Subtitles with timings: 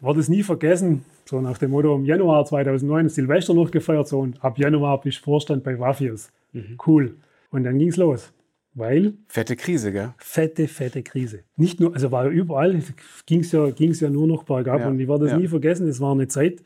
[0.00, 4.20] werde es nie vergessen, so nach dem Motto, im Januar 2009 Silvester noch gefeiert, so
[4.20, 6.30] und ab Januar bist du Vorstand bei Wafios.
[6.52, 6.78] Mhm.
[6.86, 7.16] Cool.
[7.50, 8.32] Und dann ging es los.
[8.74, 9.14] Weil.
[9.26, 10.14] Fette Krise, gell?
[10.18, 11.40] Fette, fette Krise.
[11.56, 12.80] Nicht nur, also war ja überall,
[13.26, 14.80] ging es ja, ging's ja nur noch bergab.
[14.80, 14.88] Ja.
[14.88, 15.38] Und ich werde das ja.
[15.38, 16.62] nie vergessen, es war eine Zeit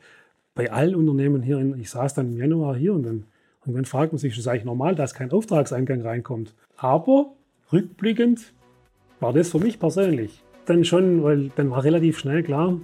[0.53, 3.25] bei allen Unternehmen hier, in, ich saß dann im Januar hier und dann,
[3.65, 6.53] und dann fragt man sich, ist es eigentlich normal, dass kein Auftragseingang reinkommt?
[6.77, 7.33] Aber
[7.71, 8.53] rückblickend
[9.19, 12.79] war das für mich persönlich dann schon, weil dann war relativ schnell klar,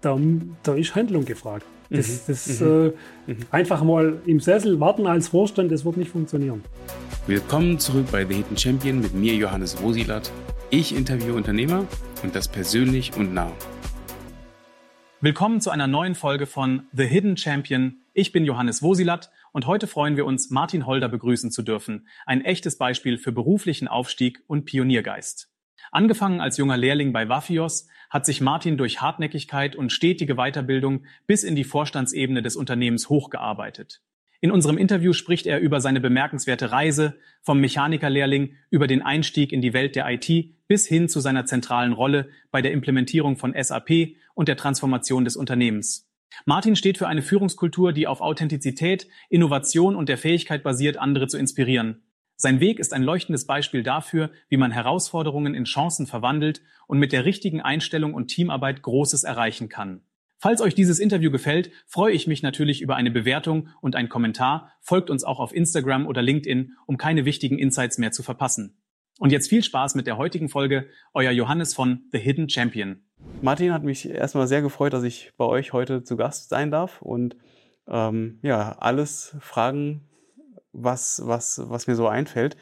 [0.00, 0.18] da,
[0.62, 1.64] da ist Handlung gefragt.
[1.90, 2.20] Das, mhm.
[2.28, 2.66] das mhm.
[3.26, 3.36] Äh, mhm.
[3.50, 6.62] einfach mal im Sessel warten als Vorstand, das wird nicht funktionieren.
[7.26, 10.30] Willkommen zurück bei The Hidden Champion mit mir, Johannes Wosilat.
[10.70, 11.84] Ich interviewe Unternehmer
[12.22, 13.52] und das persönlich und nah.
[15.20, 17.96] Willkommen zu einer neuen Folge von The Hidden Champion.
[18.14, 22.06] Ich bin Johannes Wosilat und heute freuen wir uns, Martin Holder begrüßen zu dürfen.
[22.24, 25.50] Ein echtes Beispiel für beruflichen Aufstieg und Pioniergeist.
[25.92, 31.44] Angefangen als junger Lehrling bei Wafios hat sich Martin durch Hartnäckigkeit und stetige Weiterbildung bis
[31.44, 34.02] in die Vorstandsebene des Unternehmens hochgearbeitet.
[34.42, 39.60] In unserem Interview spricht er über seine bemerkenswerte Reise vom Mechanikerlehrling über den Einstieg in
[39.60, 40.28] die Welt der IT
[40.66, 45.36] bis hin zu seiner zentralen Rolle bei der Implementierung von SAP und der Transformation des
[45.36, 46.10] Unternehmens.
[46.46, 51.36] Martin steht für eine Führungskultur, die auf Authentizität, Innovation und der Fähigkeit basiert, andere zu
[51.36, 52.02] inspirieren.
[52.42, 57.12] Sein Weg ist ein leuchtendes Beispiel dafür, wie man Herausforderungen in Chancen verwandelt und mit
[57.12, 60.00] der richtigen Einstellung und Teamarbeit Großes erreichen kann.
[60.38, 64.72] Falls euch dieses Interview gefällt, freue ich mich natürlich über eine Bewertung und einen Kommentar.
[64.80, 68.78] Folgt uns auch auf Instagram oder LinkedIn, um keine wichtigen Insights mehr zu verpassen.
[69.18, 70.86] Und jetzt viel Spaß mit der heutigen Folge.
[71.12, 73.02] Euer Johannes von The Hidden Champion.
[73.42, 77.02] Martin hat mich erstmal sehr gefreut, dass ich bei euch heute zu Gast sein darf
[77.02, 77.36] und
[77.86, 80.06] ähm, ja, alles Fragen
[80.72, 82.56] was, was, was mir so einfällt.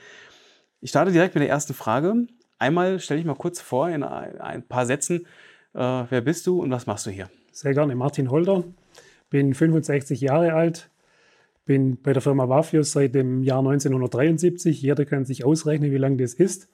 [0.81, 2.27] Ich starte direkt mit der ersten Frage.
[2.59, 5.27] Einmal stelle ich mal kurz vor in ein paar Sätzen,
[5.75, 7.29] äh, wer bist du und was machst du hier?
[7.53, 8.65] Sehr gerne, Martin Holder,
[9.31, 10.91] bin 65 Jahre alt,
[11.65, 14.81] bin bei der Firma Wafios seit dem Jahr 1973.
[14.81, 16.69] Jeder kann sich ausrechnen, wie lange das ist.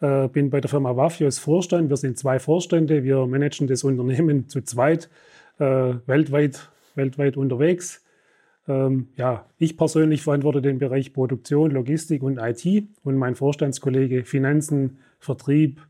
[0.00, 1.88] Äh, bin bei der Firma Wafios Vorstand.
[1.88, 3.04] Wir sind zwei Vorstände.
[3.04, 5.08] Wir managen das Unternehmen zu zweit
[5.58, 8.03] äh, weltweit, weltweit unterwegs.
[8.66, 14.98] Ähm, ja, ich persönlich verantworte den Bereich Produktion, Logistik und IT und mein Vorstandskollege Finanzen,
[15.18, 15.80] Vertrieb,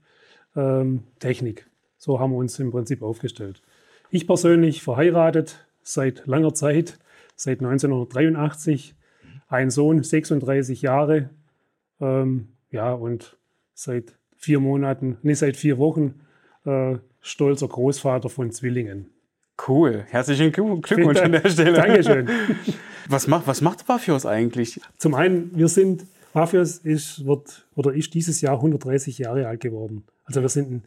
[0.56, 1.68] ähm, Technik.
[1.96, 3.62] So haben wir uns im Prinzip aufgestellt.
[4.10, 6.98] Ich persönlich verheiratet seit langer Zeit,
[7.36, 8.94] seit 1983,
[9.48, 11.30] ein Sohn, 36 Jahre,
[12.00, 13.36] ähm, ja, und
[13.72, 16.20] seit vier Monaten, nicht seit vier Wochen,
[16.64, 19.13] äh, stolzer Großvater von Zwillingen.
[19.66, 20.04] Cool.
[20.08, 21.76] Herzlichen Glückwunsch an der Stelle.
[21.76, 22.28] Dankeschön.
[23.08, 24.80] Was macht, was macht Wafios eigentlich?
[24.96, 30.04] Zum einen, wir sind, Wafios ist, wird, oder ist dieses Jahr 130 Jahre alt geworden.
[30.24, 30.84] Also wir sind ein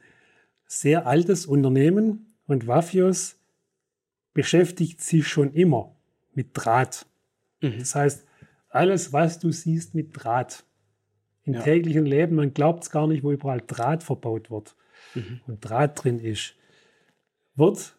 [0.65, 3.37] sehr altes Unternehmen und Wafios
[4.33, 5.95] beschäftigt sich schon immer
[6.33, 7.05] mit Draht.
[7.61, 7.79] Mhm.
[7.79, 8.25] Das heißt,
[8.69, 10.63] alles, was du siehst mit Draht
[11.43, 11.61] im ja.
[11.61, 14.75] täglichen Leben, man glaubt es gar nicht, wo überall Draht verbaut wird
[15.15, 15.41] mhm.
[15.47, 16.55] und Draht drin ist,
[17.55, 17.96] wird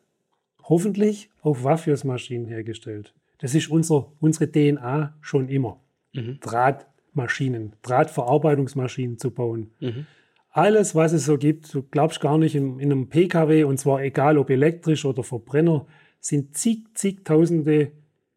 [0.68, 3.14] hoffentlich auf Wafios-Maschinen hergestellt.
[3.38, 5.80] Das ist unser, unsere DNA schon immer.
[6.14, 6.38] Mhm.
[6.40, 9.70] Drahtmaschinen, Drahtverarbeitungsmaschinen zu bauen.
[9.80, 10.06] Mhm.
[10.50, 14.02] Alles, was es so gibt, du glaubst gar nicht, in, in, einem PKW, und zwar
[14.02, 15.86] egal ob elektrisch oder Verbrenner,
[16.20, 17.92] sind zig, zigtausende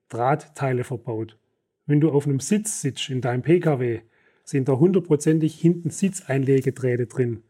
[0.09, 1.37] Drahtteile verbaut.
[1.85, 4.01] Wenn du auf einem Sitz sitzt in deinem PKW,
[4.43, 7.43] sind da hundertprozentig hinten Sitzeinlegedrähte drin.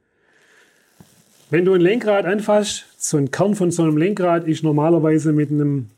[1.51, 5.51] Wenn du ein Lenkrad anfasst, so ein Kern von so einem Lenkrad ist normalerweise mit
[5.51, 5.89] einem,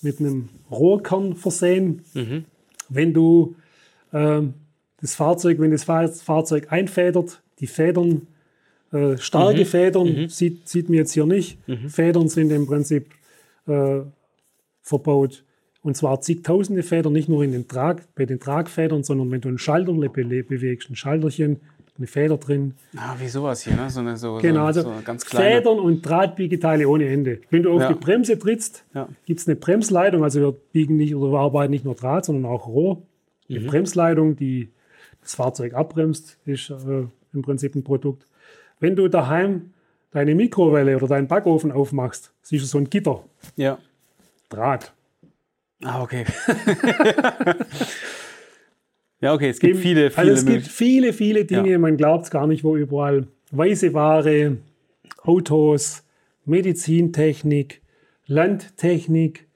[0.00, 2.02] mit einem Rohrkern versehen.
[2.14, 2.44] Mhm.
[2.88, 3.56] Wenn du
[4.12, 4.42] äh,
[5.00, 8.28] das Fahrzeug, wenn das Fahrzeug einfedert, die Federn,
[8.92, 9.66] äh, starke mhm.
[9.66, 10.28] Federn, mhm.
[10.28, 11.58] Sieht, sieht man jetzt hier nicht.
[11.66, 11.88] Mhm.
[11.90, 13.10] Federn sind im Prinzip
[13.66, 14.02] äh,
[14.82, 15.42] verbaut.
[15.82, 19.48] Und zwar zigtausende Federn, nicht nur in den Trag, bei den Tragfedern, sondern wenn du
[19.48, 21.58] ein Schalter bewegst, ein Schalterchen,
[21.98, 22.74] eine Feder drin.
[22.96, 23.90] Ah, wie sowas hier, ne?
[23.90, 25.56] So eine, so, genau, also so ganz kleine.
[25.56, 27.40] Federn und Drahtbiegeteile ohne Ende.
[27.50, 27.88] Wenn du auf ja.
[27.92, 29.08] die Bremse trittst, ja.
[29.26, 30.24] gibt es eine Bremsleitung.
[30.24, 33.02] Also wir biegen nicht oder wir arbeiten nicht nur Draht, sondern auch Rohr.
[33.48, 33.66] Eine mhm.
[33.66, 34.70] Bremsleitung, die
[35.20, 38.26] das Fahrzeug abbremst, ist äh, im Prinzip ein Produkt.
[38.80, 39.72] Wenn du daheim
[40.10, 43.24] deine Mikrowelle oder deinen Backofen aufmachst, siehst du so ein Gitter.
[43.56, 43.78] Ja.
[44.48, 44.92] Draht.
[45.82, 46.24] Ah, okay.
[49.22, 50.18] Ja, okay, es gibt viele, viele.
[50.18, 51.78] Also es gibt viele, viele Dinge, ja.
[51.78, 54.58] man glaubt es gar nicht, wo überall weiße Ware,
[55.22, 56.02] Autos,
[56.44, 57.82] Medizintechnik,
[58.26, 59.46] Landtechnik,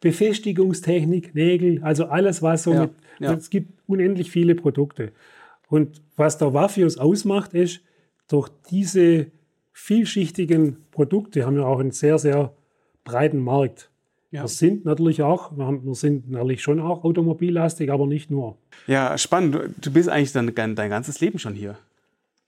[0.00, 3.32] Befestigungstechnik, Nägel, also alles, was so ja, mit, ja.
[3.34, 5.12] es gibt unendlich viele Produkte.
[5.68, 7.82] Und was der Wafios ausmacht, ist,
[8.28, 9.26] durch diese
[9.72, 12.54] vielschichtigen Produkte haben wir auch einen sehr, sehr
[13.04, 13.88] breiten Markt.
[14.36, 14.42] Ja.
[14.42, 18.58] Wir sind natürlich auch, wir, haben, wir, sind natürlich schon auch automobillastig, aber nicht nur.
[18.86, 19.70] Ja, spannend.
[19.80, 21.78] Du bist eigentlich dein, dein ganzes Leben schon hier.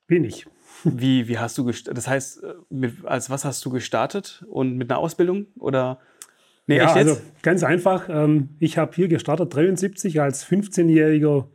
[0.06, 0.46] Bin ich.
[0.84, 1.96] Wie, wie hast du gestartet?
[1.96, 5.98] Das heißt, mit, als was hast du gestartet und mit einer Ausbildung oder?
[6.66, 8.10] Nee, ja, also ganz einfach.
[8.10, 11.46] Ähm, ich habe hier gestartet, 73 als 15-jähriger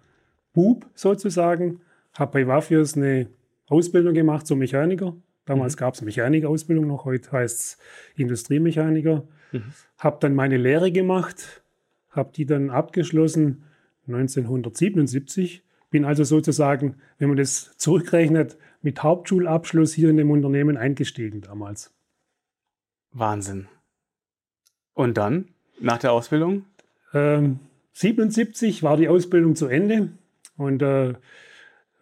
[0.51, 1.81] Bub sozusagen.
[2.15, 3.27] Habe bei Wafios eine
[3.67, 5.15] Ausbildung gemacht zum Mechaniker.
[5.45, 5.79] Damals mhm.
[5.79, 7.77] gab es Mechanikerausbildung noch, heute heißt es
[8.15, 9.27] Industriemechaniker.
[9.53, 9.73] Mhm.
[9.97, 11.63] Habe dann meine Lehre gemacht,
[12.09, 13.63] habe die dann abgeschlossen
[14.07, 15.63] 1977.
[15.89, 21.93] Bin also sozusagen, wenn man das zurückrechnet, mit Hauptschulabschluss hier in dem Unternehmen eingestiegen damals.
[23.11, 23.67] Wahnsinn.
[24.93, 26.65] Und dann, nach der Ausbildung?
[27.13, 27.59] Ähm,
[27.93, 30.09] 77 war die Ausbildung zu Ende
[30.57, 31.13] und äh,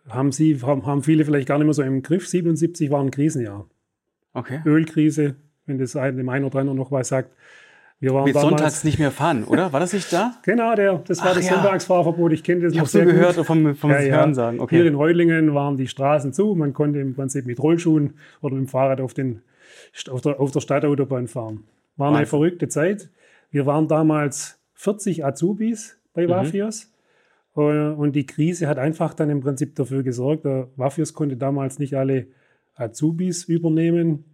[0.08, 2.28] haben, Sie, haben, haben viele vielleicht gar nicht mehr so im Griff.
[2.28, 3.70] 77 war ein Krisenjahr.
[4.34, 4.62] Okay.
[4.66, 5.36] Ölkrise,
[5.72, 7.32] wenn das dem einen oder anderen noch was sagt.
[8.00, 9.72] Wir waren Mit damals, Sonntags nicht mehr fahren, oder?
[9.74, 10.34] War das nicht da?
[10.44, 11.54] genau, der, das war Ach, das ja.
[11.54, 12.34] Sonntagsfahrverbot.
[12.34, 13.46] Ich kenne das ich noch sehr so gehört gut.
[13.46, 14.34] vom, vom ja, ja.
[14.34, 14.60] sagen.
[14.60, 14.78] Okay.
[14.78, 16.56] Hier in Heulingen waren die Straßen zu.
[16.56, 19.44] Man konnte im Prinzip mit Rollschuhen oder mit dem Fahrrad auf, den,
[20.10, 21.64] auf, der, auf der Stadtautobahn fahren.
[21.96, 23.10] War eine verrückte Zeit.
[23.52, 26.92] Wir waren damals 40 Azubis bei Wafios.
[27.56, 27.96] Mhm.
[27.98, 31.96] Und die Krise hat einfach dann im Prinzip dafür gesorgt, der Wafios konnte damals nicht
[31.96, 32.28] alle
[32.76, 34.26] Azubis übernehmen.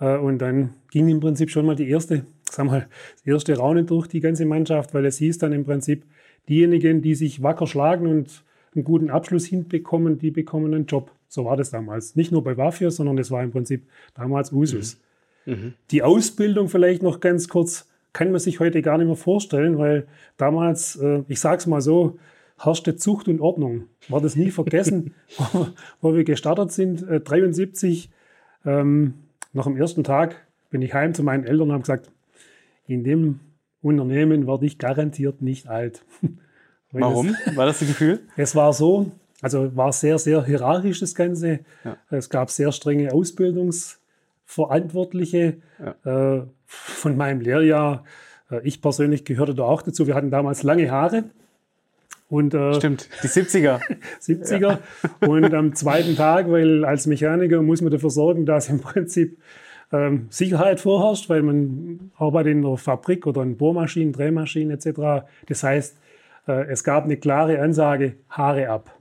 [0.00, 3.86] Äh, und dann ging im Prinzip schon mal die erste sag mal, das erste Raunen
[3.86, 6.04] durch die ganze Mannschaft, weil es hieß dann im Prinzip,
[6.48, 8.44] diejenigen, die sich wacker schlagen und
[8.74, 11.10] einen guten Abschluss hinbekommen, die bekommen einen Job.
[11.28, 12.14] So war das damals.
[12.14, 13.82] Nicht nur bei Wafia, sondern es war im Prinzip
[14.14, 14.98] damals Usus.
[15.44, 15.52] Mhm.
[15.52, 15.74] Mhm.
[15.90, 20.06] Die Ausbildung vielleicht noch ganz kurz, kann man sich heute gar nicht mehr vorstellen, weil
[20.38, 22.18] damals, äh, ich sage es mal so,
[22.58, 23.88] herrschte Zucht und Ordnung.
[24.08, 25.14] War das nie vergessen,
[26.00, 28.08] wo, wir gestartet sind, äh, 73.
[28.64, 29.14] Ähm,
[29.56, 30.36] nach dem ersten Tag
[30.70, 32.10] bin ich heim zu meinen Eltern und habe gesagt,
[32.86, 33.40] in dem
[33.80, 36.04] Unternehmen werde ich garantiert nicht alt.
[36.92, 37.34] Warum?
[37.46, 38.20] Es, war das das Gefühl?
[38.36, 39.10] Es war so,
[39.40, 41.60] also war sehr, sehr hierarchisch das Ganze.
[41.84, 41.96] Ja.
[42.10, 45.96] Es gab sehr strenge Ausbildungsverantwortliche ja.
[46.36, 48.04] äh, von meinem Lehrjahr.
[48.50, 50.06] Äh, ich persönlich gehörte da auch dazu.
[50.06, 51.24] Wir hatten damals lange Haare.
[52.28, 53.80] Und, äh, Stimmt, die 70er.
[54.20, 54.78] 70er.
[55.20, 55.28] Ja.
[55.28, 59.38] Und am zweiten Tag, weil als Mechaniker muss man dafür sorgen, dass im Prinzip
[59.92, 65.26] ähm, Sicherheit vorherrscht, weil man arbeitet in der Fabrik oder in Bohrmaschinen, Drehmaschinen etc.
[65.46, 65.96] Das heißt,
[66.48, 68.98] äh, es gab eine klare Ansage, Haare ab.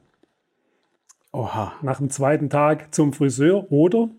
[1.31, 1.74] Oha.
[1.81, 4.10] Nach dem zweiten Tag zum Friseur oder,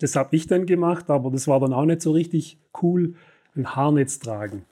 [0.00, 3.14] das habe ich dann gemacht, aber das war dann auch nicht so richtig cool,
[3.54, 4.64] ein Haarnetz tragen.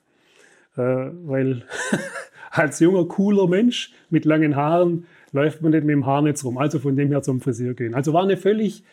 [0.77, 1.65] Äh, weil
[2.59, 6.59] als junger, cooler Mensch mit langen Haaren läuft man nicht mit dem Haarnetz rum.
[6.59, 7.95] Also von dem her zum Friseur gehen.
[7.95, 8.85] Also war eine völlig,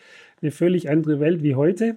[0.42, 1.95] eine völlig andere Welt wie heute.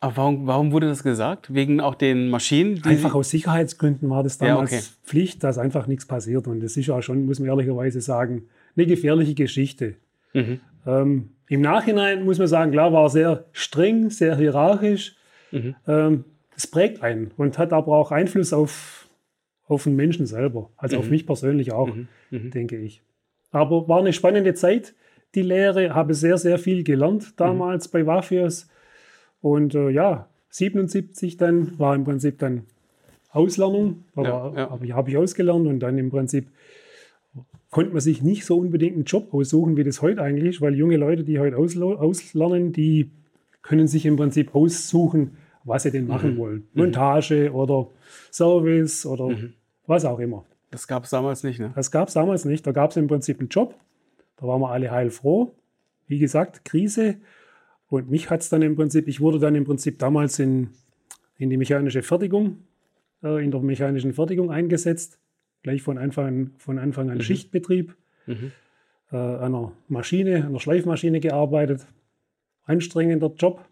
[0.00, 1.52] Aber warum, warum wurde das gesagt?
[1.52, 2.80] Wegen auch den Maschinen?
[2.84, 4.86] einfach aus Sicherheitsgründen war das damals ja, okay.
[5.04, 6.46] Pflicht, dass einfach nichts passiert.
[6.46, 8.44] Und das ist ja schon, muss man ehrlicherweise sagen,
[8.76, 9.96] eine gefährliche Geschichte.
[10.34, 10.60] Mhm.
[10.86, 15.16] Ähm, Im Nachhinein muss man sagen, klar, war sehr streng, sehr hierarchisch.
[15.50, 15.74] Mhm.
[15.88, 16.24] Ähm,
[16.54, 18.97] es prägt einen und hat aber auch Einfluss auf,
[19.68, 20.70] auf den Menschen selber.
[20.76, 21.02] Also mhm.
[21.02, 22.08] auf mich persönlich auch, mhm.
[22.30, 22.50] Mhm.
[22.50, 23.02] denke ich.
[23.50, 24.94] Aber war eine spannende Zeit,
[25.34, 25.94] die Lehre.
[25.94, 28.68] Habe sehr, sehr viel gelernt damals bei Wafios
[29.40, 32.64] und äh, ja, 77 dann war im Prinzip dann
[33.30, 34.70] Auslernung, ja, ja.
[34.70, 36.48] habe ich, hab ich ausgelernt und dann im Prinzip
[37.70, 40.74] konnte man sich nicht so unbedingt einen Job aussuchen, wie das heute eigentlich ist, weil
[40.74, 43.10] junge Leute, die heute auslernen, die
[43.62, 45.36] können sich im Prinzip aussuchen,
[45.68, 46.08] was sie denn mhm.
[46.08, 46.68] machen wollen.
[46.72, 46.82] Mhm.
[46.82, 47.88] Montage oder
[48.32, 49.54] Service oder mhm.
[49.86, 50.44] was auch immer.
[50.70, 51.72] Das gab es damals nicht, ne?
[51.74, 52.66] Das gab es damals nicht.
[52.66, 53.74] Da gab es im Prinzip einen Job.
[54.36, 55.52] Da waren wir alle heilfroh.
[56.06, 57.16] Wie gesagt, Krise.
[57.88, 60.70] Und mich hat es dann im Prinzip, ich wurde dann im Prinzip damals in,
[61.38, 62.58] in die mechanische Fertigung,
[63.22, 65.18] äh, in der mechanischen Fertigung eingesetzt.
[65.62, 67.22] Gleich von Anfang, von Anfang an mhm.
[67.22, 67.96] Schichtbetrieb.
[68.26, 68.52] Mhm.
[69.10, 71.86] Äh, einer Maschine, einer Schleifmaschine gearbeitet.
[72.64, 73.64] Anstrengender Job.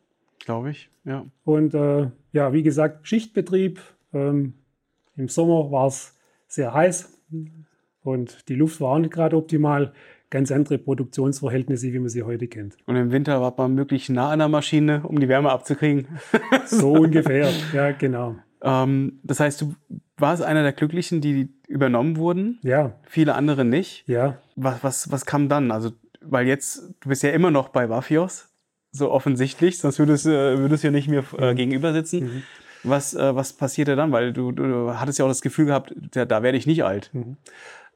[0.45, 1.25] Glaube ich, ja.
[1.45, 3.81] Und äh, ja, wie gesagt, Schichtbetrieb.
[4.13, 4.55] Ähm,
[5.17, 6.17] Im Sommer war es
[6.47, 7.13] sehr heiß
[8.03, 9.93] und die Luft war auch nicht gerade optimal
[10.31, 12.77] ganz andere Produktionsverhältnisse, wie man sie heute kennt.
[12.87, 16.07] Und im Winter war man möglichst nah an der Maschine, um die Wärme abzukriegen.
[16.67, 18.37] so ungefähr, ja, genau.
[18.63, 19.75] Ähm, das heißt, du
[20.17, 22.59] warst einer der Glücklichen, die übernommen wurden.
[22.63, 22.99] Ja.
[23.05, 24.09] Viele andere nicht.
[24.09, 24.39] Ja.
[24.57, 25.71] Was, was, was kam dann?
[25.71, 25.91] Also,
[26.21, 28.49] weil jetzt, du bist ja immer noch bei Wafios,
[28.97, 31.57] so offensichtlich, sonst würdest, äh, würdest du ja nicht mir äh, mhm.
[31.57, 32.25] gegenüber sitzen.
[32.25, 32.43] Mhm.
[32.83, 34.13] Was, äh, was passierte dann?
[34.13, 37.11] Weil du, du hattest ja auch das Gefühl gehabt, da, da werde ich nicht alt.
[37.13, 37.37] Mhm.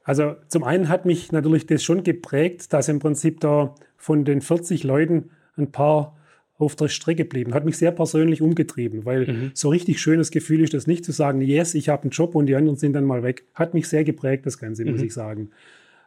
[0.03, 4.41] Also zum einen hat mich natürlich das schon geprägt, dass im Prinzip da von den
[4.41, 6.17] 40 Leuten ein paar
[6.57, 7.53] auf der Strecke geblieben.
[7.53, 9.51] Hat mich sehr persönlich umgetrieben, weil mhm.
[9.53, 12.45] so richtig schönes Gefühl ist das nicht zu sagen, yes, ich habe einen Job und
[12.45, 13.45] die anderen sind dann mal weg.
[13.55, 14.91] Hat mich sehr geprägt, das Ganze, mhm.
[14.91, 15.51] muss ich sagen.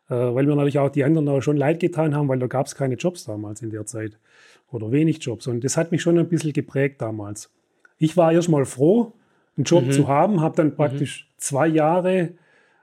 [0.08, 2.66] Äh, weil mir natürlich auch die anderen auch schon leid getan haben, weil da gab
[2.66, 4.18] es keine Jobs damals in der Zeit
[4.75, 5.47] oder wenig Jobs.
[5.47, 7.50] Und das hat mich schon ein bisschen geprägt damals.
[7.99, 9.12] Ich war erst mal froh,
[9.57, 9.93] einen Job mhm.
[9.93, 11.35] zu haben, habe dann praktisch mhm.
[11.38, 12.31] zwei Jahre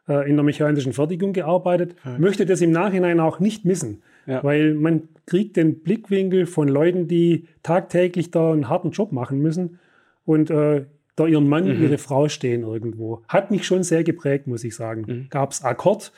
[0.08, 4.02] äh, in der mechanischen Fertigung gearbeitet, möchte das im Nachhinein auch nicht missen.
[4.26, 4.44] Ja.
[4.44, 9.80] Weil man kriegt den Blickwinkel von Leuten, die tagtäglich da einen harten Job machen müssen
[10.26, 11.84] und äh, da ihren Mann, mhm.
[11.84, 13.24] ihre Frau stehen irgendwo.
[13.28, 15.06] Hat mich schon sehr geprägt, muss ich sagen.
[15.08, 15.28] Mhm.
[15.30, 16.12] Gab es Akkord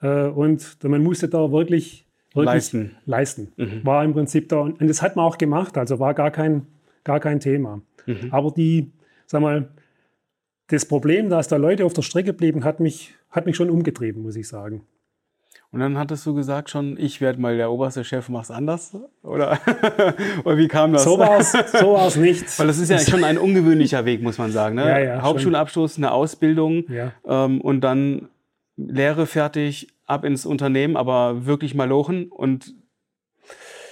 [0.00, 2.96] äh, und man musste da wirklich leisten.
[3.06, 3.52] leisten.
[3.56, 3.84] Mhm.
[3.84, 6.66] War im Prinzip da und das hat man auch gemacht, also war gar kein,
[7.04, 7.80] gar kein Thema.
[8.06, 8.28] Mhm.
[8.30, 8.92] Aber die,
[9.26, 9.68] sag mal,
[10.68, 14.22] das Problem, dass da Leute auf der Strecke blieben, hat mich, hat mich schon umgetrieben,
[14.22, 14.82] muss ich sagen.
[15.70, 18.96] Und dann hattest du gesagt schon, ich werde mal der oberste Chef, mach's anders?
[19.22, 19.58] Oder,
[20.44, 21.04] oder wie kam das?
[21.04, 22.44] So war es so nicht.
[22.58, 24.76] Weil das ist ja schon ein ungewöhnlicher Weg, muss man sagen.
[24.76, 24.88] Ne?
[24.88, 26.04] Ja, ja, Hauptschulabschluss, schon.
[26.04, 27.12] eine Ausbildung ja.
[27.26, 28.28] ähm, und dann
[28.76, 32.32] Lehre fertig, ab ins Unternehmen, aber wirklich mal lochen.
[32.32, 32.74] Und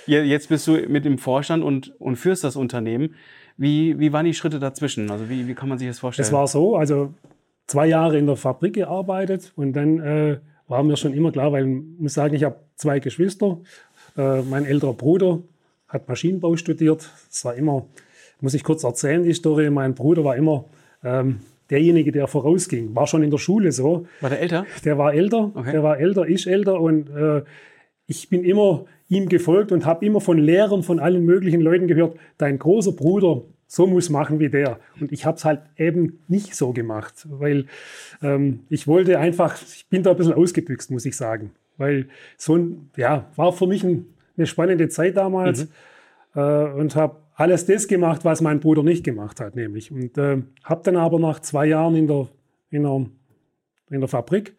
[0.07, 3.15] jetzt bist du mit dem Vorstand und, und führst das Unternehmen.
[3.57, 5.11] Wie, wie waren die Schritte dazwischen?
[5.11, 6.27] Also wie, wie kann man sich das vorstellen?
[6.27, 7.15] Es war so, also
[7.67, 10.01] zwei Jahre in der Fabrik gearbeitet und dann...
[10.01, 13.59] Äh, war mir schon immer klar, weil ich muss sagen, ich habe zwei Geschwister.
[14.17, 15.41] Äh, mein älterer Bruder
[15.87, 17.09] hat Maschinenbau studiert.
[17.29, 17.87] Das war immer,
[18.41, 19.71] muss ich kurz erzählen, die Story.
[19.71, 20.65] Mein Bruder war immer
[21.05, 21.39] ähm,
[21.71, 22.95] derjenige, der vorausging.
[22.95, 24.07] War schon in der Schule so.
[24.21, 24.67] War der älter?
[24.85, 25.53] Der war älter.
[25.55, 25.73] Okay.
[25.73, 26.81] Der war älter, ich älter.
[26.81, 27.43] Und äh,
[28.07, 32.17] ich bin immer ihm gefolgt und habe immer von Lehrern, von allen möglichen Leuten gehört,
[32.39, 34.79] dein großer Bruder so muss machen wie der.
[35.01, 37.67] Und ich habe es halt eben nicht so gemacht, weil
[38.23, 41.51] ähm, ich wollte einfach, ich bin da ein bisschen ausgebüxt, muss ich sagen.
[41.77, 44.07] Weil so ein, ja, war für mich ein,
[44.37, 45.65] eine spannende Zeit damals
[46.35, 46.41] mhm.
[46.41, 49.93] äh, und habe alles das gemacht, was mein Bruder nicht gemacht hat, nämlich.
[49.93, 52.29] Und äh, habe dann aber nach zwei Jahren in der,
[52.71, 53.07] in der,
[53.91, 54.57] in der Fabrik,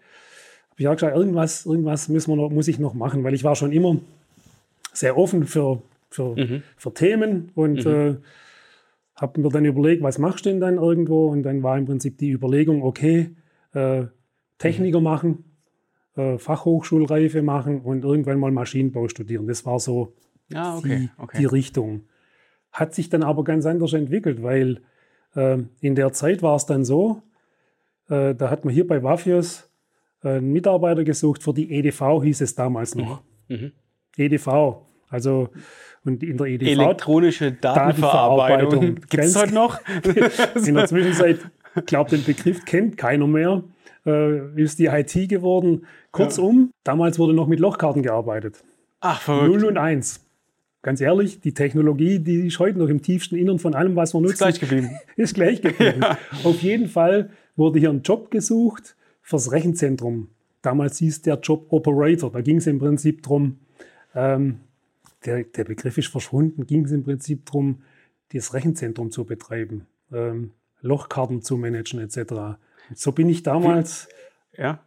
[0.69, 3.43] habe ich auch gesagt, irgendwas, irgendwas müssen wir noch, muss ich noch machen, weil ich
[3.43, 3.97] war schon immer
[4.93, 6.63] sehr offen für, für, mhm.
[6.77, 7.91] für Themen und mhm.
[7.91, 8.15] äh,
[9.15, 11.29] habe mir dann überlegt, was machst du denn dann irgendwo?
[11.29, 13.35] Und dann war im Prinzip die Überlegung, okay,
[13.73, 14.05] äh,
[14.59, 15.03] Techniker mhm.
[15.03, 15.43] machen,
[16.15, 19.47] äh, Fachhochschulreife machen und irgendwann mal Maschinenbau studieren.
[19.47, 20.13] Das war so
[20.53, 21.37] ah, okay, die, okay.
[21.39, 22.01] die, Richtung.
[22.77, 24.81] Hat sich dann aber ganz anders entwickelt, weil
[25.35, 27.23] äh, in der Zeit war es dann so,
[28.07, 29.67] äh, da hat man hier bei Wafios
[30.23, 33.23] äh, einen Mitarbeiter gesucht für die EDV, hieß es damals noch.
[33.47, 33.55] Mhm.
[33.55, 33.71] Mhm.
[34.15, 34.47] EDV,
[35.09, 35.49] also
[36.05, 36.67] und in der EDV.
[36.67, 38.95] Elektronische Datenverarbeitung.
[39.09, 39.79] Gibt es heute noch?
[40.63, 41.39] in der Zwischenzeit,
[41.75, 43.63] ich glaube, den Begriff kennt keiner mehr.
[44.05, 45.87] Äh, ist die IT geworden.
[46.11, 46.67] Kurzum, ja.
[46.83, 48.63] damals wurde noch mit Lochkarten gearbeitet.
[48.99, 49.61] Ach, verrückt.
[49.61, 50.26] 0 und 1.
[50.87, 54.21] Ganz ehrlich, die Technologie, die ist heute noch im tiefsten Innern von allem, was wir
[54.21, 54.35] nutzen.
[54.35, 54.89] Ist gleich geblieben.
[55.17, 55.99] Ist gleich geblieben.
[56.01, 56.17] Ja.
[56.45, 60.29] Auf jeden Fall wurde hier ein Job gesucht fürs Rechenzentrum.
[60.61, 62.31] Damals hieß der Job Operator.
[62.31, 63.59] Da ging es im Prinzip darum,
[64.15, 64.61] ähm,
[65.25, 67.81] der, der Begriff ist verschwunden, ging es im Prinzip darum,
[68.31, 72.31] das Rechenzentrum zu betreiben, ähm, Lochkarten zu managen etc.
[72.87, 74.07] Und so bin ich damals
[74.57, 74.79] ja.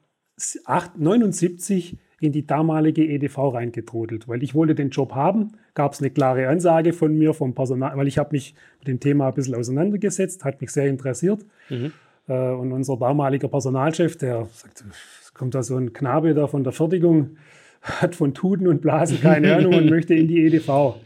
[0.65, 6.01] 8, 79 in die damalige EDV reingetrudelt, weil ich wollte den Job haben, gab es
[6.01, 9.35] eine klare Ansage von mir, vom Personal, weil ich habe mich mit dem Thema ein
[9.35, 11.45] bisschen auseinandergesetzt, hat mich sehr interessiert.
[11.71, 11.93] Mhm.
[12.29, 14.85] Äh, und unser damaliger Personalchef, der sagt,
[15.23, 17.37] es kommt da so ein Knabe da von der Fertigung,
[17.81, 20.97] hat von Tuten und Blasen keine Ahnung und möchte in die EDV.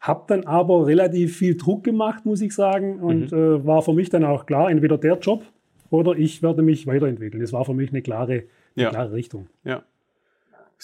[0.00, 3.38] Hab dann aber relativ viel Druck gemacht, muss ich sagen, und mhm.
[3.38, 5.44] äh, war für mich dann auch klar, entweder der Job
[5.88, 7.40] oder ich werde mich weiterentwickeln.
[7.40, 8.44] Das war für mich eine klare, eine
[8.76, 8.90] ja.
[8.90, 9.48] klare Richtung.
[9.64, 9.82] Ja.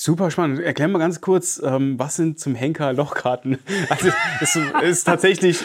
[0.01, 0.61] Super spannend.
[0.61, 3.59] Erklär mal ganz kurz, ähm, was sind zum Henker Lochkarten?
[3.91, 4.57] Also es
[4.91, 5.59] ist tatsächlich,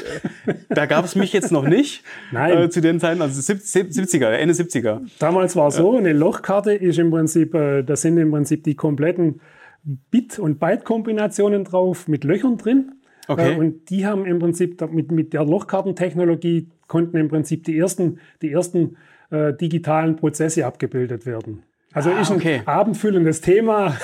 [0.70, 2.58] da gab es mich jetzt noch nicht Nein.
[2.58, 5.02] Äh, zu den Zeiten, also 70er, Ende 70er.
[5.20, 8.74] Damals war es so, eine Lochkarte ist im Prinzip, äh, da sind im Prinzip die
[8.74, 9.40] kompletten
[9.84, 12.94] Bit- und Byte-Kombinationen drauf mit Löchern drin.
[13.28, 13.54] Okay.
[13.54, 18.18] Äh, und die haben im Prinzip mit, mit der Lochkartentechnologie konnten im Prinzip die ersten,
[18.42, 18.98] die ersten
[19.30, 21.62] äh, digitalen Prozesse abgebildet werden.
[21.94, 22.62] Also ah, ist ein okay.
[22.66, 23.96] abendfüllendes Thema.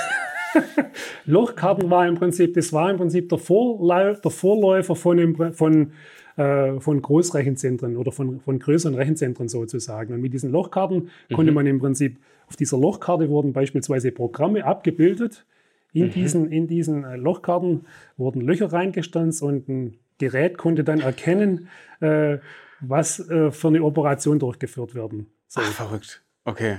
[1.25, 5.91] Lochkarten war im Prinzip, das war im Prinzip der, Vorläufer, der Vorläufer von, dem, von,
[6.37, 10.13] äh, von Großrechenzentren oder von, von größeren Rechenzentren sozusagen.
[10.13, 11.35] Und mit diesen Lochkarten mhm.
[11.35, 15.45] konnte man im Prinzip, auf dieser Lochkarte wurden beispielsweise Programme abgebildet.
[15.93, 16.11] In, mhm.
[16.11, 17.85] diesen, in diesen äh, Lochkarten
[18.17, 21.69] wurden Löcher reingestanzt und ein Gerät konnte dann erkennen,
[22.01, 22.37] äh,
[22.81, 25.63] was äh, für eine Operation durchgeführt werden soll.
[25.67, 26.23] Ach, verrückt.
[26.45, 26.77] Okay.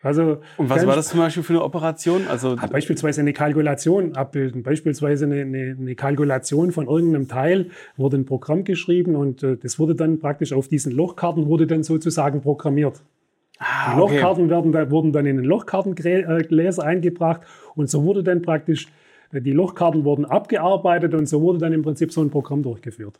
[0.00, 2.28] Also und was war das zum Beispiel für eine Operation?
[2.28, 8.24] Also beispielsweise eine Kalkulation abbilden, beispielsweise eine, eine, eine, Kalkulation von irgendeinem Teil wurde ein
[8.24, 13.02] Programm geschrieben und äh, das wurde dann praktisch auf diesen Lochkarten wurde dann sozusagen programmiert.
[13.58, 14.72] Ah, die Lochkarten okay.
[14.72, 17.40] werden, wurden dann in den Lochkartengläser eingebracht
[17.74, 18.86] und so wurde dann praktisch
[19.32, 23.18] äh, die Lochkarten wurden abgearbeitet und so wurde dann im Prinzip so ein Programm durchgeführt.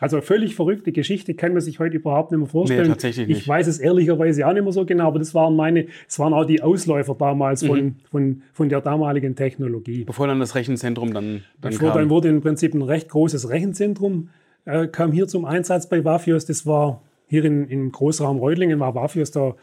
[0.00, 2.82] Also völlig verrückte Geschichte, kann man sich heute überhaupt nicht mehr vorstellen.
[2.82, 3.38] Nee, tatsächlich nicht.
[3.38, 6.34] Ich weiß es ehrlicherweise auch nicht mehr so genau, aber das waren meine, es waren
[6.34, 7.96] auch die Ausläufer damals von, mhm.
[8.10, 10.04] von, von der damaligen Technologie.
[10.04, 11.98] Bevor dann das Rechenzentrum dann, dann Bevor kam.
[11.98, 14.30] dann wurde im Prinzip ein recht großes Rechenzentrum,
[14.64, 16.44] äh, kam hier zum Einsatz bei Wafios.
[16.44, 19.54] Das war hier in, im Großraum Reutlingen, war Wafios da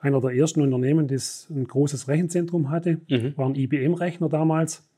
[0.00, 3.00] einer der ersten Unternehmen, das ein großes Rechenzentrum hatte.
[3.08, 3.34] Mhm.
[3.36, 4.88] War ein IBM-Rechner damals.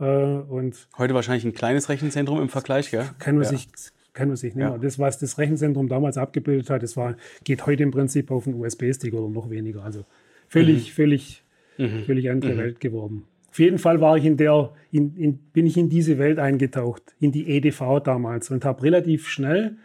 [0.00, 3.04] Äh, und Heute wahrscheinlich ein kleines Rechenzentrum im Vergleich, gell?
[3.18, 3.50] Kann man ja.
[3.50, 3.68] sich
[4.16, 4.70] kann man sich nicht ja.
[4.70, 4.78] mehr.
[4.78, 8.58] Das, was das Rechenzentrum damals abgebildet hat, das war, geht heute im Prinzip auf einen
[8.58, 9.84] USB-Stick oder noch weniger.
[9.84, 10.04] Also
[10.48, 10.92] völlig, mhm.
[10.92, 11.44] völlig,
[11.78, 12.04] mhm.
[12.04, 12.58] völlig andere mhm.
[12.58, 13.24] Welt geworden.
[13.50, 17.14] Auf jeden Fall war ich in der, in, in, bin ich in diese Welt eingetaucht,
[17.20, 19.76] in die EDV damals und habe relativ schnell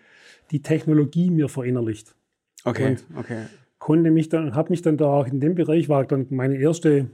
[0.51, 2.15] die Technologie mir verinnerlicht.
[2.63, 3.45] Okay, und okay.
[3.79, 7.07] Konnte mich dann, habe mich dann da auch in dem Bereich war dann meine erste,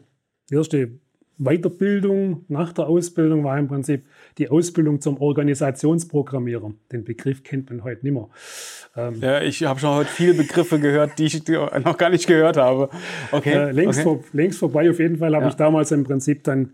[0.52, 0.92] erste
[1.38, 4.06] Weiterbildung nach der Ausbildung war im Prinzip
[4.38, 6.72] die Ausbildung zum Organisationsprogrammierer.
[6.92, 8.30] Den Begriff kennt man heute nicht mehr.
[8.96, 11.48] Ähm, ja, ich habe schon heute viele Begriffe gehört, die ich
[11.84, 12.90] noch gar nicht gehört habe.
[13.32, 13.54] Okay.
[13.54, 14.04] Äh, längst, okay.
[14.04, 15.50] Vor, längst vorbei auf jeden Fall habe ja.
[15.50, 16.72] ich damals im Prinzip dann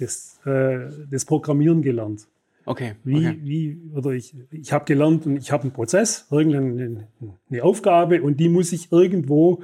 [0.00, 2.26] das, äh, das Programmieren gelernt.
[2.64, 2.94] Okay.
[3.02, 3.38] Wie, okay.
[3.42, 7.08] wie, oder ich, ich habe gelernt und ich habe einen Prozess, irgendeine
[7.50, 9.62] eine Aufgabe und die muss ich irgendwo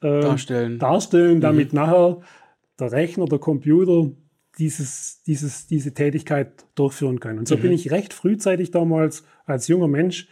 [0.00, 0.78] äh, darstellen.
[0.78, 1.80] darstellen, damit mhm.
[1.80, 2.22] nachher
[2.78, 4.10] der Rechner, der Computer
[4.58, 7.38] dieses, dieses, diese Tätigkeit durchführen kann.
[7.38, 7.62] Und so mhm.
[7.62, 10.28] bin ich recht frühzeitig damals als junger Mensch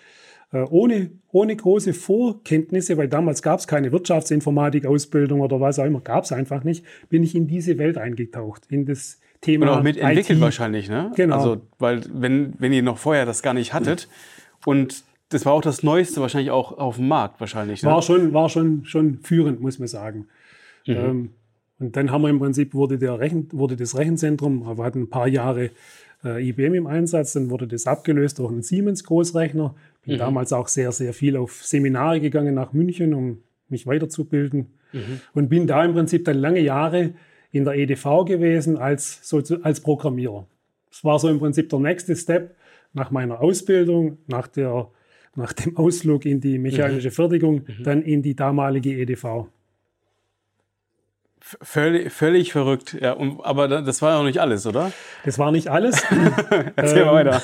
[0.53, 6.01] äh, ohne, ohne große Vorkenntnisse, weil damals gab es keine Wirtschaftsinformatik-Ausbildung oder was auch immer,
[6.01, 9.73] gab es einfach nicht, bin ich in diese Welt eingetaucht, in das Thema.
[9.73, 11.11] Und auch mitentwickelt wahrscheinlich, ne?
[11.17, 11.37] Genau.
[11.37, 14.09] Also, weil, wenn, wenn ihr noch vorher das gar nicht hattet
[14.65, 17.83] und das war auch das Neueste wahrscheinlich auch auf dem Markt wahrscheinlich.
[17.83, 17.91] Ne?
[17.91, 20.29] War schon, war schon, schon führend, muss man sagen.
[20.87, 20.95] Mhm.
[20.95, 21.31] Ähm,
[21.79, 25.11] und dann haben wir im Prinzip, wurde, der Rechen, wurde das Rechenzentrum, wir hatten ein
[25.11, 25.71] paar Jahre
[26.25, 29.75] äh, IBM im Einsatz, dann wurde das abgelöst durch einen Siemens-Großrechner.
[30.05, 30.19] Bin mhm.
[30.19, 34.69] damals auch sehr, sehr viel auf Seminare gegangen nach München, um mich weiterzubilden.
[34.93, 35.21] Mhm.
[35.33, 37.15] Und bin da im Prinzip dann lange Jahre
[37.51, 40.47] in der EDV gewesen als, so, als Programmierer.
[40.91, 42.57] Das war so im Prinzip der nächste Step
[42.93, 44.89] nach meiner Ausbildung, nach, der,
[45.35, 47.13] nach dem Ausflug in die mechanische mhm.
[47.13, 47.83] Fertigung, mhm.
[47.83, 49.49] dann in die damalige EDV.
[51.61, 52.97] Völlig, völlig verrückt.
[52.99, 54.93] Ja, und, aber das war ja noch nicht alles, oder?
[55.27, 56.03] Das war nicht alles.
[56.77, 57.43] Erzähl ähm, weiter.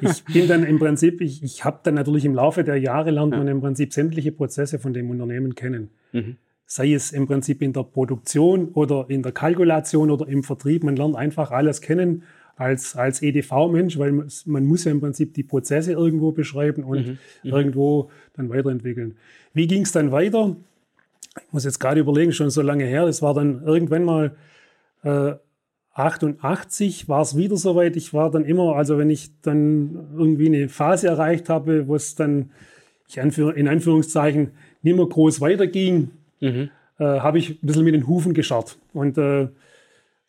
[0.00, 3.32] ich bin dann im Prinzip, ich, ich habe dann natürlich im Laufe der Jahre lernt
[3.32, 3.38] ja.
[3.38, 5.90] man im Prinzip sämtliche Prozesse von dem Unternehmen kennen.
[6.12, 6.36] Mhm.
[6.64, 10.82] Sei es im Prinzip in der Produktion oder in der Kalkulation oder im Vertrieb.
[10.82, 12.22] Man lernt einfach alles kennen
[12.56, 17.06] als, als EDV-Mensch, weil man, man, muss ja im Prinzip die Prozesse irgendwo beschreiben und
[17.06, 17.18] mhm.
[17.42, 17.50] mhm.
[17.50, 19.16] irgendwo dann weiterentwickeln.
[19.52, 20.56] Wie ging es dann weiter?
[21.40, 24.36] Ich muss jetzt gerade überlegen, schon so lange her, das war dann irgendwann mal
[25.02, 25.34] äh,
[25.94, 27.96] 88 war es wieder soweit.
[27.96, 32.16] Ich war dann immer, also wenn ich dann irgendwie eine Phase erreicht habe, wo es
[32.16, 32.50] dann
[33.14, 34.50] in Anführungszeichen
[34.82, 36.70] nicht mehr groß weiterging, mhm.
[36.98, 39.48] äh, habe ich ein bisschen mit den Hufen gescharrt und äh,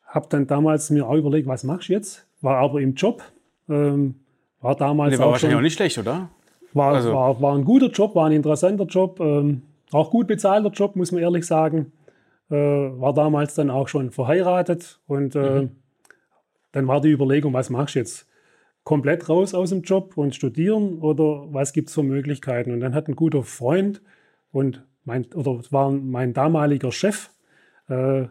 [0.06, 2.28] habe dann damals mir auch überlegt, was machst du jetzt?
[2.42, 3.24] War aber im Job.
[3.68, 4.16] Ähm,
[4.62, 6.30] war damals nee, war auch wahrscheinlich schon, auch nicht schlecht, oder?
[6.74, 7.14] War, also.
[7.14, 9.20] war, war ein guter Job, war ein interessanter Job.
[9.20, 11.92] Ähm, auch gut bezahlter Job, muss man ehrlich sagen.
[12.50, 15.72] Äh, war damals dann auch schon verheiratet und äh, mhm.
[16.72, 18.28] dann war die Überlegung, was machst du jetzt?
[18.84, 22.72] Komplett raus aus dem Job und studieren oder was gibt es für Möglichkeiten?
[22.72, 24.04] Und dann hat ein guter Freund
[24.52, 27.32] und mein, oder war mein damaliger Chef,
[27.88, 28.26] äh,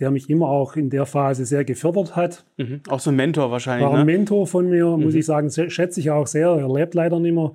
[0.00, 2.44] der mich immer auch in der Phase sehr gefördert hat.
[2.56, 2.80] Mhm.
[2.88, 3.86] Auch so ein Mentor wahrscheinlich.
[3.86, 4.12] War ein ne?
[4.12, 5.04] Mentor von mir, mhm.
[5.04, 6.48] muss ich sagen, schätze ich auch sehr.
[6.48, 7.52] Er lebt leider nicht mehr.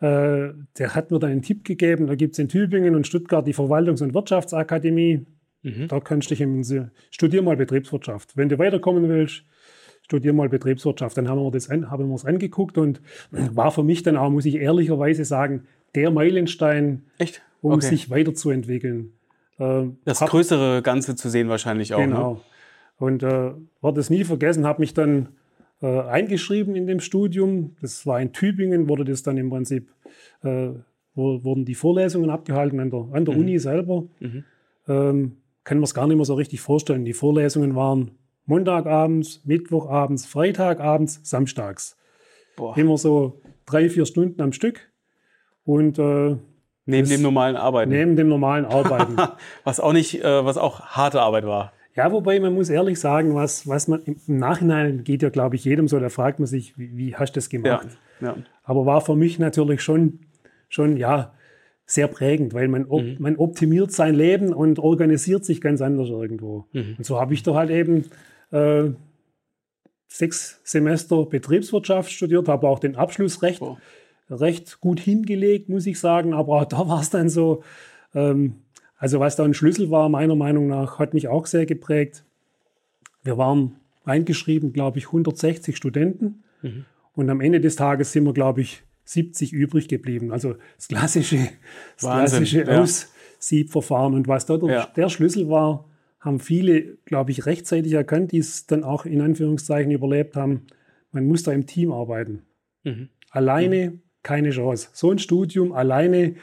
[0.00, 2.06] Äh, der hat mir dann einen Tipp gegeben.
[2.06, 5.26] Da gibt es in Tübingen und Stuttgart die Verwaltungs- und Wirtschaftsakademie.
[5.62, 5.88] Mhm.
[5.88, 6.62] Da kannst du dich im,
[7.10, 8.36] studier mal Betriebswirtschaft.
[8.36, 9.44] Wenn du weiterkommen willst,
[10.02, 11.16] studier mal Betriebswirtschaft.
[11.16, 14.30] Dann haben wir das an, haben wir es angeguckt und war für mich dann auch,
[14.30, 17.42] muss ich ehrlicherweise sagen, der Meilenstein, Echt?
[17.62, 17.86] um okay.
[17.86, 19.12] sich weiterzuentwickeln.
[19.58, 22.00] Äh, das hab, größere Ganze zu sehen wahrscheinlich auch.
[22.00, 22.06] Ne?
[22.06, 22.34] Genau.
[22.34, 22.40] Ne?
[22.98, 25.28] Und äh, werde es nie vergessen, habe mich dann
[25.82, 27.76] äh, eingeschrieben in dem Studium.
[27.80, 29.90] Das war in Tübingen, wurde das dann im Prinzip,
[30.42, 30.70] äh,
[31.14, 33.40] wurden die Vorlesungen abgehalten an der, an der mhm.
[33.40, 34.04] Uni selber.
[34.20, 34.44] Mhm.
[34.88, 37.04] Ähm, kann man es gar nicht mehr so richtig vorstellen.
[37.04, 38.12] Die Vorlesungen waren
[38.44, 41.96] Montagabends, Mittwochabends, Freitagabends, samstags.
[42.56, 42.76] Boah.
[42.76, 44.90] Immer so drei, vier Stunden am Stück.
[45.64, 46.36] Und äh,
[46.88, 47.90] Neben dem normalen Arbeiten.
[47.90, 49.16] Neben dem normalen Arbeiten.
[49.64, 51.72] was auch nicht, äh, was auch harte Arbeit war.
[51.96, 55.64] Ja, wobei man muss ehrlich sagen, was, was man im Nachhinein geht ja, glaube ich,
[55.64, 57.88] jedem so, da fragt man sich, wie, wie hast du das gemacht?
[58.20, 58.36] Ja, ja.
[58.64, 60.20] Aber war für mich natürlich schon,
[60.68, 61.32] schon ja,
[61.86, 63.16] sehr prägend, weil man, mhm.
[63.18, 66.66] man optimiert sein Leben und organisiert sich ganz anders irgendwo.
[66.72, 66.96] Mhm.
[66.98, 68.04] Und so habe ich doch halt eben
[68.50, 68.90] äh,
[70.06, 73.78] sechs Semester Betriebswirtschaft studiert, habe auch den Abschluss recht, oh.
[74.28, 76.34] recht gut hingelegt, muss ich sagen.
[76.34, 77.62] Aber da war es dann so,
[78.14, 78.56] ähm,
[78.96, 82.24] also was da ein Schlüssel war, meiner Meinung nach, hat mich auch sehr geprägt.
[83.22, 86.42] Wir waren eingeschrieben, glaube ich, 160 Studenten.
[86.62, 86.84] Mhm.
[87.14, 90.32] Und am Ende des Tages sind wir, glaube ich, 70 übrig geblieben.
[90.32, 91.38] Also das klassische,
[91.96, 92.82] das klassische ja.
[92.82, 94.14] Aussiebverfahren.
[94.14, 94.86] Und was der, ja.
[94.96, 95.88] der Schlüssel war,
[96.20, 100.66] haben viele, glaube ich, rechtzeitig erkannt, die es dann auch in Anführungszeichen überlebt haben.
[101.12, 102.42] Man muss da im Team arbeiten.
[102.84, 103.08] Mhm.
[103.30, 104.00] Alleine mhm.
[104.22, 104.88] keine Chance.
[104.92, 106.34] So ein Studium alleine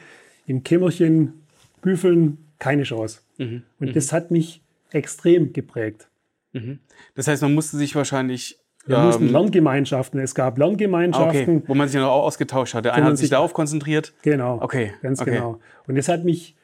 [0.46, 1.44] im Kämmerchen
[1.82, 3.20] büffeln, keine Chance.
[3.36, 3.62] Mhm.
[3.78, 3.92] Und mhm.
[3.92, 6.08] das hat mich extrem geprägt.
[6.52, 6.78] Mhm.
[7.14, 10.20] Das heißt, man musste sich wahrscheinlich wir ähm, mussten Lerngemeinschaften.
[10.20, 11.56] Es gab Lerngemeinschaften.
[11.58, 12.84] Okay, wo man sich noch ausgetauscht hat.
[12.86, 14.12] Der eine hat sich darauf konzentriert.
[14.22, 14.60] Genau.
[14.62, 14.92] Okay.
[15.02, 15.32] Ganz okay.
[15.32, 15.60] genau.
[15.86, 16.54] Und es hat mich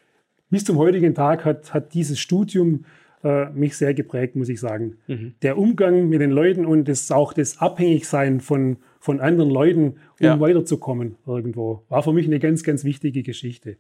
[0.51, 2.85] bis zum heutigen Tag hat, hat dieses Studium
[3.25, 4.97] äh, mich sehr geprägt, muss ich sagen.
[5.07, 5.35] Mhm.
[5.43, 10.27] Der Umgang mit den Leuten und das, auch das Abhängigsein von, von anderen Leuten, um
[10.27, 10.41] ja.
[10.41, 13.77] weiterzukommen irgendwo, war für mich eine ganz, ganz wichtige Geschichte.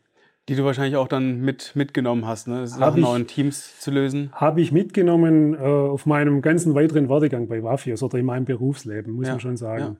[0.50, 2.66] Die du wahrscheinlich auch dann mit, mitgenommen hast, ne?
[2.66, 4.30] Sachen auch in Teams zu lösen.
[4.32, 9.12] Habe ich mitgenommen äh, auf meinem ganzen weiteren Werdegang bei Wafios oder in meinem Berufsleben,
[9.12, 9.80] muss ja, man schon sagen.
[9.80, 9.96] Ja.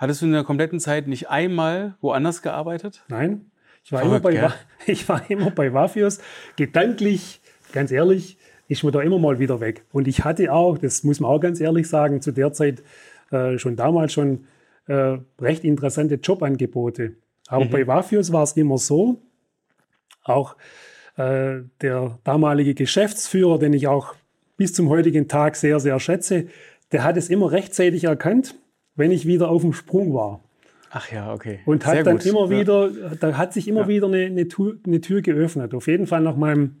[0.00, 3.04] Hattest du in der kompletten Zeit nicht einmal woanders gearbeitet?
[3.06, 3.52] Nein.
[3.84, 4.50] Ich war, immer bei,
[4.86, 6.18] ich war immer bei Wafios.
[6.56, 9.84] Gedanklich, ganz ehrlich, ist mir da immer mal wieder weg.
[9.92, 12.82] Und ich hatte auch, das muss man auch ganz ehrlich sagen, zu der Zeit
[13.30, 14.46] äh, schon damals schon
[14.88, 17.12] äh, recht interessante Jobangebote.
[17.46, 17.70] Aber mhm.
[17.70, 19.20] bei Wafios war es immer so,
[20.28, 20.56] auch
[21.16, 24.14] äh, der damalige Geschäftsführer, den ich auch
[24.56, 26.46] bis zum heutigen Tag sehr, sehr schätze,
[26.92, 28.54] der hat es immer rechtzeitig erkannt,
[28.94, 30.40] wenn ich wieder auf dem Sprung war.
[30.90, 31.60] Ach ja, okay.
[31.66, 32.26] Und hat sehr dann gut.
[32.26, 33.88] immer wieder, da hat sich immer ja.
[33.88, 35.74] wieder eine, eine, Tür, eine, Tür, geöffnet.
[35.74, 36.76] Auf jeden Fall nach meinem,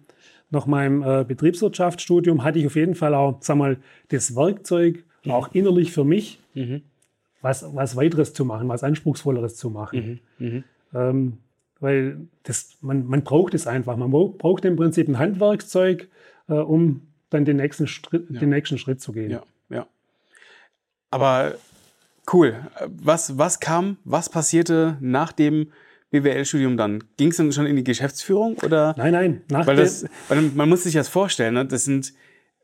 [0.50, 3.78] nach meinem äh, Betriebswirtschaftsstudium hatte ich auf jeden Fall auch, sag mal,
[4.08, 5.32] das Werkzeug, mhm.
[5.32, 6.82] auch innerlich für mich, mhm.
[7.42, 10.22] was, was weiteres zu machen, was anspruchsvolleres zu machen.
[10.38, 10.46] Mhm.
[10.46, 10.64] mhm.
[10.94, 11.38] Ähm,
[11.80, 13.96] weil das, man, man braucht es einfach.
[13.96, 16.08] Man braucht im Prinzip ein Handwerkszeug,
[16.48, 18.40] äh, um dann den nächsten, Schritt, ja.
[18.40, 19.30] den nächsten Schritt zu gehen.
[19.30, 19.86] Ja, ja.
[21.10, 21.54] Aber
[22.32, 22.66] cool.
[22.86, 25.72] Was, was kam, was passierte nach dem
[26.10, 27.04] BWL-Studium dann?
[27.16, 28.56] Ging es dann schon in die Geschäftsführung?
[28.64, 28.94] Oder?
[28.96, 29.42] Nein, nein.
[29.50, 31.66] Nach weil, das, weil man muss sich das vorstellen, ne?
[31.66, 32.12] das sind,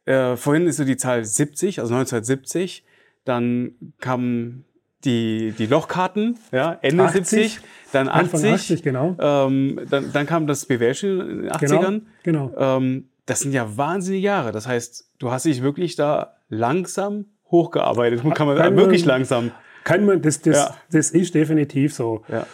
[0.05, 2.85] äh, vorhin ist so die Zahl 70, also 1970,
[3.25, 4.65] dann kam
[5.05, 7.61] die, die Lochkarten, ja, Ende 80, 70,
[7.93, 9.17] dann 80, 80 genau.
[9.19, 12.03] Ähm, dann, dann kam das BWL in den 80ern.
[12.23, 12.49] Genau.
[12.49, 12.77] genau.
[12.79, 14.53] Ähm, das sind ja wahnsinnige Jahre.
[14.53, 18.23] Das heißt, du hast dich wirklich da langsam hochgearbeitet.
[18.35, 19.51] Kann man kann wirklich man, langsam.
[19.85, 20.77] Kann man, das, das, ja.
[20.91, 22.25] das ist definitiv so.
[22.29, 22.47] Ja.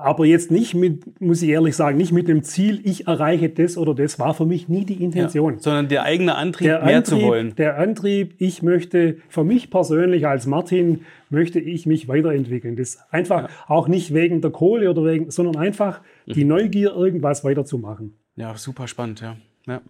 [0.00, 3.76] Aber jetzt nicht mit, muss ich ehrlich sagen, nicht mit dem Ziel, ich erreiche das
[3.76, 5.54] oder das, war für mich nie die Intention.
[5.54, 7.56] Ja, sondern der eigene Antrieb, der mehr Antrieb, zu wollen.
[7.56, 12.76] Der Antrieb, ich möchte, für mich persönlich als Martin, möchte ich mich weiterentwickeln.
[12.76, 13.48] Das einfach ja.
[13.66, 16.32] auch nicht wegen der Kohle oder wegen, sondern einfach mhm.
[16.32, 18.14] die Neugier, irgendwas weiterzumachen.
[18.36, 19.36] Ja, super spannend, ja.
[19.66, 19.80] ja.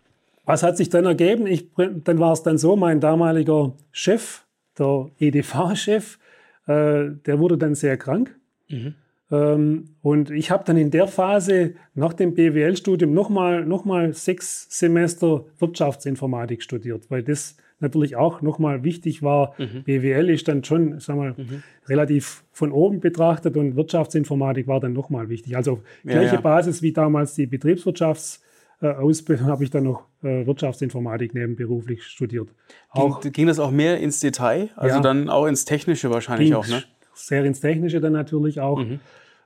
[0.47, 1.47] Was hat sich dann ergeben?
[1.47, 4.45] Ich, dann war es dann so, mein damaliger Chef,
[4.79, 6.19] der EDV-Chef,
[6.67, 8.35] äh, der wurde dann sehr krank.
[8.71, 8.95] Mhm.
[9.31, 14.67] Ähm, und ich habe dann in der Phase nach dem BWL-Studium nochmal noch mal sechs
[14.71, 19.55] Semester Wirtschaftsinformatik studiert, weil das natürlich auch nochmal wichtig war.
[19.59, 19.83] Mhm.
[19.85, 21.63] BWL ist dann schon, sag mal, mhm.
[21.87, 25.57] relativ von oben betrachtet und Wirtschaftsinformatik war dann nochmal wichtig.
[25.57, 26.41] Also gleiche ja, ja.
[26.41, 32.49] Basis wie damals die Betriebswirtschaftsausbildung habe ich dann noch äh, Wirtschaftsinformatik nebenberuflich studiert.
[32.91, 34.71] Auch, ging, ging, das auch mehr ins Detail?
[34.75, 36.83] Also ja, dann auch ins Technische wahrscheinlich auch, ne?
[37.19, 38.79] Sehr ins Technische dann natürlich auch.
[38.79, 39.01] Mhm.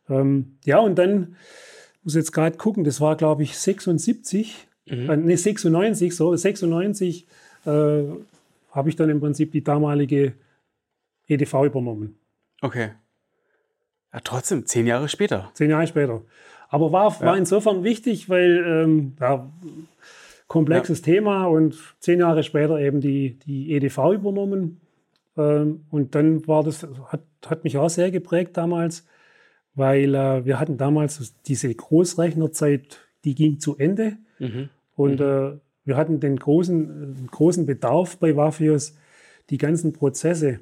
[0.08, 1.36] Ähm, ja, und dann
[2.02, 5.10] muss ich jetzt gerade gucken, das war glaube ich 76, mhm.
[5.10, 7.26] äh, nee, 96, so 96
[7.64, 7.70] äh,
[8.70, 10.34] habe ich dann im Prinzip die damalige
[11.28, 12.16] EDV übernommen.
[12.60, 12.90] Okay.
[14.12, 15.50] Ja, trotzdem, zehn Jahre später.
[15.54, 16.22] Zehn Jahre später.
[16.68, 17.36] Aber war, war ja.
[17.36, 19.50] insofern wichtig, weil ähm, ja,
[20.48, 21.04] komplexes ja.
[21.04, 24.80] Thema und zehn Jahre später eben die, die EDV übernommen.
[25.36, 29.06] Ähm, und dann war das, hat, hat mich auch sehr geprägt damals,
[29.74, 34.18] weil äh, wir hatten damals diese Großrechnerzeit, die ging zu Ende.
[34.38, 34.68] Mhm.
[34.94, 35.26] Und mhm.
[35.26, 38.96] Äh, wir hatten den großen, großen Bedarf bei Wafios,
[39.50, 40.60] die ganzen Prozesse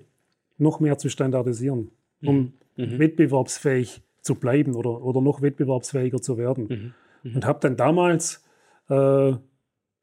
[0.56, 1.90] noch mehr zu standardisieren,
[2.22, 2.84] um mhm.
[2.84, 2.98] mhm.
[2.98, 6.66] wettbewerbsfähig zu bleiben oder, oder noch wettbewerbsfähiger zu werden.
[6.68, 7.30] Mhm.
[7.30, 7.36] Mhm.
[7.36, 8.42] Und habe dann damals
[8.88, 9.32] äh,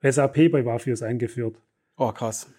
[0.02, 1.56] SAP bei Wafius eingeführt.
[1.98, 2.52] Oh, krass.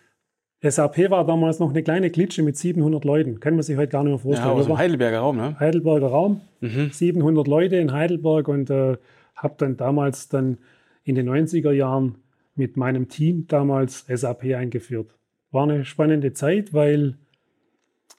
[0.60, 3.38] SAP war damals noch eine kleine Klitsche mit 700 Leuten.
[3.38, 4.48] Kann man sich heute gar nicht mehr vorstellen.
[4.48, 5.56] Ja, aus dem Heidelberger Raum, ne?
[5.60, 6.40] Heidelberger Raum.
[6.60, 6.90] Mhm.
[6.90, 8.96] 700 Leute in Heidelberg und äh,
[9.36, 10.58] habe dann damals dann
[11.04, 12.16] in den 90er Jahren
[12.56, 15.14] mit meinem Team damals SAP eingeführt.
[15.52, 17.14] War eine spannende Zeit, weil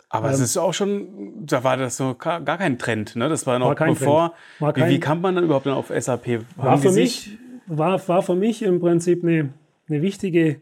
[0.10, 3.30] aber ähm, es ist auch schon, da war das so gar, kein Trend, ne?
[3.30, 4.34] Das war noch war bevor.
[4.58, 6.42] War kein, wie, wie kam man dann überhaupt auf SAP?
[6.56, 9.54] War für, mich, war, war für mich im Prinzip eine,
[9.88, 10.62] eine wichtige.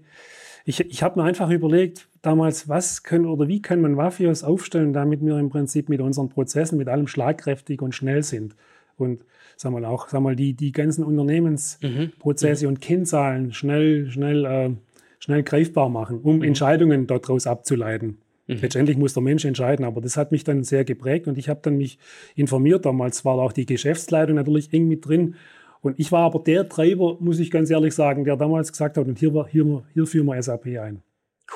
[0.68, 4.92] Ich, ich habe mir einfach überlegt, damals, was können oder wie kann man Wafios aufstellen,
[4.92, 8.54] damit wir im Prinzip mit unseren Prozessen, mit allem schlagkräftig und schnell sind.
[8.98, 9.24] Und
[9.56, 12.70] sag mal auch, sag mal, die, die ganzen Unternehmensprozesse mhm.
[12.70, 14.72] und Kennzahlen schnell, schnell, äh,
[15.20, 16.44] schnell greifbar machen, um mhm.
[16.44, 18.18] Entscheidungen daraus abzuleiten.
[18.48, 18.58] Mhm.
[18.62, 21.62] Letztendlich muss der Mensch entscheiden, aber das hat mich dann sehr geprägt und ich habe
[21.64, 21.98] dann mich
[22.36, 22.86] informiert.
[22.86, 25.36] Damals war auch die Geschäftsleitung natürlich eng mit drin.
[25.82, 29.08] Und ich war aber der Treiber, muss ich ganz ehrlich sagen, der damals gesagt hat,
[29.08, 31.02] und hier, hier, hier führen wir SAP ein.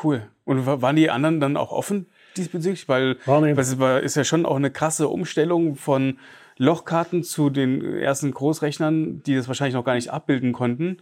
[0.04, 0.24] Cool.
[0.46, 2.08] Und waren die anderen dann auch offen
[2.38, 2.88] diesbezüglich?
[2.88, 3.18] Weil
[3.58, 3.74] es
[4.06, 6.18] ist ja schon auch eine krasse Umstellung von
[6.58, 10.98] Lochkarten zu den ersten Großrechnern, die das wahrscheinlich noch gar nicht abbilden konnten.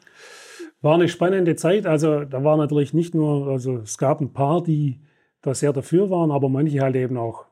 [0.82, 1.86] War eine spannende Zeit.
[1.86, 5.02] Also da war natürlich nicht nur, also es gab ein paar, die
[5.42, 7.46] da sehr dafür waren, aber manche halt eben auch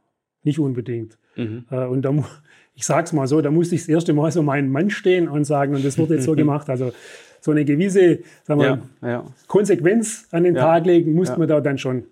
[0.44, 1.18] nicht unbedingt.
[1.36, 1.66] Mhm.
[1.70, 2.14] Äh, und da,
[2.78, 5.28] ich sage es mal so, da musste ich das erste Mal so meinen Mann stehen
[5.28, 6.70] und sagen, und das wird jetzt so gemacht.
[6.70, 6.94] Also
[7.42, 9.26] so eine gewisse sagen wir, ja, ja.
[9.48, 12.06] Konsequenz an den ja, Tag legen musste man da dann schon.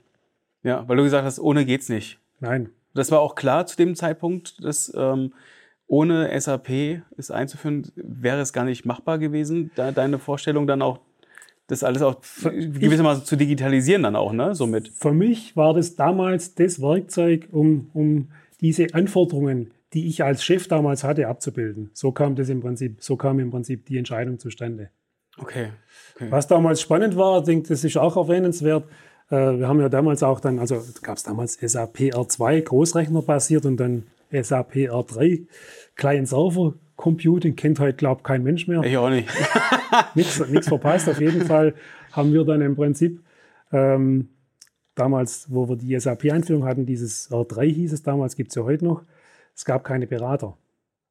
[0.64, 2.20] Ja, weil du gesagt hast, ohne geht's nicht.
[2.40, 2.70] Nein.
[2.96, 5.34] Das war auch klar zu dem Zeitpunkt, dass ähm,
[5.86, 11.00] ohne SAP es einzuführen, wäre es gar nicht machbar gewesen, da deine Vorstellung dann auch
[11.68, 14.56] das alles auch gewissermaßen zu digitalisieren dann auch, ne?
[14.56, 14.90] Somit.
[14.96, 18.30] Für mich war das damals das Werkzeug, um, um
[18.62, 21.90] diese Anforderungen, die ich als Chef damals hatte, abzubilden.
[21.94, 24.90] So kam das im Prinzip, so kam im Prinzip die Entscheidung zustande.
[25.38, 25.70] Okay.
[26.16, 26.28] okay.
[26.30, 28.86] Was damals spannend war, ich denke, das ist auch erwähnenswert.
[29.30, 33.66] Äh, wir haben ja damals auch dann, also gab es damals SAP R2 Großrechner basiert
[33.66, 35.48] und dann SAP R3
[35.96, 38.82] Client Server Computing kennt heute, glaube ich, kein Mensch mehr.
[38.84, 39.30] Ich auch nicht.
[40.16, 41.10] Nichts verpasst.
[41.10, 41.74] Auf jeden Fall
[42.12, 43.22] haben wir dann im Prinzip
[43.72, 44.30] ähm,
[44.94, 48.86] damals, wo wir die SAP-Einführung hatten, dieses R3 hieß es damals, gibt es ja heute
[48.86, 49.04] noch,
[49.56, 50.58] es gab keine Berater.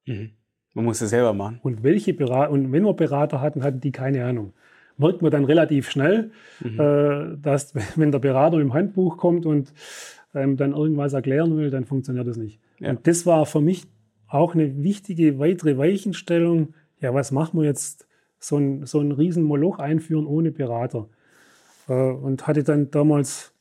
[0.06, 0.30] Mhm.
[0.74, 1.60] Man musste selber machen.
[1.62, 4.52] Und welche Berater, und wenn wir Berater hatten, hatten die keine Ahnung.
[4.96, 6.30] Merkt man dann relativ schnell,
[6.60, 6.80] mhm.
[6.80, 9.72] äh, dass wenn der Berater im Handbuch kommt und
[10.34, 12.60] ähm, dann irgendwas erklären will, dann funktioniert das nicht.
[12.80, 12.90] Ja.
[12.90, 13.86] Und das war für mich
[14.26, 16.74] auch eine wichtige weitere Weichenstellung.
[17.00, 18.06] Ja, was machen wir jetzt?
[18.40, 21.08] So ein, so ein riesen Moloch einführen ohne Berater.
[21.88, 23.54] Äh, und hatte dann damals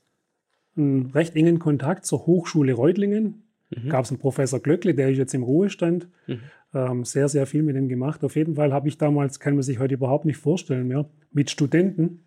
[0.76, 3.44] einen recht engen Kontakt zur Hochschule Reutlingen.
[3.76, 3.90] Mhm.
[3.90, 6.08] Gab es einen Professor Glöckle, der ist jetzt im Ruhestand.
[6.28, 6.40] Mhm.
[6.74, 8.24] Ähm, sehr, sehr viel mit ihm gemacht.
[8.24, 11.50] Auf jeden Fall habe ich damals, kann man sich heute überhaupt nicht vorstellen mehr, mit
[11.50, 12.26] Studenten,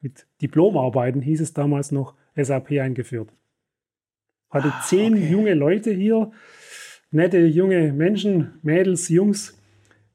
[0.00, 3.32] mit Diplomarbeiten hieß es damals noch, SAP eingeführt.
[4.50, 5.30] Hatte ah, zehn okay.
[5.30, 6.30] junge Leute hier,
[7.10, 9.58] nette junge Menschen, Mädels, Jungs,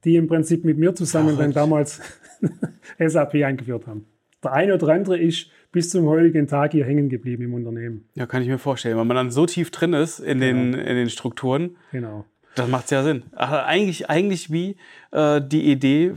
[0.03, 2.01] die im Prinzip mit mir zusammen dann damals
[2.99, 4.05] SAP eingeführt haben.
[4.43, 8.05] Der eine oder andere ist bis zum heutigen Tag hier hängen geblieben im Unternehmen.
[8.15, 8.97] Ja, kann ich mir vorstellen.
[8.97, 10.53] Wenn man dann so tief drin ist in, genau.
[10.53, 12.25] den, in den Strukturen, genau.
[12.55, 13.23] das macht ja Sinn.
[13.36, 14.75] Ach, eigentlich, eigentlich wie
[15.12, 16.13] äh, die Idee,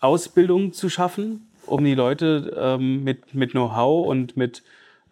[0.00, 4.62] Ausbildung zu schaffen, um die Leute ähm, mit, mit Know-how und mit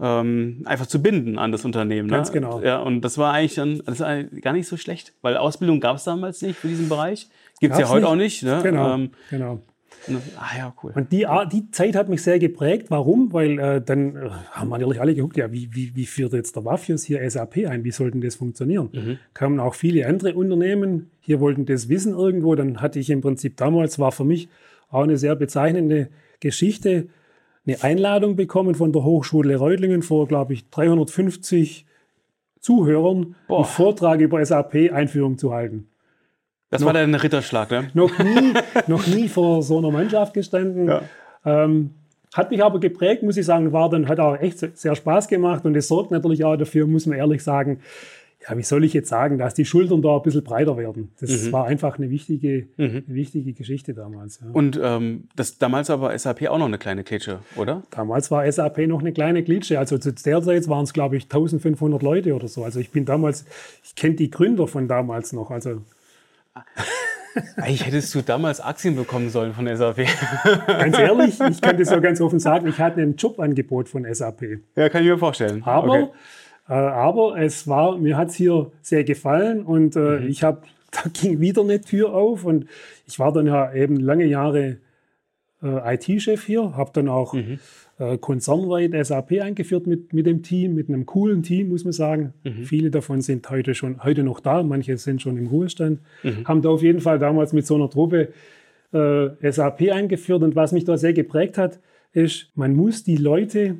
[0.00, 2.08] ähm, einfach zu binden an das Unternehmen.
[2.08, 2.16] Ne?
[2.16, 2.60] Ganz genau.
[2.60, 6.04] Ja, und das war eigentlich dann das gar nicht so schlecht, weil Ausbildung gab es
[6.04, 7.28] damals nicht für diesen Bereich.
[7.60, 8.10] Gibt es ja heute nicht.
[8.10, 8.42] auch nicht.
[8.42, 8.60] Ne?
[8.62, 9.62] Genau, ähm, genau.
[10.36, 10.92] Ah ja, cool.
[10.94, 12.86] Und die, die Zeit hat mich sehr geprägt.
[12.90, 13.32] Warum?
[13.32, 16.64] Weil äh, dann äh, haben natürlich alle geguckt, ja, wie, wie, wie führt jetzt der
[16.64, 17.84] Wafius hier SAP ein?
[17.84, 18.90] Wie sollten das funktionieren?
[18.92, 19.18] Mhm.
[19.32, 22.54] Kamen auch viele andere Unternehmen, hier wollten das wissen irgendwo.
[22.54, 24.48] Dann hatte ich im Prinzip damals, war für mich
[24.90, 26.08] auch eine sehr bezeichnende
[26.40, 27.08] Geschichte,
[27.66, 31.86] eine Einladung bekommen von der Hochschule Reutlingen vor, glaube ich, 350
[32.60, 33.58] Zuhörern, Boah.
[33.58, 35.88] einen Vortrag über SAP-Einführung zu halten.
[36.74, 37.88] Das noch, war dann ein Ritterschlag, ne?
[37.94, 38.52] Noch nie,
[38.88, 40.88] noch nie vor so einer Mannschaft gestanden.
[40.88, 41.02] Ja.
[41.44, 41.90] Ähm,
[42.32, 45.64] hat mich aber geprägt, muss ich sagen, war dann, hat auch echt sehr Spaß gemacht
[45.66, 47.78] und es sorgt natürlich auch dafür, muss man ehrlich sagen,
[48.48, 51.12] ja, wie soll ich jetzt sagen, dass die Schultern da ein bisschen breiter werden.
[51.20, 51.52] Das mhm.
[51.52, 53.04] war einfach eine wichtige, mhm.
[53.06, 54.40] eine wichtige Geschichte damals.
[54.40, 54.50] Ja.
[54.52, 57.84] Und ähm, das, damals war SAP auch noch eine kleine Klitsche, oder?
[57.92, 59.78] Damals war SAP noch eine kleine Klitsche.
[59.78, 62.64] Also zu der Zeit waren es, glaube ich, 1500 Leute oder so.
[62.64, 63.46] Also ich bin damals,
[63.84, 65.52] ich kenne die Gründer von damals noch.
[65.52, 65.82] Also
[67.56, 69.96] Eigentlich hättest du damals Aktien bekommen sollen von SAP.
[70.66, 74.60] Ganz ehrlich, ich kann das so ganz offen sagen, ich hatte ein Jobangebot von SAP.
[74.76, 75.62] Ja, kann ich mir vorstellen.
[75.64, 76.08] Aber okay.
[76.68, 80.28] Äh, aber es war, mir hat es hier sehr gefallen und äh, mhm.
[80.28, 82.66] ich habe da ging wieder eine Tür auf und
[83.06, 84.78] ich war dann ja eben lange Jahre
[85.62, 87.58] äh, IT-Chef hier, habe dann auch mhm.
[87.98, 92.34] Äh, konzernweit SAP eingeführt mit, mit dem Team, mit einem coolen Team, muss man sagen.
[92.42, 92.64] Mhm.
[92.64, 96.44] Viele davon sind heute schon heute noch da, manche sind schon im Ruhestand, mhm.
[96.46, 98.32] haben da auf jeden Fall damals mit so einer Truppe
[98.92, 101.80] äh, SAP eingeführt und was mich da sehr geprägt hat,
[102.12, 103.76] ist, man muss die Leute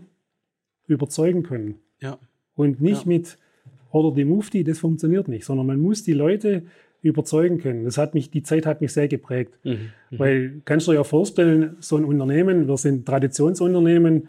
[0.86, 1.76] überzeugen können.
[2.00, 2.18] Ja.
[2.54, 3.08] Und nicht ja.
[3.08, 3.38] mit
[3.90, 6.64] oder die Mufti, das funktioniert nicht, sondern man muss die Leute
[7.04, 7.84] überzeugen können.
[7.84, 9.54] Das hat mich, die Zeit hat mich sehr geprägt.
[9.62, 9.92] Mhm.
[10.10, 10.18] Mhm.
[10.18, 14.28] Weil, kannst du dir ja vorstellen, so ein Unternehmen, wir sind Traditionsunternehmen,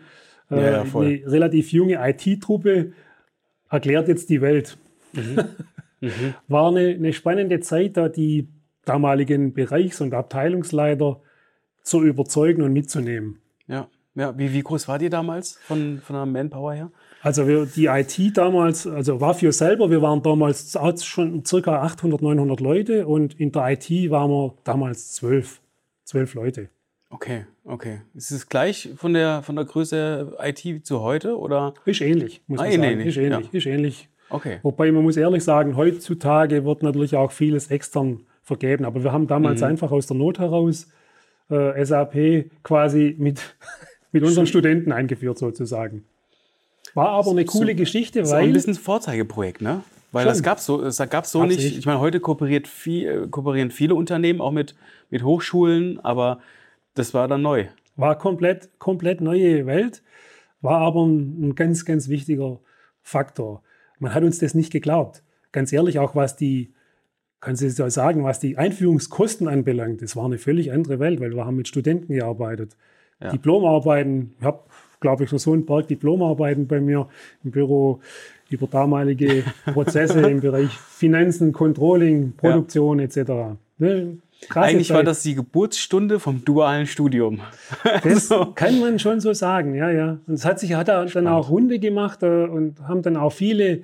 [0.52, 2.92] äh, ja, eine relativ junge IT-Truppe
[3.70, 4.78] erklärt jetzt die Welt.
[5.14, 5.44] Mhm.
[6.02, 6.34] mhm.
[6.48, 8.50] War eine, eine spannende Zeit, da die
[8.84, 11.22] damaligen Bereichs- und Abteilungsleiter
[11.82, 13.40] zu überzeugen und mitzunehmen.
[13.68, 14.38] Ja, ja.
[14.38, 16.92] Wie, wie groß war die damals von, von der Manpower her?
[17.26, 22.60] Also wir, die IT damals, also Wafio selber, wir waren damals schon circa 800, 900
[22.60, 25.60] Leute und in der IT waren wir damals zwölf,
[26.04, 26.70] zwölf Leute.
[27.10, 28.02] Okay, okay.
[28.14, 31.74] Ist es gleich von der, von der Größe IT zu heute oder?
[31.86, 32.84] Ist ähnlich, muss ah, man sagen.
[32.84, 33.58] Ähnlich, ist ähnlich, ja.
[33.58, 34.10] ist ähnlich.
[34.30, 34.60] Okay.
[34.62, 38.86] Wobei man muss ehrlich sagen, heutzutage wird natürlich auch vieles extern vergeben.
[38.86, 39.68] Aber wir haben damals mhm.
[39.70, 40.90] einfach aus der Not heraus
[41.50, 43.56] äh, SAP quasi mit,
[44.12, 46.06] mit unseren Studenten eingeführt sozusagen.
[46.96, 48.26] War aber eine coole so, Geschichte, weil.
[48.26, 49.84] So ein bisschen Vorzeigeprojekt, ne?
[50.12, 50.30] Weil schon.
[50.30, 51.78] das gab es so, das gab's so nicht.
[51.78, 54.76] Ich meine, heute kooperiert viel, kooperieren viele Unternehmen auch mit,
[55.10, 56.40] mit Hochschulen, aber
[56.94, 57.66] das war dann neu.
[57.98, 60.04] War komplett, komplett neue Welt,
[60.62, 62.60] war aber ein, ein ganz, ganz wichtiger
[63.02, 63.62] Faktor.
[64.00, 65.22] Man hat uns das nicht geglaubt.
[65.52, 66.74] Ganz ehrlich, auch was die,
[67.42, 71.36] kannst du ja sagen, was die Einführungskosten anbelangt, das war eine völlig andere Welt, weil
[71.36, 72.78] wir haben mit Studenten gearbeitet.
[73.22, 73.32] Ja.
[73.32, 74.64] Diplomarbeiten, ich habe
[75.06, 77.08] glaube ich, schon so ein Berg Diplomarbeiten bei mir
[77.44, 78.00] im Büro
[78.50, 83.06] über damalige Prozesse im Bereich Finanzen, Controlling, Produktion ja.
[83.06, 83.58] etc.
[83.78, 84.18] Ne?
[84.50, 84.98] Eigentlich Zeit.
[84.98, 87.42] war das die Geburtsstunde vom dualen Studium.
[88.04, 88.48] Das so.
[88.56, 90.18] kann man schon so sagen, ja, ja.
[90.26, 93.84] Und es hat sich hat dann auch Runde gemacht äh, und haben dann auch viele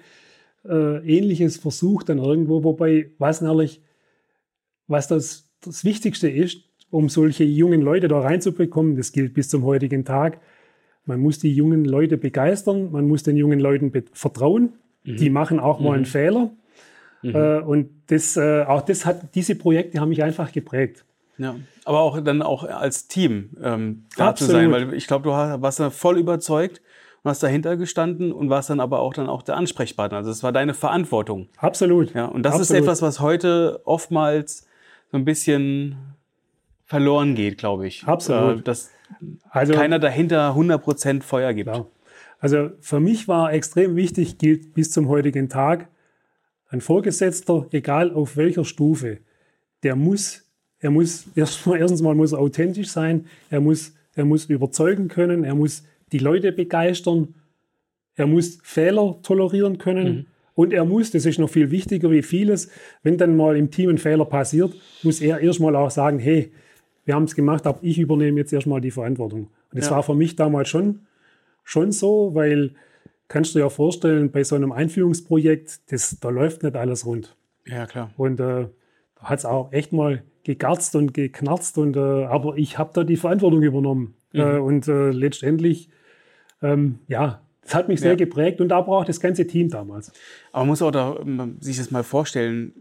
[0.68, 2.64] äh, Ähnliches versucht dann irgendwo.
[2.64, 3.80] Wobei, was ehrlich,
[4.88, 9.64] was das, das Wichtigste ist, um solche jungen Leute da reinzubekommen, das gilt bis zum
[9.64, 10.40] heutigen Tag,
[11.06, 14.74] man muss die jungen Leute begeistern, man muss den jungen Leuten vertrauen.
[15.04, 15.18] Mhm.
[15.18, 16.06] Die machen auch mal einen mhm.
[16.06, 16.52] Fehler.
[17.22, 17.36] Mhm.
[17.36, 21.06] Äh, und das, äh, auch das hat, diese Projekte haben mich einfach geprägt.
[21.38, 24.52] Ja, aber auch dann auch als Team ähm, da Absolut.
[24.52, 26.82] zu sein, weil ich glaube, du warst da voll überzeugt
[27.24, 30.20] und hast dahinter gestanden und warst dann aber auch dann auch der Ansprechpartner.
[30.20, 31.50] Also es war deine Verantwortung.
[31.58, 32.14] Absolut.
[32.14, 32.70] Ja, und das Absolut.
[32.70, 34.68] ist etwas, was heute oftmals
[35.12, 35.96] so ein bisschen
[36.86, 38.04] verloren geht, glaube ich.
[38.06, 38.60] Absolut.
[38.60, 38.92] Äh, dass
[39.50, 41.70] also, keiner dahinter 100% Feuer gibt.
[41.70, 41.86] Ja.
[42.40, 45.88] Also für mich war extrem wichtig, gilt bis zum heutigen Tag,
[46.70, 49.20] ein Vorgesetzter, egal auf welcher Stufe,
[49.84, 50.44] der muss,
[50.80, 55.44] er muss erstmal, erstens mal muss er authentisch sein, er muss, er muss überzeugen können,
[55.44, 57.36] er muss die Leute begeistern,
[58.16, 60.08] er muss Fehler tolerieren können.
[60.08, 60.26] Mhm.
[60.54, 62.70] Und er muss, das ist noch viel wichtiger wie vieles,
[63.04, 66.52] wenn dann mal im Team ein Fehler passiert, muss er erstmal auch sagen, hey,
[67.06, 69.50] wir haben es gemacht, aber ich übernehme jetzt erstmal die Verantwortung.
[69.72, 69.96] Und das ja.
[69.96, 71.02] war für mich damals schon,
[71.64, 72.74] schon so, weil
[73.28, 77.36] kannst du dir ja vorstellen, bei so einem Einführungsprojekt, das, da läuft nicht alles rund.
[77.66, 78.12] Ja, klar.
[78.18, 78.68] Und äh,
[79.16, 83.04] da hat es auch echt mal gegarzt und geknarzt, und, äh, aber ich habe da
[83.04, 84.16] die Verantwortung übernommen.
[84.34, 84.40] Mhm.
[84.40, 85.90] Äh, und äh, letztendlich,
[86.62, 88.18] ähm, ja, das hat mich sehr ja.
[88.18, 90.12] geprägt und aber auch das ganze Team damals.
[90.52, 91.18] Aber man muss auch da,
[91.60, 92.74] sich das mal vorstellen,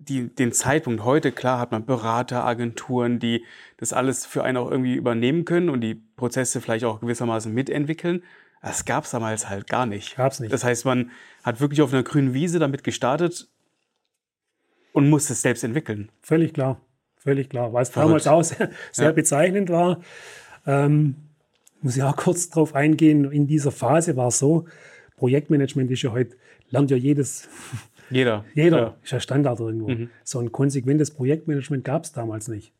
[0.00, 3.44] die, den Zeitpunkt heute, klar hat man Berater, Agenturen, die
[3.76, 8.22] das alles für einen auch irgendwie übernehmen können und die Prozesse vielleicht auch gewissermaßen mitentwickeln.
[8.62, 10.16] Das gab es damals halt gar nicht.
[10.16, 10.52] Gab's nicht.
[10.52, 11.10] Das heißt, man
[11.42, 13.48] hat wirklich auf einer grünen Wiese damit gestartet
[14.92, 16.10] und musste es selbst entwickeln.
[16.22, 16.80] Völlig klar,
[17.16, 17.72] völlig klar.
[17.72, 19.12] Was damals auch sehr, sehr ja.
[19.12, 20.00] bezeichnend war,
[20.66, 21.16] ähm,
[21.82, 24.66] muss ich auch kurz darauf eingehen, in dieser Phase war es so,
[25.16, 26.36] Projektmanagement ist ja heute,
[26.70, 27.48] lernt ja jedes
[28.10, 28.44] jeder.
[28.54, 28.78] Jeder.
[28.78, 28.96] Ja.
[29.02, 29.88] Ist ja Standard irgendwo.
[29.88, 30.10] Mhm.
[30.24, 32.72] So ein konsequentes Projektmanagement gab es damals nicht.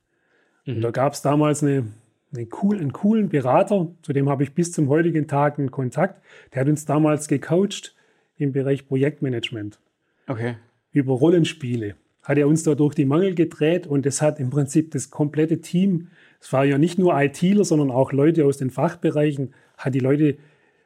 [0.66, 0.76] Mhm.
[0.76, 1.86] Und da gab es damals eine,
[2.34, 6.20] eine cool, einen coolen Berater, zu dem habe ich bis zum heutigen Tag einen Kontakt.
[6.54, 7.94] Der hat uns damals gecoacht
[8.36, 9.78] im Bereich Projektmanagement.
[10.26, 10.56] Okay.
[10.92, 11.94] Über Rollenspiele.
[12.22, 15.60] Hat er uns da durch die Mangel gedreht und das hat im Prinzip das komplette
[15.60, 16.08] Team,
[16.40, 20.36] es war ja nicht nur ITler, sondern auch Leute aus den Fachbereichen, hat die Leute,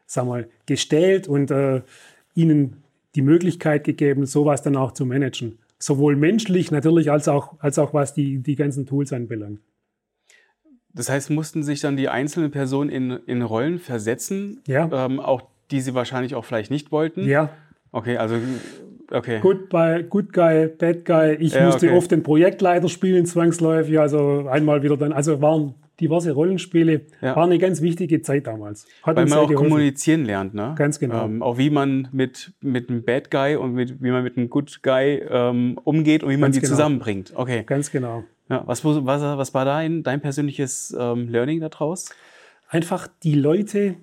[0.06, 1.82] sag mal, gestellt und äh,
[2.34, 2.83] ihnen
[3.14, 5.58] die Möglichkeit gegeben, sowas dann auch zu managen.
[5.78, 9.60] Sowohl menschlich natürlich als auch, als auch was die, die ganzen Tools anbelangt.
[10.92, 14.88] Das heißt, mussten sich dann die einzelnen Personen in, in Rollen versetzen, ja.
[15.06, 17.26] ähm, auch die sie wahrscheinlich auch vielleicht nicht wollten?
[17.26, 17.50] Ja.
[17.90, 18.36] Okay, also
[19.10, 19.40] Okay.
[19.40, 21.34] Good, by, good Guy, Bad Guy.
[21.34, 21.96] Ich ja, musste okay.
[21.96, 23.98] oft den Projektleiter spielen, zwangsläufig.
[23.98, 25.12] Also einmal wieder dann.
[25.12, 27.02] Also waren diverse Rollenspiele.
[27.20, 27.36] Ja.
[27.36, 28.86] War eine ganz wichtige Zeit damals.
[29.02, 29.70] Hat Weil man auch geholfen.
[29.70, 30.74] kommunizieren lernt, ne?
[30.76, 31.24] Ganz genau.
[31.24, 34.50] Ähm, auch wie man mit, mit einem Bad Guy und mit, wie man mit einem
[34.50, 36.72] Good Guy ähm, umgeht und wie man ganz die genau.
[36.72, 37.32] zusammenbringt.
[37.34, 37.62] Okay.
[37.66, 38.24] Ganz genau.
[38.48, 42.10] Ja, was, was, was war dein, dein persönliches ähm, Learning daraus?
[42.68, 43.96] Einfach die Leute,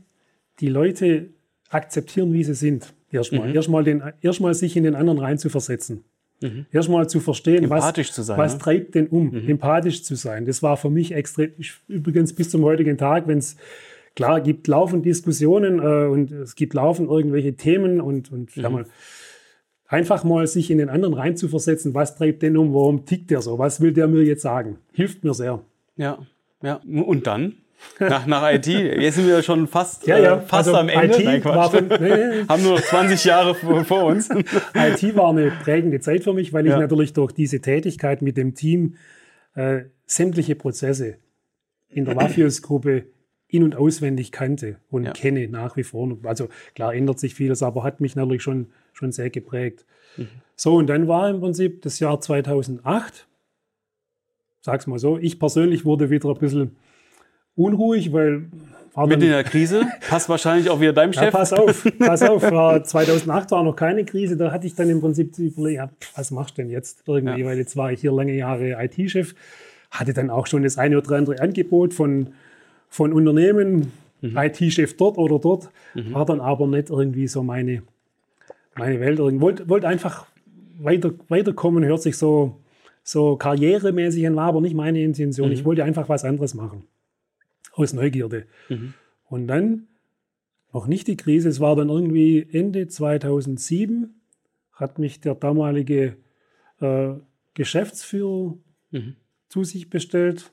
[0.60, 1.30] die Leute
[1.70, 2.94] akzeptieren, wie sie sind.
[3.12, 3.50] Erstmal.
[3.50, 3.56] Mhm.
[3.56, 6.04] Erstmal, den, erstmal sich in den anderen reinzuversetzen.
[6.42, 6.66] Mhm.
[6.72, 8.60] Erstmal zu verstehen, was, sein, was ne?
[8.60, 9.48] treibt denn um, mhm.
[9.48, 10.46] empathisch zu sein.
[10.46, 11.52] Das war für mich extrem,
[11.88, 13.58] übrigens bis zum heutigen Tag, wenn es
[14.16, 18.64] klar gibt, laufen Diskussionen äh, und es gibt laufen irgendwelche Themen und, und mhm.
[18.64, 18.86] mal,
[19.88, 23.60] einfach mal sich in den anderen reinzuversetzen, was treibt denn um, warum tickt der so,
[23.60, 25.62] was will der mir jetzt sagen, hilft mir sehr.
[25.98, 26.20] Ja,
[26.64, 26.82] ja.
[26.86, 27.54] Und dann?
[28.00, 28.68] Nach, nach IT.
[28.68, 30.38] Jetzt sind wir schon fast, ja, ja.
[30.38, 31.18] Äh, fast also am Ende.
[31.18, 34.30] IT Nein, war von, nee, Haben nur noch 20 Jahre vor, uns.
[34.74, 36.80] IT war eine prägende Zeit für mich, weil ich ja.
[36.80, 38.96] natürlich durch diese Tätigkeit mit dem Team
[39.56, 41.18] äh, sämtliche Prozesse
[41.90, 43.06] in der Mafios-Gruppe
[43.48, 45.12] in- und auswendig kannte und ja.
[45.12, 46.18] kenne nach wie vor.
[46.24, 49.86] Also klar ändert sich vieles, aber hat mich natürlich schon, schon sehr geprägt.
[50.18, 50.28] Mhm.
[50.56, 53.28] So, und dann war im Prinzip das Jahr 2008.
[54.62, 56.76] Sag's mal so, ich persönlich wurde wieder ein bisschen
[57.56, 58.46] unruhig, weil.
[58.96, 59.86] Mit in der Krise?
[60.10, 61.24] Passt wahrscheinlich auch wieder deinem Chef.
[61.24, 62.42] Ja, pass auf, pass auf.
[62.42, 64.36] 2008 war noch keine Krise.
[64.36, 67.40] Da hatte ich dann im Prinzip zu überlegen, ja, was machst du denn jetzt irgendwie?
[67.40, 67.46] Ja.
[67.46, 69.34] Weil jetzt war ich hier lange Jahre IT-Chef.
[69.92, 72.34] Hatte dann auch schon das eine oder andere Angebot von,
[72.90, 74.38] von Unternehmen, mhm.
[74.38, 75.70] IT-Chef dort oder dort.
[75.94, 76.14] Mhm.
[76.14, 77.84] War dann aber nicht irgendwie so meine,
[78.76, 79.20] meine Welt.
[79.20, 80.26] Wollte wollt einfach
[80.80, 82.58] weiter, weiterkommen, hört sich so,
[83.04, 85.48] so karrieremäßig an, war aber nicht meine Intention.
[85.48, 85.54] Mhm.
[85.54, 86.84] Ich wollte einfach was anderes machen
[87.82, 88.46] aus Neugierde.
[88.70, 88.94] Mhm.
[89.26, 89.88] Und dann
[90.74, 94.22] noch nicht die Krise, es war dann irgendwie Ende 2007,
[94.72, 96.18] hat mich der damalige
[96.80, 97.14] äh,
[97.54, 98.58] Geschäftsführer
[98.92, 99.16] mhm.
[99.50, 100.52] zu sich bestellt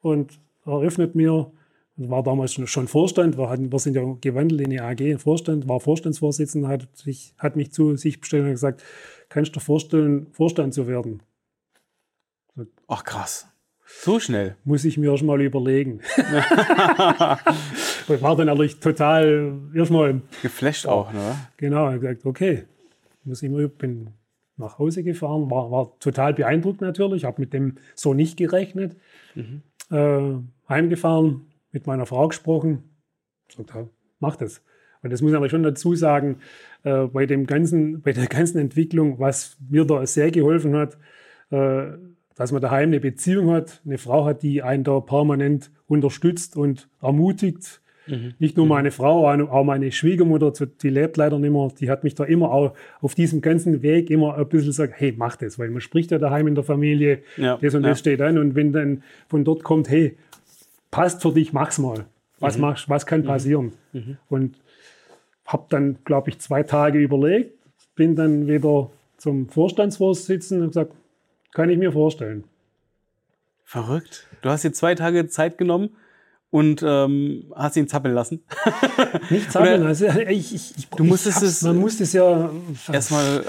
[0.00, 1.52] und eröffnet mir,
[1.96, 5.80] war damals schon, Vorstand, wir, hatten, wir sind ja gewandelt in die AG, Vorstand, war
[5.80, 8.82] Vorstandsvorsitzender, hat, sich, hat mich zu sich bestellt und gesagt,
[9.28, 11.22] kannst du dir vorstellen, Vorstand zu werden?
[12.86, 13.48] Ach krass.
[13.98, 14.56] So schnell?
[14.64, 16.00] Muss ich mir erstmal überlegen.
[16.16, 16.22] ich
[18.22, 20.22] war dann natürlich total erstmal.
[20.42, 21.36] Geflasht auch, ne?
[21.58, 22.64] Genau, ich habe gesagt, okay,
[23.24, 24.10] muss ich mir, bin
[24.56, 28.96] nach Hause gefahren, war, war total beeindruckt natürlich, habe mit dem so nicht gerechnet.
[29.34, 29.62] Mhm.
[29.90, 30.38] Äh,
[30.68, 32.84] heimgefahren, mit meiner Frau gesprochen,
[33.48, 33.88] gesagt, ja,
[34.18, 34.62] mach das.
[35.02, 36.40] Und das muss ich aber schon dazu sagen,
[36.84, 40.98] äh, bei, dem ganzen, bei der ganzen Entwicklung, was mir da sehr geholfen hat,
[41.50, 41.92] äh,
[42.40, 46.88] dass man daheim eine Beziehung hat, eine Frau hat, die einen da permanent unterstützt und
[47.02, 47.82] ermutigt.
[48.06, 48.32] Mhm.
[48.38, 48.70] Nicht nur mhm.
[48.70, 52.50] meine Frau, auch meine Schwiegermutter, die lebt leider nicht mehr, die hat mich da immer
[52.50, 52.72] auch
[53.02, 56.18] auf diesem ganzen Weg immer ein bisschen gesagt, hey, mach das, weil man spricht ja
[56.18, 57.58] daheim in der Familie, ja.
[57.60, 57.90] das und ja.
[57.90, 60.16] das steht an und wenn dann von dort kommt, hey,
[60.90, 62.06] passt für dich, mach's mal.
[62.38, 62.62] Was mhm.
[62.62, 63.26] machst, was kann mhm.
[63.26, 63.72] passieren?
[63.92, 64.16] Mhm.
[64.30, 64.56] Und
[65.44, 67.52] habe dann, glaube ich, zwei Tage überlegt,
[67.96, 70.94] bin dann wieder zum Vorstandsvorsitzenden und gesagt,
[71.52, 72.44] kann ich mir vorstellen.
[73.64, 74.26] Verrückt.
[74.42, 75.90] Du hast dir zwei Tage Zeit genommen
[76.50, 78.42] und ähm, hast ihn zappeln lassen.
[79.30, 81.62] Nicht zappeln, also ich, ich, ich, du musstest es.
[81.62, 82.50] Man musste es ja
[82.92, 83.44] erstmal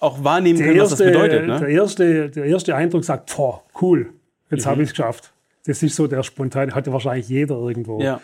[0.00, 1.46] auch wahrnehmen können, erste, was das bedeutet.
[1.46, 1.58] Ne?
[1.60, 4.12] Der, erste, der erste Eindruck sagt, boah, cool,
[4.50, 4.70] jetzt mhm.
[4.70, 5.32] habe ich es geschafft.
[5.66, 8.02] Das ist so der spontane, hatte wahrscheinlich jeder irgendwo.
[8.02, 8.20] Ja.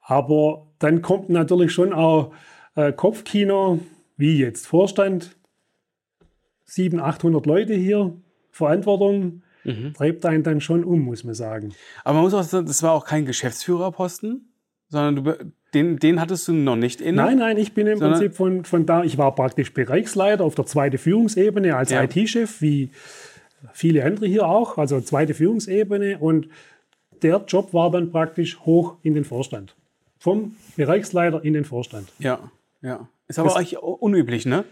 [0.00, 2.32] Aber dann kommt natürlich schon auch
[2.76, 3.80] äh, Kopfkino,
[4.16, 5.36] wie jetzt Vorstand,
[6.66, 8.12] 700, 800 Leute hier,
[8.52, 9.94] Verantwortung mhm.
[9.94, 11.74] treibt einen dann schon um, muss man sagen.
[12.04, 14.52] Aber man muss auch sagen, das war auch kein Geschäftsführerposten,
[14.88, 17.14] sondern du, den, den hattest du noch nicht in.
[17.14, 20.66] Nein, nein, ich bin im Prinzip von, von da, ich war praktisch Bereichsleiter auf der
[20.66, 22.02] zweiten Führungsebene als ja.
[22.02, 22.90] IT-Chef, wie
[23.72, 26.48] viele andere hier auch, also zweite Führungsebene und
[27.22, 29.76] der Job war dann praktisch hoch in den Vorstand.
[30.18, 32.08] Vom Bereichsleiter in den Vorstand.
[32.18, 32.50] Ja,
[32.80, 33.08] ja.
[33.28, 34.64] Ist aber das, eigentlich unüblich, ne?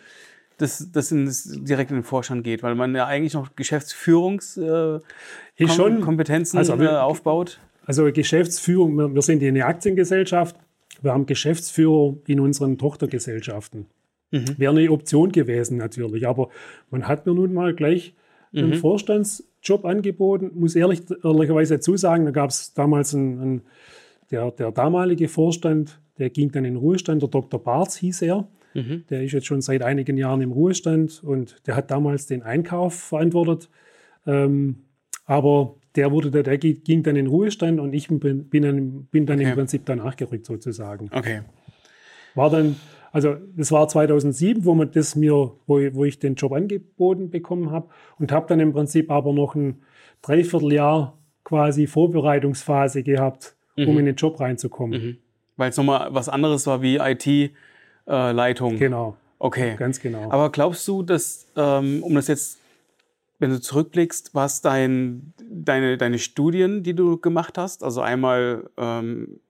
[0.61, 6.74] Dass das direkt in den Vorstand geht, weil man ja eigentlich noch Geschäftsführungskompetenzen äh, also,
[6.74, 7.61] äh, aufbaut.
[7.86, 10.56] Also Geschäftsführung, wir, wir sind eine Aktiengesellschaft,
[11.02, 13.86] wir haben Geschäftsführer in unseren Tochtergesellschaften.
[14.30, 14.58] Mhm.
[14.58, 16.50] Wäre eine Option gewesen natürlich, aber
[16.90, 18.14] man hat mir nun mal gleich
[18.54, 18.74] einen mhm.
[18.74, 23.62] Vorstandsjob angeboten, muss ehrlich, ehrlicherweise dazu sagen, da gab es damals einen, einen,
[24.30, 27.62] der, der damalige Vorstand, der ging dann in den Ruhestand, der Dr.
[27.62, 28.48] Barz hieß er.
[28.75, 29.05] Mhm.
[29.11, 32.95] Der ist jetzt schon seit einigen Jahren im Ruhestand und der hat damals den Einkauf
[32.95, 33.68] verantwortet.
[34.27, 34.85] Ähm,
[35.27, 39.27] aber der wurde, der, der ging dann in Ruhestand und ich bin, bin dann, bin
[39.27, 39.49] dann okay.
[39.49, 41.11] im Prinzip danach gerückt sozusagen.
[41.12, 41.43] Okay.
[42.35, 42.77] War dann
[43.12, 47.71] Also das war 2007, wo man das mir, wo, wo ich den Job angeboten bekommen
[47.71, 49.83] habe und habe dann im Prinzip aber noch ein
[50.23, 53.89] Dreivierteljahr quasi Vorbereitungsphase gehabt, mhm.
[53.89, 55.03] um in den Job reinzukommen.
[55.03, 55.16] Mhm.
[55.57, 57.57] Weil es nochmal was anderes war wie IT-Leitung.
[58.11, 59.16] Äh, genau.
[59.38, 59.76] Okay.
[59.76, 60.30] Ganz genau.
[60.30, 62.58] Aber glaubst du, dass, ähm, um das jetzt,
[63.38, 69.40] wenn du zurückblickst, was dein, deine, deine Studien, die du gemacht hast, also einmal ähm,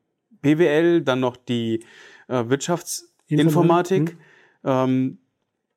[0.43, 1.85] BWL, dann noch die
[2.29, 4.19] äh, Wirtschaftsinformatik, mhm.
[4.65, 5.19] ähm,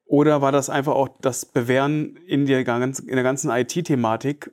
[0.06, 4.52] oder war das einfach auch das Bewähren in der, in der ganzen IT-Thematik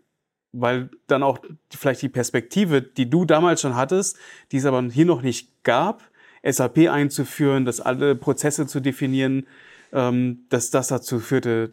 [0.52, 1.38] weil dann auch
[1.70, 4.18] vielleicht die Perspektive, die du damals schon hattest,
[4.50, 6.02] die es aber hier noch nicht gab,
[6.42, 9.46] SAP einzuführen, das alle Prozesse zu definieren,
[9.92, 11.70] ähm, dass das dazu führte,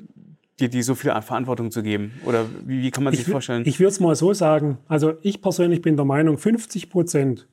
[0.59, 2.13] dir die so viel Verantwortung zu geben?
[2.26, 3.63] Oder wie, wie kann man sich ich, vorstellen?
[3.65, 4.78] Ich würde es mal so sagen.
[4.88, 7.47] Also ich persönlich bin der Meinung, 50 Prozent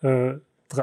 [0.00, 0.34] äh,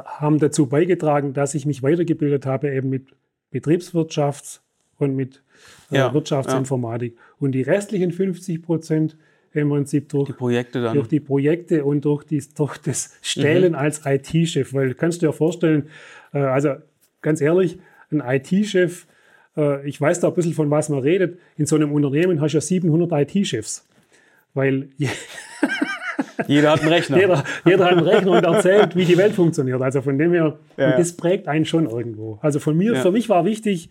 [0.04, 3.06] haben dazu beigetragen, dass ich mich weitergebildet habe, eben mit
[3.50, 4.60] Betriebswirtschaft
[4.98, 5.42] und mit
[5.90, 7.14] äh, ja, Wirtschaftsinformatik.
[7.14, 7.22] Ja.
[7.38, 9.16] Und die restlichen 50 Prozent
[9.60, 10.94] im Prinzip durch die Projekte, dann.
[10.94, 13.78] durch die Projekte und durch, die, durch das Stellen mhm.
[13.78, 14.72] als IT-Chef.
[14.74, 15.88] Weil kannst du dir vorstellen,
[16.32, 16.74] äh, also
[17.22, 17.78] ganz ehrlich,
[18.10, 19.06] ein IT-Chef,
[19.56, 22.52] äh, ich weiß da ein bisschen von was man redet, in so einem Unternehmen hast
[22.52, 23.86] du ja 700 IT-Chefs.
[24.54, 24.88] Weil
[26.46, 27.18] jeder hat einen Rechner.
[27.18, 29.80] jeder, jeder, hat einen Rechner und erzählt, wie die Welt funktioniert.
[29.82, 30.96] Also von dem her, ja.
[30.96, 32.38] das prägt einen schon irgendwo.
[32.42, 33.00] Also von mir, ja.
[33.00, 33.90] für mich war wichtig,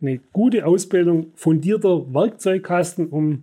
[0.00, 3.42] eine gute Ausbildung, fundierter Werkzeugkasten, um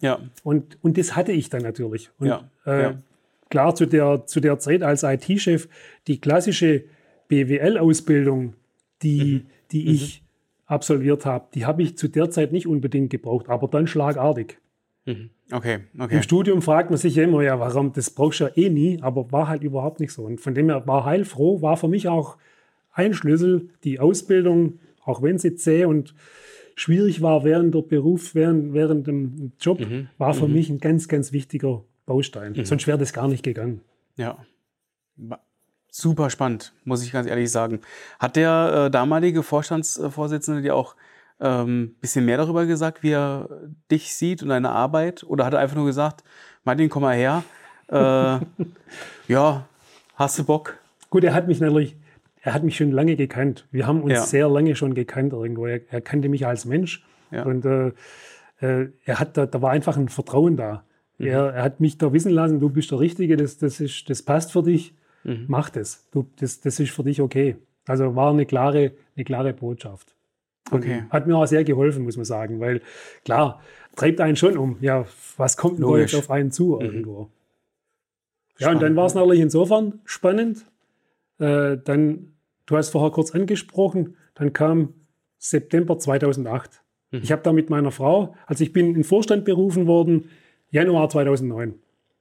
[0.00, 0.18] ja.
[0.42, 2.10] Und, und das hatte ich dann natürlich.
[2.18, 2.50] Und, ja.
[2.66, 3.02] Äh, ja.
[3.48, 5.68] Klar, zu der, zu der Zeit als IT-Chef,
[6.06, 6.84] die klassische
[7.28, 8.54] BWL-Ausbildung,
[9.02, 9.46] die, mhm.
[9.72, 9.94] die mhm.
[9.94, 10.22] ich
[10.66, 14.58] absolviert habe, die habe ich zu der Zeit nicht unbedingt gebraucht, aber dann schlagartig.
[15.04, 15.30] Mhm.
[15.50, 16.16] Okay, okay.
[16.16, 19.00] Im Studium fragt man sich ja immer, ja, warum, das brauchst du ja eh nie,
[19.02, 20.22] aber war halt überhaupt nicht so.
[20.22, 22.36] Und von dem her war heilfroh, war für mich auch
[22.92, 26.14] ein Schlüssel, die Ausbildung, auch wenn sie zäh und
[26.80, 30.08] schwierig war während der Beruf, während, während dem Job, mhm.
[30.16, 30.54] war für mhm.
[30.54, 32.54] mich ein ganz, ganz wichtiger Baustein.
[32.54, 32.64] Mhm.
[32.64, 33.82] Sonst wäre das gar nicht gegangen.
[34.16, 34.38] Ja.
[35.90, 37.80] Super spannend, muss ich ganz ehrlich sagen.
[38.18, 40.96] Hat der äh, damalige Vorstandsvorsitzende dir auch
[41.38, 43.48] ein ähm, bisschen mehr darüber gesagt, wie er
[43.90, 45.22] dich sieht und deine Arbeit?
[45.24, 46.24] Oder hat er einfach nur gesagt,
[46.64, 47.42] Martin, komm mal her.
[47.88, 48.40] Äh,
[49.28, 49.66] ja,
[50.14, 50.78] hast du Bock?
[51.10, 51.96] Gut, er hat mich natürlich
[52.40, 53.66] er hat mich schon lange gekannt.
[53.70, 54.22] Wir haben uns ja.
[54.22, 55.66] sehr lange schon gekannt irgendwo.
[55.66, 57.44] Er, er kannte mich als Mensch ja.
[57.44, 57.92] und äh,
[58.60, 60.84] äh, er hat da, da war einfach ein Vertrauen da.
[61.18, 61.26] Mhm.
[61.26, 64.22] Er, er, hat mich da wissen lassen, du bist der Richtige, das, das, ist, das
[64.22, 65.44] passt für dich, mhm.
[65.48, 66.08] mach das.
[66.10, 66.60] Du, das.
[66.60, 67.56] Das ist für dich okay.
[67.86, 70.14] Also war eine klare, eine klare Botschaft.
[70.70, 71.04] Okay.
[71.10, 72.80] Hat mir auch sehr geholfen, muss man sagen, weil
[73.24, 73.60] klar,
[73.96, 74.76] treibt einen schon um.
[74.80, 75.04] Ja,
[75.36, 76.80] was kommt denn jetzt auf einen zu mhm.
[76.80, 77.30] irgendwo?
[78.58, 80.66] Ja, und dann war es natürlich insofern spannend,
[81.40, 82.34] äh, dann,
[82.66, 84.94] du hast vorher kurz angesprochen, dann kam
[85.38, 86.82] September 2008.
[87.10, 87.20] Mhm.
[87.22, 90.30] Ich habe da mit meiner Frau, also ich bin in Vorstand berufen worden,
[90.70, 91.74] Januar 2009.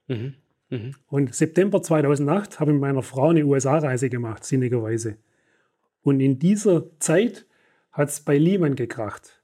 [0.07, 0.34] Mhm.
[0.70, 0.95] Mhm.
[1.07, 5.17] Und September 2008 habe ich mit meiner Frau eine USA-Reise gemacht, sinnigerweise.
[6.01, 7.45] Und in dieser Zeit
[7.91, 9.41] hat es bei Lehman gekracht.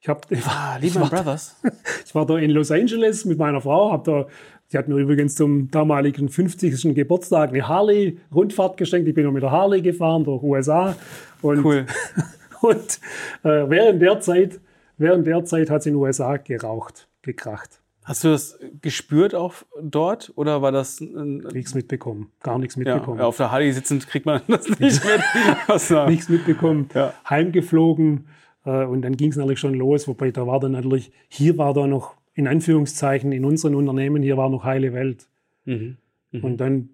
[0.00, 1.60] Ich hab, ah, Lehman Brothers.
[2.04, 4.26] ich war da in Los Angeles mit meiner Frau, habe da
[4.70, 6.94] Sie hat mir übrigens zum damaligen 50.
[6.94, 9.08] Geburtstag eine Harley-Rundfahrt geschenkt.
[9.08, 10.94] Ich bin noch mit der Harley gefahren durch USA.
[11.40, 11.86] Und, cool.
[12.60, 13.00] und
[13.44, 14.60] äh, während, der Zeit,
[14.98, 17.80] während der Zeit hat es in den USA geraucht, gekracht.
[18.04, 22.30] Hast du das gespürt auch dort oder war das nichts mitbekommen?
[22.42, 23.20] Gar nichts mitbekommen.
[23.20, 26.08] Ja, auf der Harley sitzend kriegt man das nicht mit.
[26.08, 26.90] nichts mitbekommen.
[26.94, 27.14] Ja.
[27.28, 28.26] Heimgeflogen
[28.66, 30.06] äh, und dann ging es natürlich schon los.
[30.08, 34.36] Wobei da war dann natürlich hier war da noch in Anführungszeichen in unseren Unternehmen hier
[34.36, 35.26] war noch heile Welt.
[35.64, 35.96] Mhm.
[36.30, 36.44] Mhm.
[36.44, 36.90] Und dann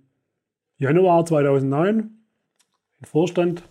[0.79, 2.09] Januar 2009,
[3.03, 3.63] Vorstand,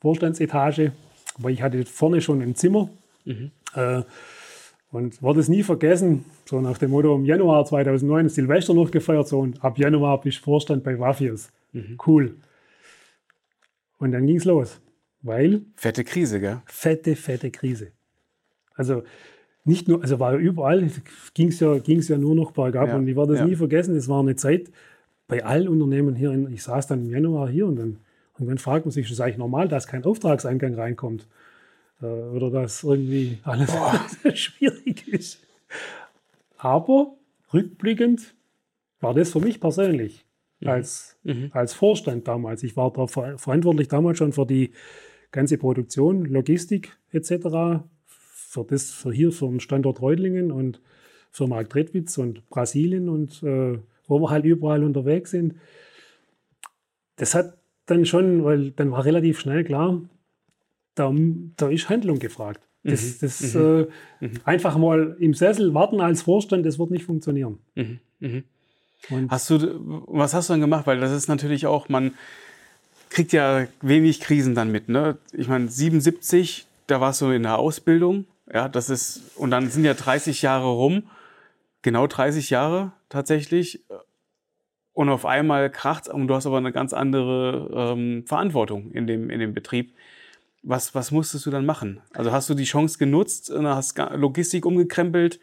[0.00, 0.90] Vorstandsetage,
[1.38, 2.90] aber ich hatte vorne schon ein Zimmer
[3.24, 3.52] mhm.
[3.76, 4.02] äh,
[4.90, 8.90] und werde es nie vergessen, so nach dem Motto, im Januar 2009 ist Silvester noch
[8.90, 11.52] gefeiert, so und ab Januar bist Vorstand bei Wafius.
[11.72, 11.96] Mhm.
[12.04, 12.34] Cool.
[13.98, 14.80] Und dann ging es los,
[15.22, 15.62] weil...
[15.76, 16.60] Fette Krise, gell?
[16.66, 17.92] Fette, fette Krise.
[18.74, 19.04] Also
[19.70, 20.90] nicht nur, also war überall,
[21.32, 22.88] ging es ja, ging's ja nur noch bergab.
[22.88, 23.46] Ja, und ich werde das ja.
[23.46, 24.70] nie vergessen, es war eine Zeit
[25.28, 27.98] bei allen Unternehmen hier, in, ich saß dann im Januar hier und dann,
[28.38, 31.28] und dann fragt man sich, ist es eigentlich normal, dass kein Auftragseingang reinkommt?
[32.02, 33.70] Äh, oder dass irgendwie alles
[34.34, 35.40] schwierig ist.
[36.58, 37.14] Aber
[37.54, 38.34] rückblickend
[39.00, 40.26] war das für mich persönlich
[40.58, 40.68] mhm.
[40.68, 41.50] als, mhm.
[41.52, 42.64] als Vorstand damals.
[42.64, 44.72] Ich war da verantwortlich damals schon für die
[45.30, 47.84] ganze Produktion, Logistik etc
[48.50, 50.80] für das, für hier, für den Standort Reutlingen und
[51.30, 53.78] für Markt Redwitz und Brasilien und äh,
[54.08, 55.54] wo wir halt überall unterwegs sind.
[57.14, 60.02] Das hat dann schon, weil dann war relativ schnell klar,
[60.96, 61.14] da,
[61.56, 62.66] da ist Handlung gefragt.
[62.82, 63.16] Das, mhm.
[63.20, 63.60] das mhm.
[64.20, 64.32] Äh, mhm.
[64.42, 67.60] einfach mal im Sessel warten als Vorstand, das wird nicht funktionieren.
[67.76, 68.00] Mhm.
[68.18, 68.44] mhm.
[69.28, 70.88] hast du, was hast du dann gemacht?
[70.88, 72.14] Weil das ist natürlich auch, man
[73.10, 74.88] kriegt ja wenig Krisen dann mit.
[74.88, 75.18] Ne?
[75.32, 78.24] Ich meine, 77, da warst du in der Ausbildung.
[78.52, 81.04] Ja, das ist, und dann sind ja 30 Jahre rum,
[81.82, 83.84] genau 30 Jahre tatsächlich.
[84.92, 89.30] Und auf einmal kracht's und du hast aber eine ganz andere ähm, Verantwortung in dem,
[89.30, 89.94] in dem Betrieb.
[90.62, 92.02] Was, was musstest du dann machen?
[92.12, 95.40] Also hast du die Chance genutzt, hast Logistik umgekrempelt,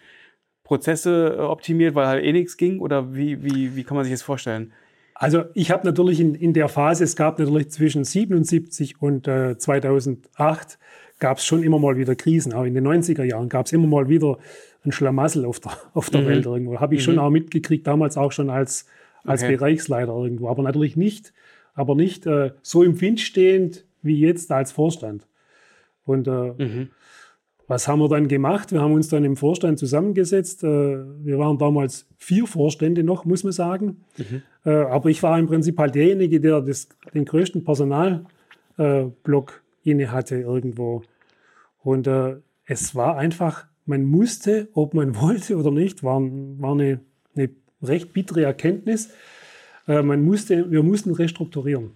[0.63, 2.79] Prozesse äh, optimiert, weil halt eh nichts ging?
[2.79, 4.73] Oder wie, wie, wie kann man sich das vorstellen?
[5.15, 9.57] Also ich habe natürlich in, in der Phase, es gab natürlich zwischen 77 und äh,
[9.57, 10.77] 2008
[11.19, 12.53] gab es schon immer mal wieder Krisen.
[12.53, 14.37] Auch in den 90er Jahren gab es immer mal wieder
[14.85, 16.27] ein Schlamassel auf der, auf der mhm.
[16.27, 16.79] Welt irgendwo.
[16.79, 17.05] Habe ich mhm.
[17.05, 18.85] schon auch mitgekriegt, damals auch schon als,
[19.23, 19.55] als okay.
[19.55, 20.49] Bereichsleiter irgendwo.
[20.49, 21.33] Aber natürlich nicht,
[21.73, 25.27] aber nicht äh, so im Wind stehend wie jetzt als Vorstand.
[26.05, 26.89] Und äh, mhm.
[27.67, 28.71] was haben wir dann gemacht?
[28.71, 30.63] Wir haben uns dann im Vorstand zusammengesetzt.
[30.63, 34.05] Äh, wir waren damals vier Vorstände noch, muss man sagen.
[34.17, 34.43] Mhm.
[34.65, 38.23] Äh, aber ich war im Prinzip halt derjenige, der das, den größten Personalblock
[38.77, 41.03] äh, inne hatte irgendwo.
[41.83, 46.99] Und äh, es war einfach, man musste, ob man wollte oder nicht, war, war eine,
[47.35, 47.49] eine
[47.81, 49.09] recht bittere Erkenntnis.
[49.87, 51.91] Äh, man musste, wir mussten restrukturieren.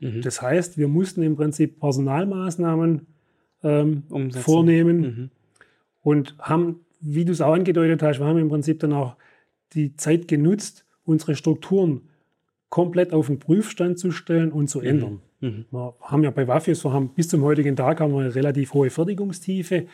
[0.00, 0.22] Mhm.
[0.22, 3.06] Das heißt, wir mussten im Prinzip Personalmaßnahmen
[3.62, 5.30] ähm, vornehmen mhm.
[6.02, 9.16] und haben, wie du es auch angedeutet hast, wir haben im Prinzip dann auch
[9.72, 12.02] die Zeit genutzt, unsere Strukturen
[12.68, 14.86] komplett auf den Prüfstand zu stellen und zu mhm.
[14.86, 15.12] ändern.
[15.12, 15.20] Mhm.
[15.70, 18.74] Wir haben ja bei Wafius, wir haben bis zum heutigen Tag haben wir eine relativ
[18.74, 19.86] hohe Fertigungstiefe,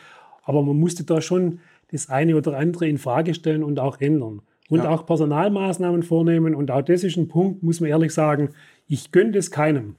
[0.43, 1.59] aber man musste da schon
[1.91, 4.41] das eine oder andere in Frage stellen und auch ändern.
[4.69, 4.89] Und ja.
[4.89, 6.55] auch Personalmaßnahmen vornehmen.
[6.55, 8.51] Und auch das ist ein Punkt, muss man ehrlich sagen,
[8.87, 9.95] ich gönne das keinem.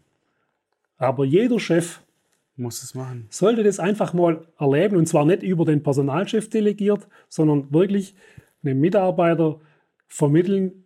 [0.96, 2.00] Aber jeder Chef
[2.56, 3.26] muss es machen.
[3.28, 8.14] Sollte das einfach mal erleben und zwar nicht über den Personalchef delegiert, sondern wirklich
[8.62, 9.60] einem Mitarbeiter
[10.08, 10.81] vermitteln,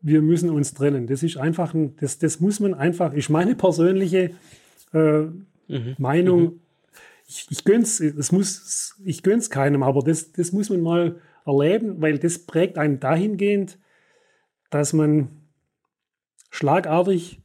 [0.00, 1.06] wir müssen uns trennen.
[1.06, 4.30] Das ist einfach ein, das, das muss man einfach, ist meine persönliche
[4.92, 5.22] äh,
[5.68, 5.94] mhm.
[5.98, 6.42] Meinung.
[6.42, 6.60] Mhm.
[7.26, 12.00] Ich, ich gönn's, es muss, ich gönn's keinem, aber das, das muss man mal erleben,
[12.00, 13.78] weil das prägt einen dahingehend,
[14.70, 15.28] dass man
[16.50, 17.40] schlagartig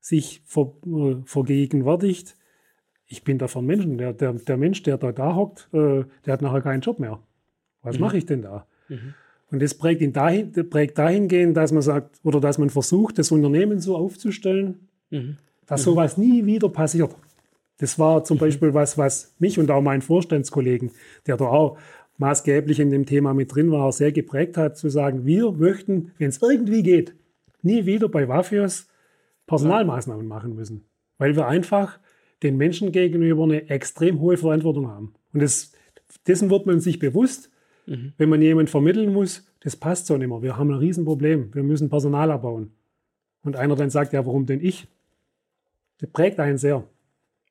[0.00, 2.36] sich ver, äh, vergegenwärtigt,
[3.06, 3.98] ich bin davon Menschen.
[3.98, 7.22] Der, der, der Mensch, der da, da hockt, äh, der hat nachher keinen Job mehr.
[7.82, 8.00] Was mhm.
[8.02, 8.66] mache ich denn da?
[8.88, 9.14] Mhm.
[9.54, 13.30] Und das prägt, ihn dahin, prägt dahingehend, dass man sagt, oder dass man versucht, das
[13.30, 15.36] Unternehmen so aufzustellen, mhm.
[15.64, 15.84] dass mhm.
[15.84, 17.14] sowas nie wieder passiert.
[17.78, 18.40] Das war zum mhm.
[18.40, 20.90] Beispiel was, was mich und auch meinen Vorstandskollegen,
[21.28, 21.78] der da auch
[22.18, 26.30] maßgeblich in dem Thema mit drin war, sehr geprägt hat, zu sagen, wir möchten, wenn
[26.30, 27.14] es irgendwie geht,
[27.62, 28.88] nie wieder bei Wafios
[29.46, 30.84] Personalmaßnahmen machen müssen,
[31.18, 32.00] weil wir einfach
[32.42, 35.14] den Menschen gegenüber eine extrem hohe Verantwortung haben.
[35.32, 35.70] Und das,
[36.26, 37.50] dessen wird man sich bewusst,
[37.86, 38.12] mhm.
[38.16, 40.42] wenn man jemanden vermitteln muss, das passt so nicht mehr.
[40.42, 41.54] Wir haben ein Riesenproblem.
[41.54, 42.72] Wir müssen Personal abbauen.
[43.42, 44.88] Und einer dann sagt, ja, warum denn ich?
[45.98, 46.84] Das prägt einen sehr.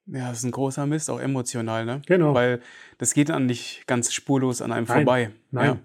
[0.07, 2.01] Ja, das ist ein großer Mist, auch emotional, ne?
[2.05, 2.33] Genau.
[2.33, 2.59] Weil
[2.97, 5.29] das geht dann nicht ganz spurlos an einem nein, vorbei.
[5.51, 5.65] Nein.
[5.65, 5.79] Ja.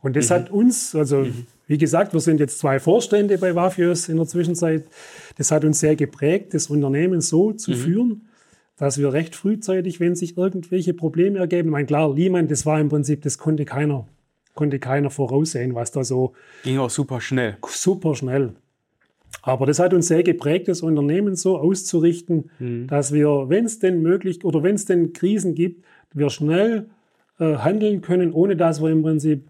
[0.00, 0.34] Und das mhm.
[0.34, 1.46] hat uns, also mhm.
[1.66, 4.86] wie gesagt, wir sind jetzt zwei Vorstände bei Wafios in der Zwischenzeit.
[5.36, 7.76] Das hat uns sehr geprägt, das Unternehmen so zu mhm.
[7.76, 8.28] führen,
[8.76, 12.80] dass wir recht frühzeitig, wenn sich irgendwelche Probleme ergeben, ich meine, klar, Lehman, das war
[12.80, 14.06] im Prinzip, das konnte keiner,
[14.54, 16.32] konnte keiner voraussehen, was da so.
[16.64, 17.56] Ging auch super schnell.
[17.66, 18.54] Super schnell.
[19.40, 22.86] Aber das hat uns sehr geprägt, das Unternehmen so auszurichten, mhm.
[22.86, 26.90] dass wir, wenn es denn möglich oder wenn es denn Krisen gibt, wir schnell
[27.38, 29.48] äh, handeln können, ohne dass wir im Prinzip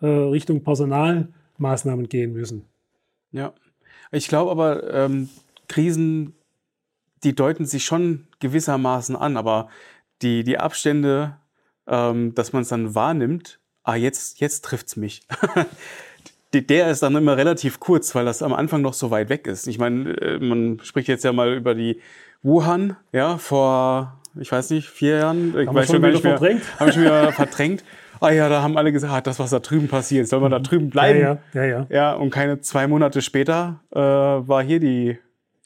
[0.00, 2.64] äh, Richtung Personalmaßnahmen gehen müssen.
[3.32, 3.54] Ja,
[4.12, 5.28] ich glaube aber, ähm,
[5.68, 6.34] Krisen,
[7.26, 9.68] die deuten sich schon gewissermaßen an, aber
[10.22, 11.36] die, die Abstände,
[11.86, 15.22] ähm, dass man es dann wahrnimmt, ah, jetzt, jetzt trifft es mich.
[16.54, 19.66] der ist dann immer relativ kurz, weil das am Anfang noch so weit weg ist.
[19.66, 22.00] Ich meine, äh, man spricht jetzt ja mal über die
[22.42, 25.58] Wuhan, ja, vor, ich weiß nicht, vier Jahren.
[25.58, 26.38] Ich haben weiß schon gar nicht mehr.
[26.38, 26.80] Verdrängt?
[26.80, 27.84] Habe ich mir verdrängt
[28.20, 30.58] ah ja, da haben alle gesagt, ah, das, was da drüben passiert, soll man da
[30.58, 31.20] drüben bleiben.
[31.20, 31.68] Ja, ja, ja.
[31.68, 35.18] Ja, ja und keine zwei Monate später äh, war hier die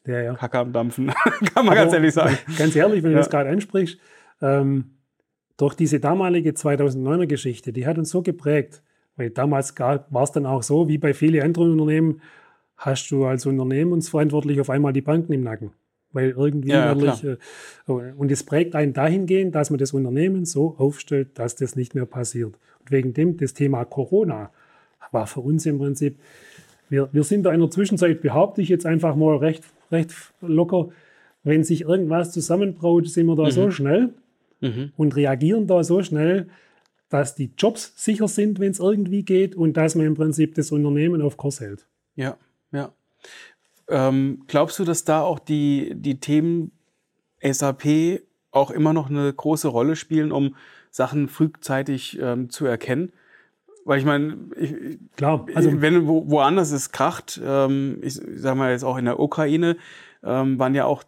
[0.05, 0.33] ja, ja.
[0.33, 1.07] Kacke am Dampfen,
[1.53, 2.37] kann man Aber ganz ehrlich sagen.
[2.57, 3.99] Ganz ehrlich, wenn du das gerade ansprichst,
[4.41, 4.95] ähm,
[5.57, 8.81] durch diese damalige 2009er Geschichte, die hat uns so geprägt,
[9.15, 12.21] weil damals war es dann auch so, wie bei vielen anderen Unternehmen,
[12.77, 15.71] hast du als Unternehmensverantwortlich auf einmal die Banken im Nacken.
[16.13, 17.37] Weil irgendwie ja, ehrlich, äh,
[17.87, 22.05] und es prägt einen dahingehend, dass man das Unternehmen so aufstellt, dass das nicht mehr
[22.05, 22.57] passiert.
[22.79, 24.49] Und wegen dem, das Thema Corona
[25.11, 26.17] war für uns im Prinzip,
[26.89, 30.89] wir, wir sind da in der Zwischenzeit, behaupte ich jetzt einfach mal recht, recht locker,
[31.43, 33.51] wenn sich irgendwas zusammenbraut, sind wir da mhm.
[33.51, 34.13] so schnell
[34.59, 34.91] mhm.
[34.97, 36.47] und reagieren da so schnell,
[37.09, 40.71] dass die Jobs sicher sind, wenn es irgendwie geht und dass man im Prinzip das
[40.71, 41.85] Unternehmen auf Kurs hält.
[42.15, 42.37] Ja,
[42.71, 42.93] ja.
[43.89, 46.71] Ähm, glaubst du, dass da auch die, die Themen
[47.43, 48.21] SAP
[48.51, 50.55] auch immer noch eine große Rolle spielen, um
[50.89, 53.11] Sachen frühzeitig ähm, zu erkennen?
[53.83, 54.37] Weil ich meine,
[55.15, 59.19] klar, also wenn wo, woanders es kracht, ähm, ich sage mal jetzt auch in der
[59.19, 59.77] Ukraine,
[60.23, 61.03] ähm, waren ja auch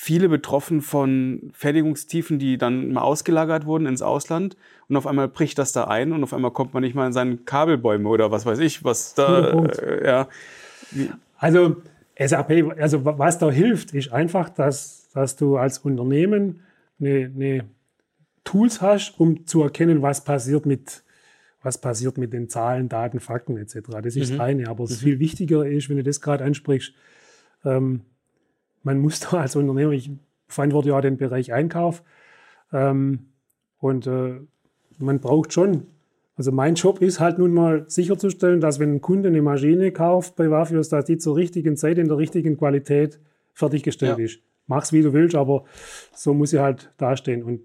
[0.00, 4.56] viele betroffen von Fertigungstiefen, die dann mal ausgelagert wurden ins Ausland.
[4.88, 7.12] Und auf einmal bricht das da ein und auf einmal kommt man nicht mal in
[7.12, 10.28] seinen Kabelbäume oder was weiß ich, was da, äh, ja.
[11.36, 11.78] Also
[12.16, 16.60] SAP, also was da hilft, ist einfach, dass, dass du als Unternehmen
[17.00, 17.64] eine, eine
[18.44, 21.02] Tools hast, um zu erkennen, was passiert mit,
[21.68, 23.90] was passiert mit den Zahlen, Daten, Fakten etc.
[24.02, 24.36] Das ist mhm.
[24.36, 24.68] das eine.
[24.68, 24.88] Aber mhm.
[24.88, 26.94] das viel wichtiger ist, wenn du das gerade ansprichst,
[27.64, 28.00] ähm,
[28.82, 30.10] man muss da als Unternehmer, ich
[30.46, 32.02] verantworte ja den Bereich Einkauf
[32.72, 33.26] ähm,
[33.78, 34.40] und äh,
[34.98, 35.86] man braucht schon
[36.38, 40.36] also mein Job ist halt nun mal sicherzustellen, dass wenn ein Kunde eine Maschine kauft
[40.36, 43.18] bei Wafios, dass die zur richtigen Zeit in der richtigen Qualität
[43.54, 44.24] fertiggestellt ja.
[44.24, 44.38] ist.
[44.68, 45.64] Mach's wie du willst, aber
[46.14, 47.42] so muss sie halt dastehen.
[47.42, 47.62] Und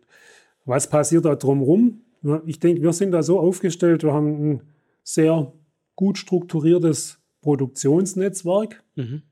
[0.65, 2.01] was passiert da drumherum?
[2.45, 4.61] Ich denke, wir sind da so aufgestellt, wir haben ein
[5.03, 5.51] sehr
[5.95, 8.83] gut strukturiertes Produktionsnetzwerk.
[8.95, 9.23] Mhm.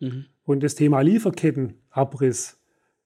[0.00, 0.24] Mhm.
[0.44, 2.58] Und das Thema Lieferkettenabriss,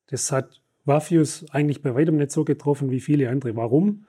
[0.06, 3.56] das hat Wafius eigentlich bei weitem nicht so getroffen wie viele andere.
[3.56, 4.06] Warum?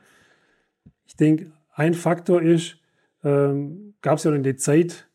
[1.06, 2.78] Ich denke, ein Faktor ist,
[3.24, 5.08] ähm, gab es ja in der Zeit,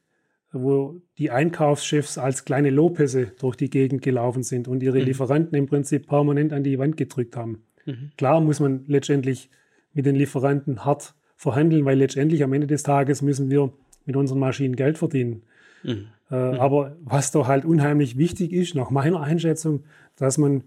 [0.52, 5.04] wo die Einkaufschefs als kleine Lopese durch die Gegend gelaufen sind und ihre mhm.
[5.06, 7.62] Lieferanten im Prinzip permanent an die Wand gedrückt haben.
[7.86, 8.10] Mhm.
[8.16, 9.50] Klar muss man letztendlich
[9.92, 13.72] mit den Lieferanten hart verhandeln, weil letztendlich am Ende des Tages müssen wir
[14.06, 15.42] mit unseren Maschinen Geld verdienen.
[15.82, 16.06] Mhm.
[16.30, 16.60] Äh, mhm.
[16.60, 19.84] aber was da halt unheimlich wichtig ist, nach meiner Einschätzung,
[20.16, 20.64] dass man,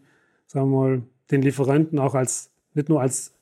[0.48, 1.02] sagen wir mal,
[1.32, 3.34] den Lieferanten auch als nicht nur als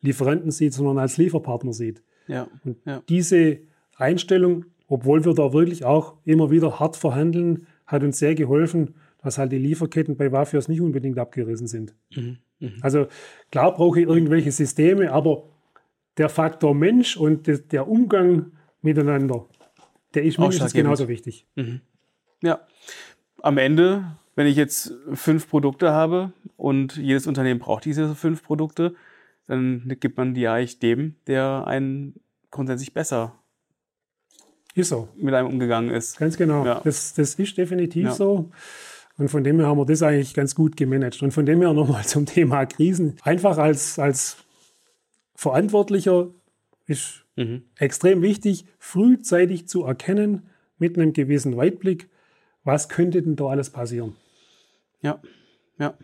[0.00, 2.02] Lieferanten sieht, sondern als Lieferpartner sieht.
[2.26, 3.02] Ja, und ja.
[3.08, 3.58] diese
[3.96, 9.38] Einstellung, obwohl wir da wirklich auch immer wieder hart verhandeln, hat uns sehr geholfen, dass
[9.38, 11.94] halt die Lieferketten bei Wafios nicht unbedingt abgerissen sind.
[12.14, 12.38] Mhm.
[12.60, 12.78] Mhm.
[12.80, 13.06] Also
[13.50, 15.44] klar brauche ich irgendwelche Systeme, aber
[16.16, 18.52] der Faktor Mensch und der Umgang
[18.82, 19.46] miteinander,
[20.14, 21.46] der ist mindestens genauso wichtig.
[21.54, 21.80] Mhm.
[22.42, 22.60] Ja,
[23.42, 28.94] am Ende, wenn ich jetzt fünf Produkte habe und jedes Unternehmen braucht diese fünf Produkte,
[29.46, 32.14] dann gibt man die eigentlich dem, der einen
[32.50, 33.34] grundsätzlich besser
[34.74, 35.08] ist so.
[35.16, 36.18] mit einem umgegangen ist.
[36.18, 36.64] Ganz genau.
[36.64, 36.80] Ja.
[36.84, 38.12] Das, das ist definitiv ja.
[38.12, 38.50] so.
[39.18, 41.22] Und von dem her haben wir das eigentlich ganz gut gemanagt.
[41.22, 43.16] Und von dem her nochmal zum Thema Krisen.
[43.22, 44.38] Einfach als, als
[45.34, 46.28] Verantwortlicher
[46.86, 47.64] ist mhm.
[47.76, 50.48] extrem wichtig, frühzeitig zu erkennen,
[50.78, 52.08] mit einem gewissen Weitblick,
[52.62, 54.14] was könnte denn da alles passieren.
[55.02, 55.20] Ja,
[55.78, 55.94] ja.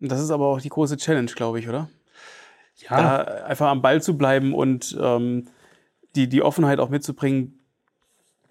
[0.00, 1.90] Und das ist aber auch die große Challenge, glaube ich, oder?
[2.76, 2.96] ja.
[2.96, 5.46] da einfach am Ball zu bleiben und ähm,
[6.14, 7.60] die, die Offenheit auch mitzubringen,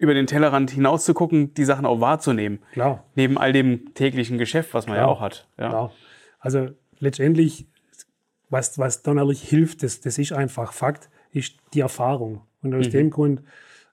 [0.02, 2.58] über den Tellerrand hinaus zu gucken, die Sachen auch wahrzunehmen.
[2.72, 3.04] Klar.
[3.14, 5.06] Neben all dem täglichen Geschäft, was man Klar.
[5.06, 5.48] ja auch hat.
[5.58, 5.68] Ja.
[5.68, 5.92] Klar.
[6.40, 7.66] Also letztendlich,
[8.50, 12.42] was, was donnerlich hilft, das, das ist einfach Fakt, ist die Erfahrung.
[12.62, 12.90] Und aus mhm.
[12.90, 13.42] dem Grund,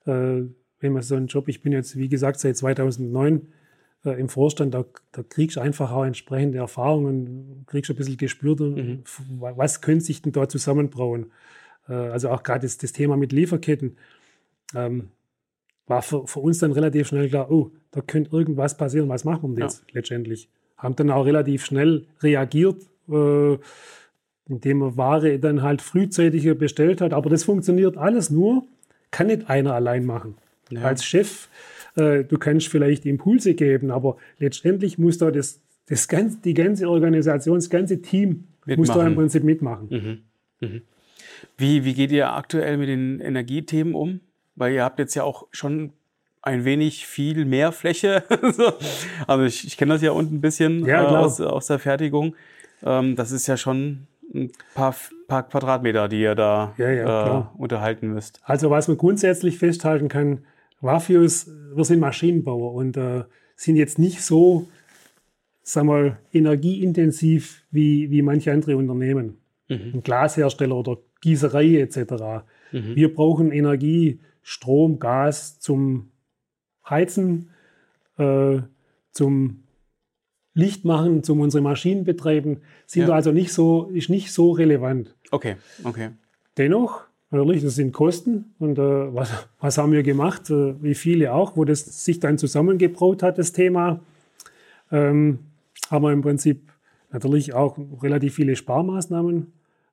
[0.06, 0.42] äh,
[0.80, 3.48] wenn man so einen Job, ich bin jetzt, wie gesagt, seit 2009
[4.04, 8.60] äh, im Vorstand, da, da kriegst du einfach auch entsprechende Erfahrungen, kriegst ein bisschen gespürt,
[8.60, 9.04] mhm.
[9.38, 11.32] was könnte sich denn da zusammenbrauen.
[11.88, 13.96] Äh, also auch gerade das, das, Thema mit Lieferketten
[14.74, 15.10] ähm,
[15.90, 19.50] war für, für, uns dann relativ schnell klar, oh, da könnte irgendwas passieren, was machen
[19.50, 19.94] wir denn jetzt ja.
[19.94, 20.48] letztendlich?
[20.78, 23.58] Haben dann auch relativ schnell reagiert, äh,
[24.48, 27.12] indem man Ware dann halt frühzeitiger bestellt hat.
[27.12, 28.64] Aber das funktioniert alles nur,
[29.10, 30.36] kann nicht einer allein machen.
[30.70, 30.82] Ja.
[30.82, 31.48] Als Chef
[31.96, 36.88] äh, du kannst vielleicht Impulse geben, aber letztendlich muss da das, das ganze, die ganze
[36.88, 38.78] Organisation, das ganze Team mitmachen.
[38.78, 39.88] muss da im Prinzip mitmachen.
[39.90, 40.68] Mhm.
[40.68, 40.82] Mhm.
[41.56, 44.20] Wie, wie geht ihr aktuell mit den Energiethemen um?
[44.60, 45.94] Weil ihr habt jetzt ja auch schon
[46.42, 48.24] ein wenig viel mehr Fläche.
[49.26, 52.36] also ich, ich kenne das ja unten ein bisschen ja, äh, aus, aus der Fertigung.
[52.84, 54.94] Ähm, das ist ja schon ein paar,
[55.28, 58.40] paar Quadratmeter, die ihr da ja, ja, äh, unterhalten müsst.
[58.44, 60.44] Also was man grundsätzlich festhalten kann,
[60.82, 63.24] Wafios, wir sind Maschinenbauer und äh,
[63.56, 64.68] sind jetzt nicht so,
[65.62, 69.38] sagen wir energieintensiv wie, wie manche andere Unternehmen.
[69.68, 69.92] Mhm.
[69.94, 72.44] Ein Glashersteller oder Gießerei etc.
[72.72, 72.94] Mhm.
[72.94, 74.20] Wir brauchen Energie,
[74.50, 76.10] Strom, Gas zum
[76.88, 77.50] Heizen,
[78.18, 78.58] äh,
[79.12, 79.62] zum
[80.54, 83.14] Licht machen, zum unsere Maschinen betreiben, sind ja.
[83.14, 85.14] also nicht so, ist nicht so relevant.
[85.30, 86.10] Okay, okay.
[86.56, 88.56] Dennoch Natürlich, das sind Kosten.
[88.58, 89.30] Und äh, was,
[89.60, 90.50] was haben wir gemacht?
[90.50, 94.00] Äh, wie viele auch, wo das sich dann zusammengebraut hat, das Thema.
[94.90, 95.38] Ähm,
[95.88, 96.72] haben wir im Prinzip
[97.12, 99.52] natürlich auch relativ viele Sparmaßnahmen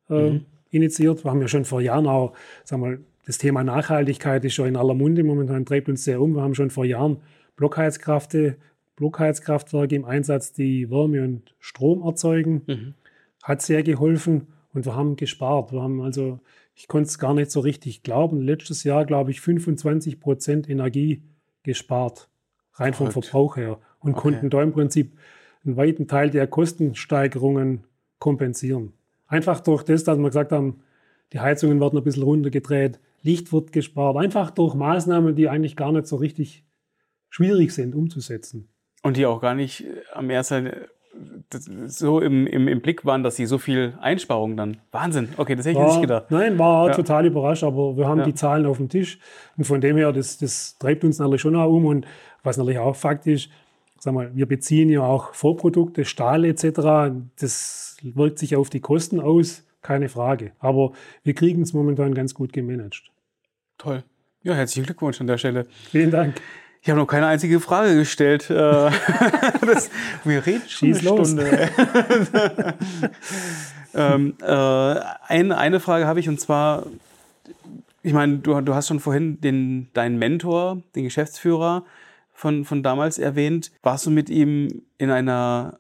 [0.09, 0.45] äh, mhm.
[0.71, 1.23] initiiert.
[1.23, 2.33] Wir haben ja schon vor Jahren auch,
[2.63, 2.97] sagen wir,
[3.27, 6.33] das Thema Nachhaltigkeit ist schon in aller Munde momentan, treibt uns sehr um.
[6.33, 7.17] Wir haben schon vor Jahren
[7.57, 8.55] Blockheizkraftwerke,
[8.95, 12.61] Blockheizkraftwerke im Einsatz, die Wärme und Strom erzeugen.
[12.65, 12.93] Mhm.
[13.43, 15.73] Hat sehr geholfen und wir haben gespart.
[15.73, 16.39] Wir haben also,
[16.73, 21.21] ich konnte es gar nicht so richtig glauben, letztes Jahr, glaube ich, 25 Prozent Energie
[21.63, 22.29] gespart,
[22.75, 23.79] rein vom Verbrauch her.
[23.99, 24.21] Und okay.
[24.21, 25.17] konnten da im Prinzip
[25.65, 27.83] einen weiten Teil der Kostensteigerungen
[28.19, 28.93] kompensieren.
[29.27, 30.79] Einfach durch das, dass wir gesagt haben,
[31.33, 35.91] die Heizungen werden ein bisschen runtergedreht, Licht wird gespart, einfach durch Maßnahmen, die eigentlich gar
[35.91, 36.65] nicht so richtig
[37.29, 38.69] schwierig sind umzusetzen.
[39.03, 40.87] Und die auch gar nicht äh, am ersten äh,
[41.87, 44.77] so im, im, im Blick waren, dass sie so viel Einsparungen dann.
[44.91, 45.29] Wahnsinn.
[45.37, 46.29] Okay, das hätte ich nicht gedacht.
[46.29, 46.93] Nein, war ja.
[46.93, 48.25] total überrascht, aber wir haben ja.
[48.25, 49.19] die Zahlen auf dem Tisch.
[49.57, 51.85] Und von dem her, das, das treibt uns natürlich schon auch um.
[51.85, 52.05] Und
[52.43, 53.49] was natürlich auch Fakt ist,
[53.99, 57.11] sag mal, wir beziehen ja auch Vorprodukte, Stahl etc.
[57.39, 60.51] Das wirkt sich auf die Kosten aus, keine Frage.
[60.59, 60.91] Aber
[61.23, 63.03] wir kriegen es momentan ganz gut gemanagt.
[63.77, 64.03] Toll.
[64.43, 65.65] Ja, herzlichen Glückwunsch an der Stelle.
[65.91, 66.41] Vielen Dank.
[66.81, 68.49] Ich habe noch keine einzige Frage gestellt.
[68.49, 68.53] Äh,
[69.65, 69.89] das,
[70.25, 71.69] wir reden schon Schieß eine Stunde.
[73.95, 76.85] ähm, äh, ein, eine Frage habe ich und zwar,
[78.03, 81.85] ich meine, du, du hast schon vorhin den, deinen Mentor, den Geschäftsführer
[82.33, 83.71] von, von damals erwähnt.
[83.83, 85.79] Warst du mit ihm in einer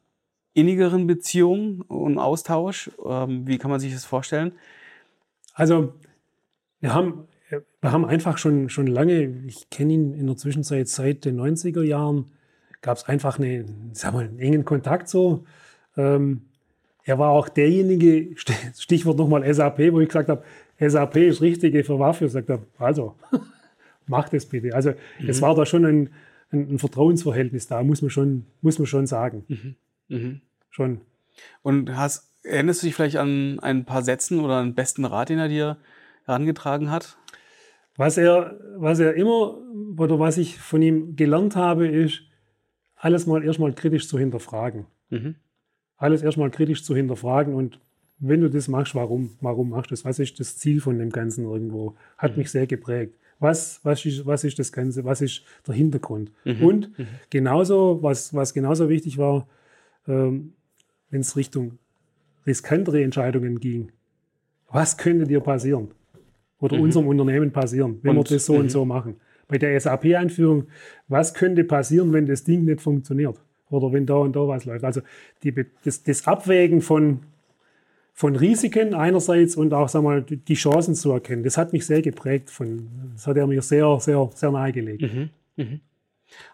[0.57, 2.89] innigeren Beziehung und Austausch?
[3.05, 4.53] Ähm, wie kann man sich das vorstellen?
[5.53, 5.93] Also,
[6.79, 7.27] wir haben,
[7.81, 11.83] wir haben einfach schon, schon lange, ich kenne ihn in der Zwischenzeit seit den 90er
[11.83, 12.25] Jahren,
[12.81, 15.45] gab es einfach eine, sag mal, einen engen Kontakt so.
[15.95, 16.41] Ähm,
[17.03, 18.35] er war auch derjenige,
[18.75, 20.43] Stichwort nochmal SAP, wo ich gesagt habe,
[20.79, 22.25] SAP ist richtige für Waffe.
[22.25, 23.15] Ich sagte, also,
[24.07, 24.73] mach das bitte.
[24.73, 25.29] Also, mhm.
[25.29, 26.09] es war da schon ein,
[26.51, 29.45] ein, ein, Vertrauensverhältnis da, muss man schon, muss man schon sagen.
[29.47, 29.75] Mhm.
[30.09, 30.41] Mhm.
[30.77, 31.01] Schon.
[31.63, 35.39] Und hast, erinnerst du dich vielleicht an ein paar Sätzen oder einen besten Rat, den
[35.39, 35.77] er dir
[36.25, 37.17] herangetragen hat?
[37.95, 39.57] Was er, was er immer
[39.97, 42.21] oder was ich von ihm gelernt habe, ist,
[42.95, 44.85] alles mal erstmal kritisch zu hinterfragen.
[45.09, 45.33] Mhm.
[45.97, 47.79] Alles erstmal kritisch zu hinterfragen und
[48.19, 49.35] wenn du das machst, warum?
[49.41, 50.05] Warum machst du das?
[50.05, 51.95] Was ist das Ziel von dem Ganzen irgendwo?
[52.19, 52.37] Hat mhm.
[52.37, 53.15] mich sehr geprägt.
[53.39, 55.05] Was, was, ist, was ist das Ganze?
[55.05, 56.31] Was ist der Hintergrund?
[56.45, 56.63] Mhm.
[56.63, 57.07] Und mhm.
[57.31, 59.47] genauso, was, was genauso wichtig war,
[60.07, 60.53] ähm,
[61.09, 61.77] wenn es Richtung
[62.45, 63.91] riskantere Entscheidungen ging.
[64.69, 65.89] Was könnte dir passieren?
[66.59, 66.83] Oder mhm.
[66.83, 68.69] unserem Unternehmen passieren, wenn und, wir das so und mhm.
[68.69, 69.15] so machen?
[69.47, 70.67] Bei der SAP-Einführung,
[71.07, 73.39] was könnte passieren, wenn das Ding nicht funktioniert?
[73.69, 74.83] Oder wenn da und da was läuft?
[74.83, 75.01] Also
[75.43, 75.53] die,
[75.83, 77.19] das, das Abwägen von,
[78.13, 82.01] von Risiken einerseits und auch sag mal, die Chancen zu erkennen, das hat mich sehr
[82.01, 82.49] geprägt.
[82.49, 85.01] Von, das hat er mir sehr, sehr, sehr nahegelegt.
[85.01, 85.29] Mhm.
[85.57, 85.81] Mhm.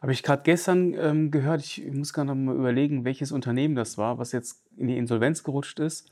[0.02, 3.98] Habe ich gerade gestern ähm, gehört, ich muss gerade noch mal überlegen, welches Unternehmen das
[3.98, 6.12] war, was jetzt in die Insolvenz gerutscht ist.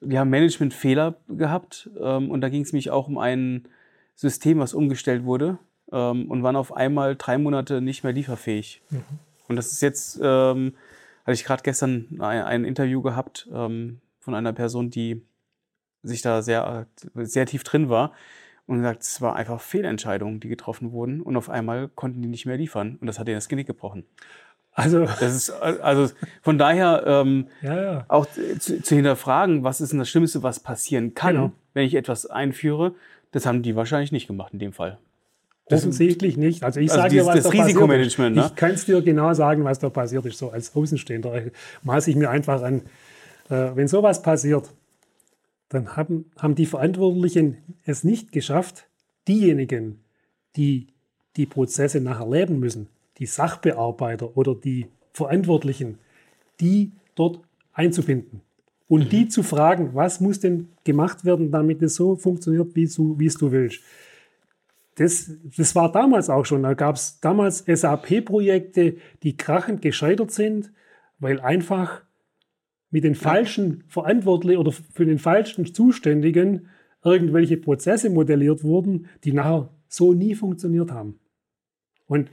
[0.00, 3.68] Die haben Managementfehler gehabt ähm, und da ging es mich auch um ein
[4.14, 5.58] System, was umgestellt wurde
[5.92, 8.82] ähm, und waren auf einmal drei Monate nicht mehr lieferfähig.
[8.90, 9.04] Mhm.
[9.48, 10.74] Und das ist jetzt, ähm,
[11.24, 15.22] hatte ich gerade gestern ein, ein, Interview gehabt ähm, von einer Person, die
[16.02, 18.12] sich da sehr, sehr tief drin war
[18.66, 22.46] und gesagt, es war einfach Fehlentscheidungen, die getroffen wurden und auf einmal konnten die nicht
[22.46, 24.04] mehr liefern und das hat ihnen das Genick gebrochen.
[24.76, 26.12] Also, das ist, also
[26.42, 28.04] von daher ähm, ja, ja.
[28.08, 28.26] auch
[28.58, 31.52] zu, zu, hinterfragen, was ist denn das Schlimmste, was passieren kann, genau.
[31.74, 32.94] wenn ich etwas einführe,
[33.30, 34.98] das haben die wahrscheinlich nicht gemacht in dem Fall.
[35.66, 36.62] Offensichtlich nicht.
[36.62, 38.36] Also ich also sage dir, was das da Risikomanagement.
[38.36, 38.46] Ne?
[38.46, 40.38] Ich kann es dir genau sagen, was da passiert ist.
[40.38, 41.44] So als Außenstehender
[41.82, 42.82] maße ich mir einfach an,
[43.48, 44.70] äh, wenn sowas passiert,
[45.68, 48.88] dann haben, haben die Verantwortlichen es nicht geschafft,
[49.26, 50.00] diejenigen,
[50.56, 50.88] die
[51.36, 52.88] die Prozesse nachher leben müssen,
[53.18, 55.98] die Sachbearbeiter oder die Verantwortlichen,
[56.60, 57.40] die dort
[57.72, 58.40] einzubinden
[58.88, 59.08] und mhm.
[59.08, 63.26] die zu fragen, was muss denn gemacht werden, damit es so funktioniert, wie, du, wie
[63.26, 63.80] es du willst.
[64.96, 66.62] Das, das war damals auch schon.
[66.62, 70.70] Da gab es damals SAP-Projekte, die krachend gescheitert sind,
[71.18, 72.02] weil einfach
[72.94, 76.68] mit den falschen Verantwortlichen oder für den falschen Zuständigen
[77.02, 81.18] irgendwelche Prozesse modelliert wurden, die nachher so nie funktioniert haben.
[82.06, 82.30] Und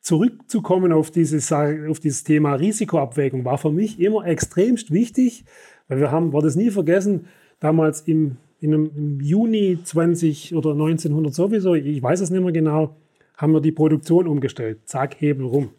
[0.00, 5.44] zurückzukommen auf dieses, auf dieses Thema Risikoabwägung war für mich immer extremst wichtig,
[5.86, 7.26] weil wir haben, war das nie vergessen,
[7.60, 12.96] damals im, einem, im Juni 20 oder 1900 sowieso, ich weiß es nicht mehr genau,
[13.36, 14.80] haben wir die Produktion umgestellt.
[14.86, 15.70] Zack, Hebel rum.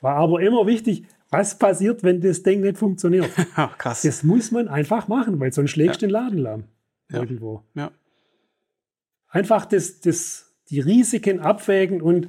[0.00, 3.30] War aber immer wichtig, was passiert, wenn das Ding nicht funktioniert?
[3.54, 4.02] Ach, krass.
[4.02, 6.08] Das muss man einfach machen, weil sonst schlägst du ja.
[6.08, 6.64] den Laden lahm.
[7.10, 7.20] Ja.
[7.20, 7.62] Irgendwo.
[7.74, 7.90] Ja.
[9.28, 12.28] Einfach das, das, die Risiken abwägen und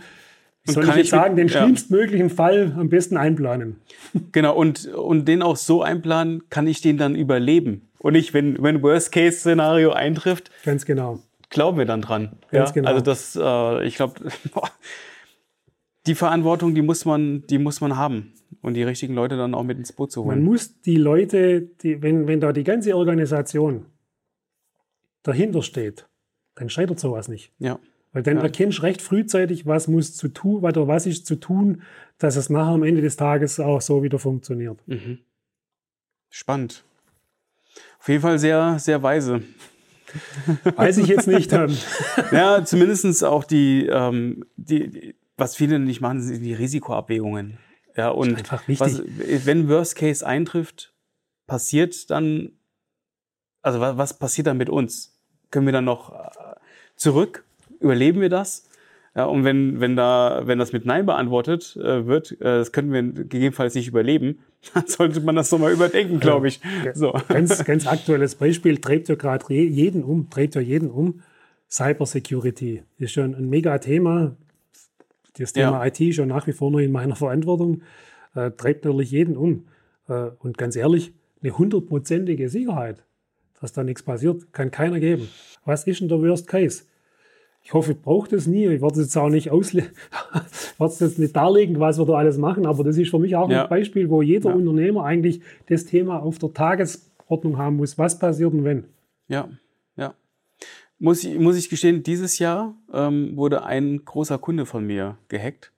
[0.66, 2.36] soll ich jetzt sagen, den schlimmstmöglichen ja.
[2.36, 3.78] Fall am besten einplanen.
[4.32, 7.90] Genau, und, und den auch so einplanen, kann ich den dann überleben.
[8.00, 10.50] Und nicht, wenn, wenn Worst-Case-Szenario eintrifft.
[10.64, 11.20] Ganz genau.
[11.50, 12.38] Glauben wir dann dran.
[12.52, 12.74] Ganz ja?
[12.74, 12.90] genau.
[12.90, 14.16] Also das, äh, ich glaube,
[16.08, 18.34] die Verantwortung, die muss man, die muss man haben.
[18.62, 20.40] Und die richtigen Leute dann auch mit ins Boot zu holen.
[20.40, 23.86] Man muss die Leute, die, wenn, wenn da die ganze Organisation
[25.24, 26.08] dahinter steht,
[26.56, 27.54] dann scheitert sowas nicht.
[27.60, 27.80] Ja.
[28.14, 28.44] Weil dann ja.
[28.44, 31.84] erkennst du recht frühzeitig, was muss zu tun, oder was ist zu tun,
[32.18, 34.80] dass es nachher am Ende des Tages auch so wieder funktioniert.
[34.88, 35.20] Mhm.
[36.30, 36.84] Spannend.
[38.00, 39.42] Auf jeden Fall sehr, sehr weise.
[40.76, 41.52] Weiß ich jetzt nicht.
[41.54, 41.78] Ähm.
[42.32, 47.58] ja, zumindest auch die, ähm, die, die, was viele nicht machen, sind die Risikoabwägungen.
[47.98, 48.44] Ja, und
[48.80, 49.02] was,
[49.46, 50.94] wenn Worst Case eintrifft,
[51.48, 52.52] passiert dann,
[53.64, 55.20] also was, was passiert dann mit uns?
[55.50, 56.56] Können wir dann noch äh,
[56.96, 57.44] zurück?
[57.80, 58.70] Überleben wir das?
[59.16, 62.94] Ja, und wenn, wenn, da, wenn das mit Nein beantwortet äh, wird, äh, das können
[62.94, 64.40] wir gegebenenfalls nicht überleben,
[64.76, 66.60] dann sollte man das nochmal überdenken, glaube ich.
[66.86, 67.20] Ja, so.
[67.28, 71.22] ganz, ganz aktuelles Beispiel, treibt ja gerade jeden um, treibt ja jeden um.
[71.68, 74.36] Cybersecurity ist schon ein mega Thema.
[75.38, 75.86] Das Thema ja.
[75.86, 77.82] IT ist schon nach wie vor nur in meiner Verantwortung,
[78.36, 79.68] äh, treibt natürlich jeden um.
[80.08, 83.04] Äh, und ganz ehrlich, eine hundertprozentige Sicherheit,
[83.62, 85.28] dass da nichts passiert, kann keiner geben.
[85.66, 86.84] Was ist denn der Worst Case?
[87.64, 88.66] Ich hoffe, ich brauche das nie.
[88.68, 89.90] Ich werde es jetzt auch nicht auslegen,
[90.80, 93.64] jetzt nicht darlegen, was wir da alles machen, aber das ist für mich auch ja.
[93.64, 94.56] ein Beispiel, wo jeder ja.
[94.56, 97.98] Unternehmer eigentlich das Thema auf der Tagesordnung haben muss.
[97.98, 98.86] Was passiert und wenn?
[99.28, 99.50] Ja, ja.
[101.00, 105.72] Muss ich, muss ich gestehen, dieses Jahr ähm, wurde ein großer Kunde von mir gehackt.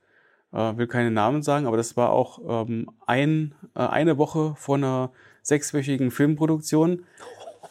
[0.54, 4.78] Äh, will keine Namen sagen, aber das war auch ähm, ein, äh, eine Woche vor
[4.78, 5.12] einer
[5.44, 7.04] sechswöchigen Filmproduktion.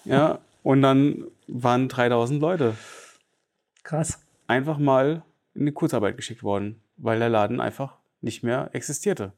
[0.05, 2.75] Ja, und dann waren 3000 Leute
[3.89, 4.19] Krass.
[4.47, 5.23] Einfach mal
[5.55, 9.33] in die Kurzarbeit geschickt worden, weil der Laden einfach nicht mehr existierte.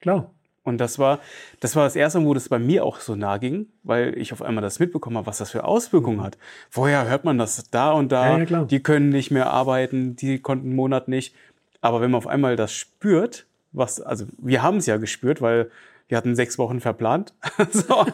[0.00, 0.30] Klar.
[0.66, 1.20] Und das war,
[1.60, 4.42] das war das erste, wo das bei mir auch so nah ging, weil ich auf
[4.42, 6.38] einmal das mitbekommen habe, was das für Auswirkungen hat.
[6.70, 10.40] Vorher hört man das da und da, ja, ja, die können nicht mehr arbeiten, die
[10.40, 11.34] konnten einen Monat nicht.
[11.80, 15.70] Aber wenn man auf einmal das spürt, was, also wir haben es ja gespürt, weil
[16.08, 17.32] wir hatten sechs Wochen verplant.
[17.70, 18.04] so.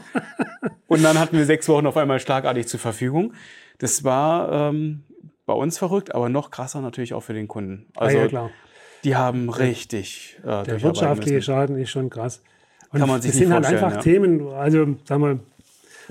[0.89, 3.33] Und dann hatten wir sechs Wochen auf einmal schlagartig zur Verfügung.
[3.79, 5.05] Das war ähm,
[5.47, 7.87] bei uns verrückt, aber noch krasser natürlich auch für den Kunden.
[7.97, 8.51] Also ah, ja,
[9.05, 10.39] die haben richtig.
[10.43, 12.43] Äh, der wirtschaftliche Schaden ist schon krass.
[12.91, 14.01] Und Kann man sich das sind halt einfach ja.
[14.01, 15.41] Themen, also sagen wir,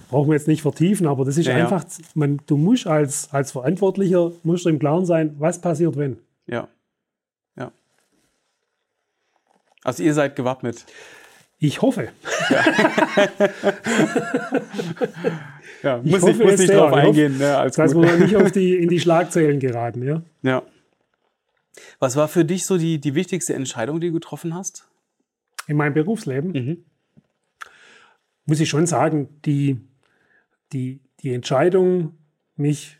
[0.10, 1.86] brauchen wir jetzt nicht vertiefen, aber das ist ja, einfach,
[2.16, 6.18] man, du musst als, als Verantwortlicher musst du im Klaren sein, was passiert, wenn.
[6.48, 6.68] Ja.
[7.58, 7.72] Ja.
[9.84, 10.86] Also ihr seid gewappnet.
[11.60, 12.10] Ich hoffe.
[12.50, 12.66] Ja.
[15.84, 17.38] Ja, muss ich, hoffe, muss nicht drauf eingehen.
[17.38, 20.04] Ne, als dass wir nicht auf die, in die Schlagzeilen geraten.
[20.04, 20.22] Ja?
[20.44, 20.62] ja.
[22.00, 24.90] Was war für dich so die, die wichtigste Entscheidung, die du getroffen hast?
[25.68, 26.52] In meinem Berufsleben?
[26.52, 26.86] Mhm.
[28.46, 29.80] Muss ich schon sagen, die,
[30.74, 32.18] die, die Entscheidung,
[32.56, 33.00] mich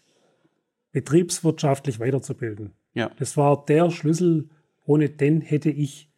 [0.92, 2.74] betriebswirtschaftlich weiterzubilden.
[2.94, 3.12] Ja.
[3.18, 4.50] Das war der Schlüssel.
[4.86, 6.10] Ohne den hätte ich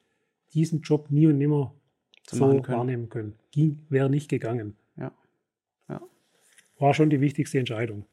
[0.53, 1.73] diesen Job nie und nimmer
[2.29, 2.67] so können.
[2.67, 3.35] wahrnehmen können.
[3.51, 4.75] Ging, wäre nicht gegangen
[6.83, 8.05] war schon die wichtigste Entscheidung.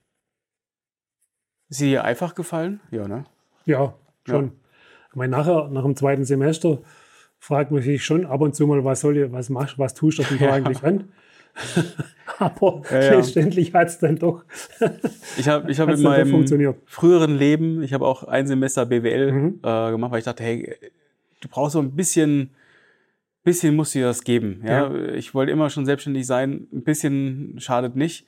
[1.68, 2.80] Ist sie dir einfach gefallen?
[2.91, 3.24] Ja, ne?
[3.64, 3.95] Ja,
[4.27, 4.45] schon.
[4.45, 4.53] Ja.
[5.11, 6.79] Ich meine, nachher, nach dem zweiten Semester,
[7.39, 10.18] fragt man sich schon ab und zu mal, was soll ich, was machst, was tust
[10.18, 10.53] du ja.
[10.53, 11.09] eigentlich an?
[12.39, 13.14] Aber ja, ja.
[13.16, 14.45] letztendlich hat es dann doch.
[15.37, 19.61] ich habe ich hab in meinem früheren Leben, ich habe auch ein Semester BWL mhm.
[19.62, 20.77] äh, gemacht, weil ich dachte, hey,
[21.41, 22.51] du brauchst so ein bisschen,
[23.43, 24.62] bisschen musst du dir das geben.
[24.64, 24.93] Ja?
[24.93, 25.12] ja.
[25.14, 28.27] Ich wollte immer schon selbstständig sein, ein bisschen schadet nicht.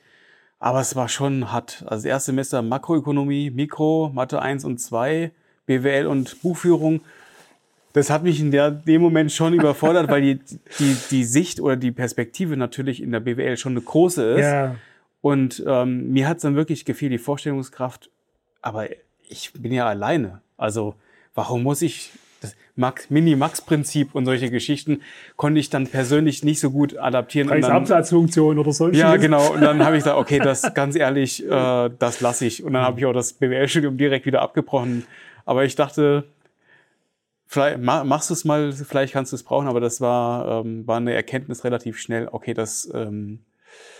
[0.59, 1.83] Aber es war schon hart.
[1.87, 5.31] Also das erste Semester Makroökonomie, Mikro, Mathe 1 und 2,
[5.65, 7.01] BWL und Buchführung.
[7.93, 10.39] Das hat mich in der, dem Moment schon überfordert, weil die,
[10.79, 14.45] die, die Sicht oder die Perspektive natürlich in der BWL schon eine große ist.
[14.45, 14.75] Ja.
[15.21, 18.09] Und ähm, mir hat es dann wirklich gefehlt, die Vorstellungskraft.
[18.61, 18.87] Aber
[19.29, 20.41] ich bin ja alleine.
[20.57, 20.95] Also
[21.33, 22.11] warum muss ich
[22.41, 25.01] das Max, Mini-Max-Prinzip und solche Geschichten
[25.37, 27.47] konnte ich dann persönlich nicht so gut adaptieren.
[27.47, 28.99] Preisabsatzfunktion oder solche.
[28.99, 29.53] Ja, genau.
[29.53, 32.63] Und dann habe ich gesagt, okay, das ganz ehrlich, äh, das lasse ich.
[32.63, 35.05] Und dann habe ich auch das BWL-Studium direkt wieder abgebrochen.
[35.45, 36.25] Aber ich dachte,
[37.47, 40.97] vielleicht machst du es mal, vielleicht kannst du es brauchen, aber das war, ähm, war
[40.97, 43.39] eine Erkenntnis relativ schnell, okay, das, ähm,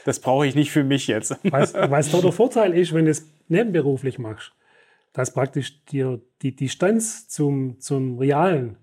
[0.06, 1.38] das brauche ich nicht für mich jetzt.
[1.44, 4.54] Weißt du, was der Vorteil ist, wenn du es nebenberuflich machst?
[5.14, 8.78] dass praktisch dir die Distanz zum, zum Realen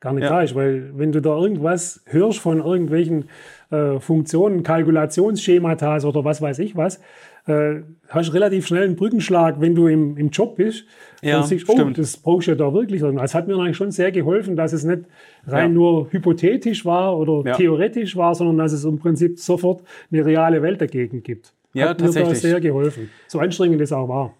[0.00, 0.30] gar nicht ja.
[0.30, 0.54] da ist.
[0.54, 3.28] Weil wenn du da irgendwas hörst von irgendwelchen
[3.70, 7.00] äh, Funktionen, Kalkulationsschemata oder was weiß ich was,
[7.46, 10.84] äh, hast relativ schnell einen Brückenschlag, wenn du im, im Job bist.
[11.22, 11.98] Ja, und siehst, oh, stimmt.
[11.98, 13.00] das brauchst du ja da wirklich.
[13.00, 15.04] Das hat mir eigentlich schon sehr geholfen, dass es nicht
[15.46, 15.74] rein ja.
[15.74, 17.56] nur hypothetisch war oder ja.
[17.56, 21.52] theoretisch war, sondern dass es im Prinzip sofort eine reale Welt dagegen gibt.
[21.72, 22.28] Ja, hat tatsächlich.
[22.28, 23.10] mir da sehr geholfen.
[23.26, 24.34] So anstrengend es auch war.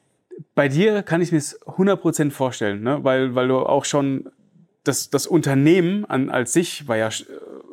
[0.55, 3.01] Bei dir kann ich mir es 100% vorstellen, ne?
[3.03, 4.31] weil, weil du auch schon
[4.85, 7.09] das, das Unternehmen an, als sich war ja,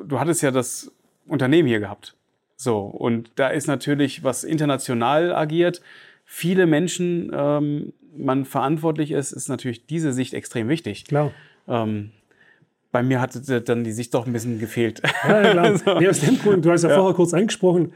[0.06, 0.92] du hattest ja das
[1.28, 2.16] Unternehmen hier gehabt.
[2.62, 5.82] So, und da ist natürlich, was international agiert,
[6.26, 11.06] viele Menschen ähm, man verantwortlich ist, ist natürlich diese Sicht extrem wichtig.
[11.06, 11.32] Klar.
[11.68, 12.12] Ähm,
[12.92, 13.36] bei mir hat
[13.68, 15.02] dann die Sicht doch ein bisschen gefehlt.
[15.28, 15.78] Ja, klar.
[15.80, 15.98] so.
[15.98, 17.94] nee, aus dem Grund, du hast ja, ja, vorher kurz angesprochen,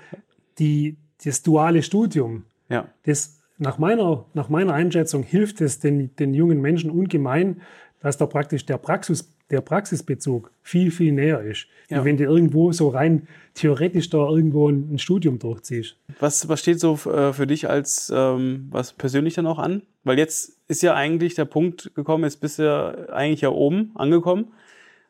[0.57, 2.87] die, das duale Studium, ja.
[3.03, 7.61] das nach meiner, nach meiner Einschätzung hilft es den, den jungen Menschen ungemein,
[7.99, 11.67] dass da praktisch der, Praxis, der Praxisbezug viel, viel näher ist.
[11.89, 12.03] Ja.
[12.03, 15.97] Wenn du irgendwo so rein theoretisch da irgendwo ein, ein Studium durchziehst.
[16.19, 19.83] Was, was steht so äh, für dich als ähm, was persönlich dann auch an?
[20.03, 23.91] Weil jetzt ist ja eigentlich der Punkt gekommen, jetzt bist du ja eigentlich ja oben
[23.95, 24.51] angekommen.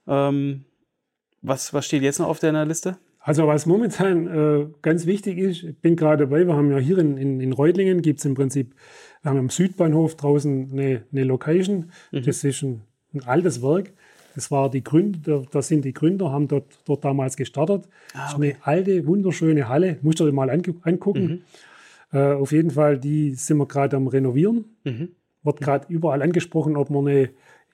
[0.07, 0.65] Ähm,
[1.41, 2.97] was, was steht jetzt noch auf deiner Liste?
[3.19, 6.99] Also was momentan äh, ganz wichtig ist, ich bin gerade dabei, wir haben ja hier
[6.99, 8.75] in, in, in Reutlingen, gibt es im Prinzip,
[9.23, 12.21] wir haben am Südbahnhof draußen eine, eine Location, mhm.
[12.21, 12.81] das ist ein,
[13.15, 13.93] ein, altes Werk.
[14.35, 17.87] Das war die Gründer, da sind die Gründer, haben dort, dort damals gestartet.
[18.13, 18.35] Ah, okay.
[18.35, 21.23] Eine alte, wunderschöne Halle, musst du dir mal angucken.
[21.23, 21.41] Mhm.
[22.11, 24.65] Äh, auf jeden Fall, die sind wir gerade am Renovieren.
[24.83, 25.09] Mhm.
[25.43, 27.29] Wird gerade überall angesprochen, ob wir eine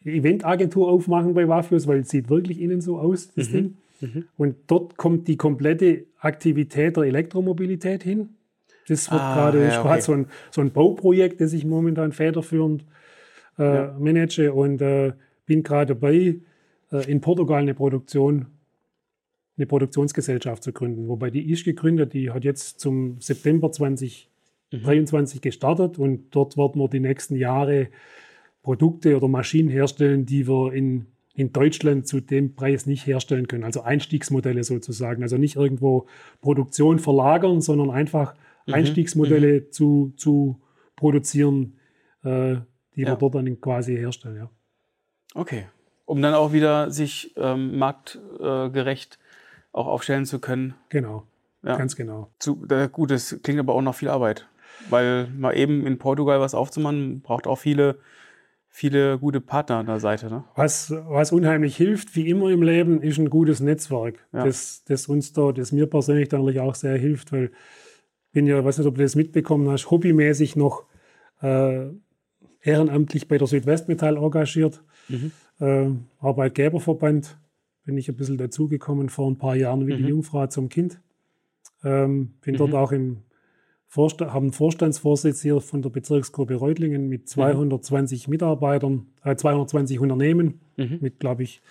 [0.06, 3.54] Eventagentur aufmachen bei Wafios, weil es sieht wirklich innen so aus, das mhm.
[3.54, 3.78] Ding.
[4.02, 4.26] Mhm.
[4.38, 8.30] Und dort kommt die komplette Aktivität der Elektromobilität hin.
[8.88, 10.02] Das wird ah, gerade ja, okay.
[10.02, 12.86] so, ein, so ein Bauprojekt, das ich momentan federführend
[13.58, 13.96] äh, ja.
[14.00, 15.14] manage und äh,
[15.46, 16.36] bin gerade dabei,
[17.00, 18.48] in Portugal eine Produktion,
[19.58, 21.08] eine Produktionsgesellschaft zu gründen.
[21.08, 25.42] Wobei die ist gegründet, die hat jetzt zum September 2023 mhm.
[25.42, 27.88] gestartet und dort werden wir die nächsten Jahre
[28.64, 33.64] Produkte oder Maschinen herstellen, die wir in in Deutschland zu dem Preis nicht herstellen können.
[33.64, 35.24] Also Einstiegsmodelle sozusagen.
[35.24, 36.08] Also nicht irgendwo
[36.42, 38.36] Produktion verlagern, sondern einfach
[38.66, 38.74] mhm.
[38.74, 39.72] Einstiegsmodelle mhm.
[39.72, 40.62] Zu, zu
[40.96, 41.78] produzieren,
[42.24, 42.58] äh,
[42.96, 43.10] die ja.
[43.10, 44.36] wir dort dann quasi herstellen.
[44.36, 44.50] Ja.
[45.34, 45.66] Okay.
[46.12, 49.18] Um dann auch wieder sich ähm, marktgerecht äh,
[49.72, 50.74] auch aufstellen zu können.
[50.90, 51.24] Genau.
[51.64, 51.78] Ja.
[51.78, 52.30] Ganz genau.
[52.40, 54.48] Zu, äh, gut, das klingt aber auch noch viel Arbeit.
[54.90, 58.00] Weil mal eben in Portugal was aufzumachen, braucht auch viele
[58.72, 60.28] viele gute Partner an der Seite.
[60.30, 60.44] Ne?
[60.56, 64.46] Was, was unheimlich hilft, wie immer im Leben, ist ein gutes Netzwerk, ja.
[64.46, 68.48] das, das uns da, das mir persönlich dann natürlich auch sehr hilft, weil ich bin
[68.48, 70.86] ja, weiß nicht, ob du das mitbekommen hast, hobbymäßig noch
[71.42, 71.88] äh,
[72.62, 74.82] ehrenamtlich bei der Südwestmetall engagiert.
[75.10, 75.32] Mhm.
[75.62, 77.38] Äh, Arbeitgeberverband
[77.86, 79.98] bin ich ein bisschen dazugekommen vor ein paar Jahren wie mhm.
[79.98, 81.00] die Jungfrau zum Kind.
[81.84, 82.58] Ähm, bin mhm.
[82.58, 83.24] dort auch im
[83.88, 88.32] Vorstand, haben Vorstandsvorsitz hier von der Bezirksgruppe Reutlingen mit 220 mhm.
[88.32, 90.98] Mitarbeitern, äh, 220 Unternehmen mhm.
[91.02, 91.62] mit, glaube ich,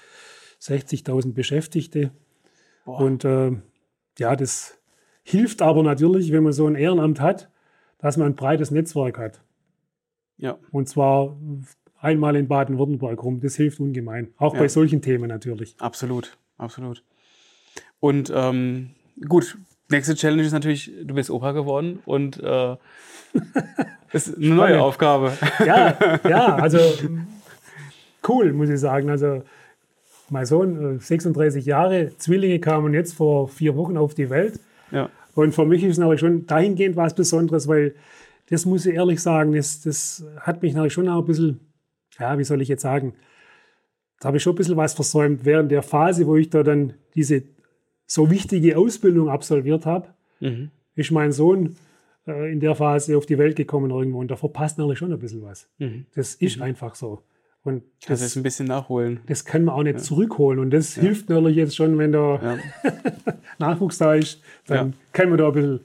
[0.61, 2.13] 60.000 Beschäftigte.
[2.85, 3.01] Boah.
[3.01, 3.53] Und äh,
[4.19, 4.79] ja, das
[5.25, 7.51] hilft aber natürlich, wenn man so ein Ehrenamt hat,
[7.99, 9.43] dass man ein breites Netzwerk hat.
[10.37, 10.59] Ja.
[10.71, 11.37] Und zwar
[12.01, 13.41] einmal in Baden-Württemberg rum.
[13.41, 14.29] Das hilft ungemein.
[14.37, 14.61] Auch ja.
[14.61, 15.75] bei solchen Themen natürlich.
[15.79, 17.03] Absolut, absolut.
[18.01, 18.91] Und ähm,
[19.29, 19.59] gut,
[19.91, 22.77] Nächste Challenge ist natürlich, du bist Opa geworden und äh,
[24.13, 25.33] ist eine neue Aufgabe.
[25.67, 25.99] Ja,
[26.29, 26.79] ja, also
[28.29, 29.11] cool, muss ich sagen.
[29.11, 29.43] Also
[30.29, 34.61] mein Sohn, 36 äh, Jahre, Zwillinge kamen jetzt vor vier Wochen auf die Welt.
[34.93, 35.11] Ja.
[35.35, 37.97] Und für mich ist es natürlich schon dahingehend was Besonderes, weil
[38.49, 41.61] das muss ich ehrlich sagen, das, das hat mich natürlich schon auch ein bisschen,
[42.19, 43.15] ja, wie soll ich jetzt sagen,
[44.21, 46.95] da habe ich schon ein bisschen was versäumt während der Phase, wo ich da dann
[47.15, 47.43] diese
[48.07, 50.09] so wichtige Ausbildung absolviert habe,
[50.41, 50.71] mhm.
[50.95, 51.77] ist mein Sohn
[52.27, 55.19] äh, in der Phase auf die Welt gekommen irgendwo und da verpasst natürlich schon ein
[55.19, 55.69] bisschen was.
[55.79, 56.07] Mhm.
[56.15, 56.65] Das ist mhm.
[56.65, 57.23] einfach so.
[57.63, 59.21] Und das, ist ein bisschen nachholen.
[59.27, 60.03] Das kann man auch nicht ja.
[60.03, 60.59] zurückholen.
[60.61, 61.03] Und das ja.
[61.03, 62.59] hilft natürlich jetzt schon, wenn da ja.
[63.59, 65.81] Nachwuchs da ist, dann kann man da ein bisschen,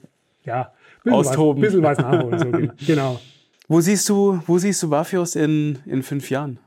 [0.46, 0.74] ja,
[1.04, 1.62] bisschen austoben.
[1.62, 2.40] Was, bisschen was nachholen.
[2.40, 3.20] So, genau.
[3.68, 6.60] Wo siehst du, wo siehst du Wafios in, in fünf Jahren?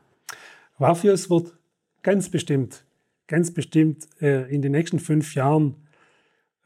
[0.79, 1.57] Wafios wird
[2.03, 2.85] ganz bestimmt
[3.29, 5.77] ganz bestimmt äh, in den nächsten fünf Jahren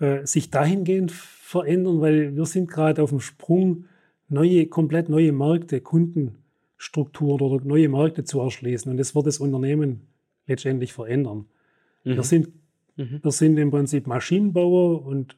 [0.01, 3.85] äh, sich dahingehend verändern, weil wir sind gerade auf dem Sprung,
[4.29, 8.91] neue, komplett neue Märkte, Kundenstrukturen oder neue Märkte zu erschließen.
[8.91, 10.07] Und das wird das Unternehmen
[10.47, 11.47] letztendlich verändern.
[12.05, 12.15] Mhm.
[12.15, 12.49] Wir, sind,
[12.97, 13.21] mhm.
[13.23, 15.37] wir sind im Prinzip Maschinenbauer und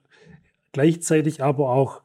[0.70, 2.02] gleichzeitig aber auch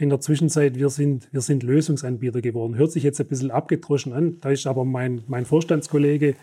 [0.00, 2.76] in der Zwischenzeit, wir sind, wir sind Lösungsanbieter geworden.
[2.76, 4.38] Hört sich jetzt ein bisschen abgedroschen an.
[4.40, 6.36] Da ist aber mein, mein Vorstandskollege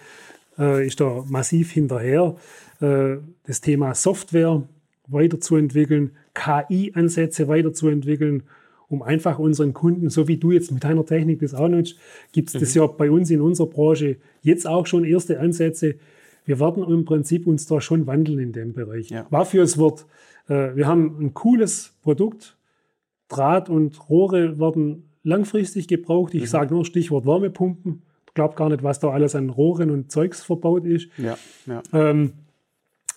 [0.59, 2.35] äh, ist da massiv hinterher.
[2.81, 4.63] Äh, das Thema Software
[5.07, 8.43] weiterzuentwickeln, KI-Ansätze weiterzuentwickeln
[8.89, 11.97] um einfach unseren Kunden, so wie du jetzt mit deiner Technik das auch nutzt,
[12.31, 12.59] gibt es mhm.
[12.59, 15.95] das ja bei uns in unserer Branche jetzt auch schon erste Ansätze.
[16.45, 19.09] Wir werden im Prinzip uns da schon wandeln in dem Bereich.
[19.09, 19.27] Ja.
[19.29, 20.05] Wafios wird,
[20.47, 22.56] äh, wir haben ein cooles Produkt,
[23.29, 26.33] Draht und Rohre werden langfristig gebraucht.
[26.33, 26.47] Ich mhm.
[26.47, 28.03] sage nur Stichwort Wärmepumpen.
[28.27, 31.09] Ich glaube gar nicht, was da alles an Rohren und Zeugs verbaut ist.
[31.17, 31.81] Ja, ja.
[31.93, 32.33] Ähm,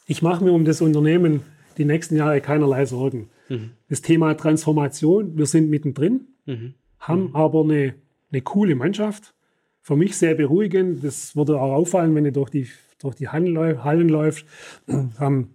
[0.06, 1.42] ich mache mir um das Unternehmen
[1.78, 3.30] die nächsten Jahre keinerlei Sorgen.
[3.48, 3.70] Mhm.
[3.88, 6.74] Das Thema Transformation, wir sind mittendrin, mhm.
[6.98, 7.36] haben mhm.
[7.36, 7.94] aber eine,
[8.32, 9.34] eine coole Mannschaft.
[9.82, 11.04] Für mich sehr beruhigend.
[11.04, 12.68] Das würde auch auffallen, wenn du durch die,
[13.00, 14.44] durch die Hallen, Hallen läufst.
[15.18, 15.54] haben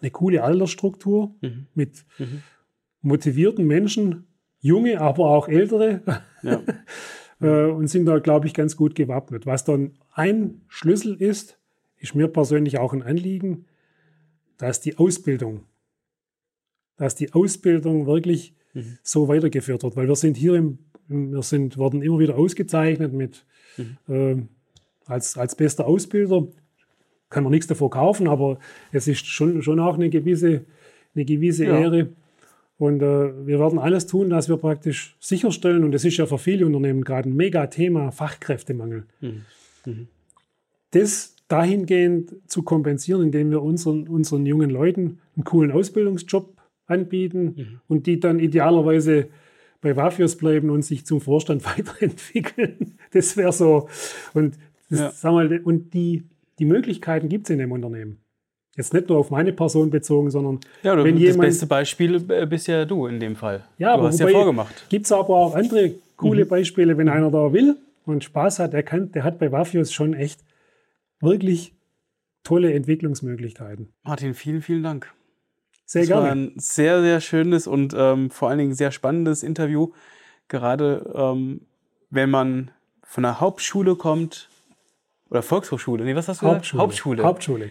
[0.00, 1.66] eine coole Altersstruktur mhm.
[1.74, 2.42] mit mhm.
[3.00, 4.26] Motivierten Menschen,
[4.60, 6.02] junge, aber auch ältere.
[6.42, 6.62] Ja.
[7.40, 9.46] Äh, und sind da, glaube ich, ganz gut gewappnet.
[9.46, 11.58] Was dann ein Schlüssel ist,
[11.96, 13.66] ist mir persönlich auch ein Anliegen,
[14.56, 15.64] dass die Ausbildung,
[16.96, 18.98] dass die Ausbildung wirklich mhm.
[19.02, 19.96] so weitergeführt wird.
[19.96, 23.46] Weil wir sind hier im, wir sind, werden immer wieder ausgezeichnet mit
[23.76, 23.96] mhm.
[24.08, 24.42] äh,
[25.06, 26.48] als, als bester Ausbilder.
[27.30, 28.58] Kann man nichts davor kaufen, aber
[28.90, 30.64] es ist schon, schon auch eine gewisse,
[31.14, 31.78] eine gewisse ja.
[31.78, 32.08] Ehre.
[32.78, 36.38] Und äh, wir werden alles tun, dass wir praktisch sicherstellen, und das ist ja für
[36.38, 39.04] viele Unternehmen gerade ein Mega-Thema, Fachkräftemangel.
[39.20, 39.42] Mhm.
[39.84, 40.08] Mhm.
[40.92, 46.56] Das dahingehend zu kompensieren, indem wir unseren, unseren jungen Leuten einen coolen Ausbildungsjob
[46.86, 47.80] anbieten mhm.
[47.88, 49.28] und die dann idealerweise
[49.80, 52.98] bei Wafios bleiben und sich zum Vorstand weiterentwickeln.
[53.12, 53.88] Das wäre so.
[54.34, 54.56] Und,
[54.90, 55.10] das, ja.
[55.10, 56.24] sag mal, und die,
[56.58, 58.18] die Möglichkeiten gibt es in dem Unternehmen.
[58.76, 62.46] Jetzt nicht nur auf meine Person bezogen, sondern ja, wenn das jemand, beste Beispiel äh,
[62.46, 63.64] bist ja du in dem Fall.
[63.78, 64.88] Ja, du hast ja vorgemacht.
[64.88, 66.48] Gibt es aber auch andere coole mhm.
[66.48, 70.14] Beispiele, wenn einer da will und Spaß hat, der, kann, der hat bei Wafios schon
[70.14, 70.44] echt
[71.20, 71.74] wirklich
[72.44, 73.92] tolle Entwicklungsmöglichkeiten.
[74.04, 75.12] Martin, vielen, vielen Dank.
[75.84, 76.22] Sehr das gerne.
[76.22, 79.92] war ein sehr, sehr schönes und ähm, vor allen Dingen sehr spannendes Interview.
[80.48, 81.62] Gerade ähm,
[82.10, 82.70] wenn man
[83.02, 84.48] von der Hauptschule kommt,
[85.30, 86.62] oder Volkshochschule, nee, was hast du Hauptschule.
[86.62, 86.80] gesagt?
[86.80, 87.22] Hauptschule.
[87.22, 87.70] Hauptschule.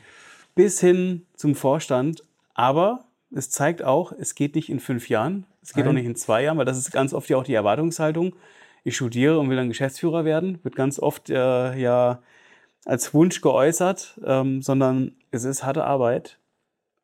[0.57, 2.23] Bis hin zum Vorstand.
[2.53, 5.91] Aber es zeigt auch, es geht nicht in fünf Jahren, es geht Nein.
[5.91, 8.35] auch nicht in zwei Jahren, weil das ist ganz oft ja auch die Erwartungshaltung.
[8.83, 12.21] Ich studiere und will dann Geschäftsführer werden, wird ganz oft äh, ja
[12.85, 16.39] als Wunsch geäußert, ähm, sondern es ist harte Arbeit.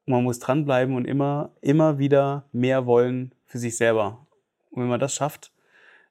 [0.06, 4.26] Man muss dranbleiben und immer, immer wieder mehr wollen für sich selber.
[4.72, 5.53] Und wenn man das schafft,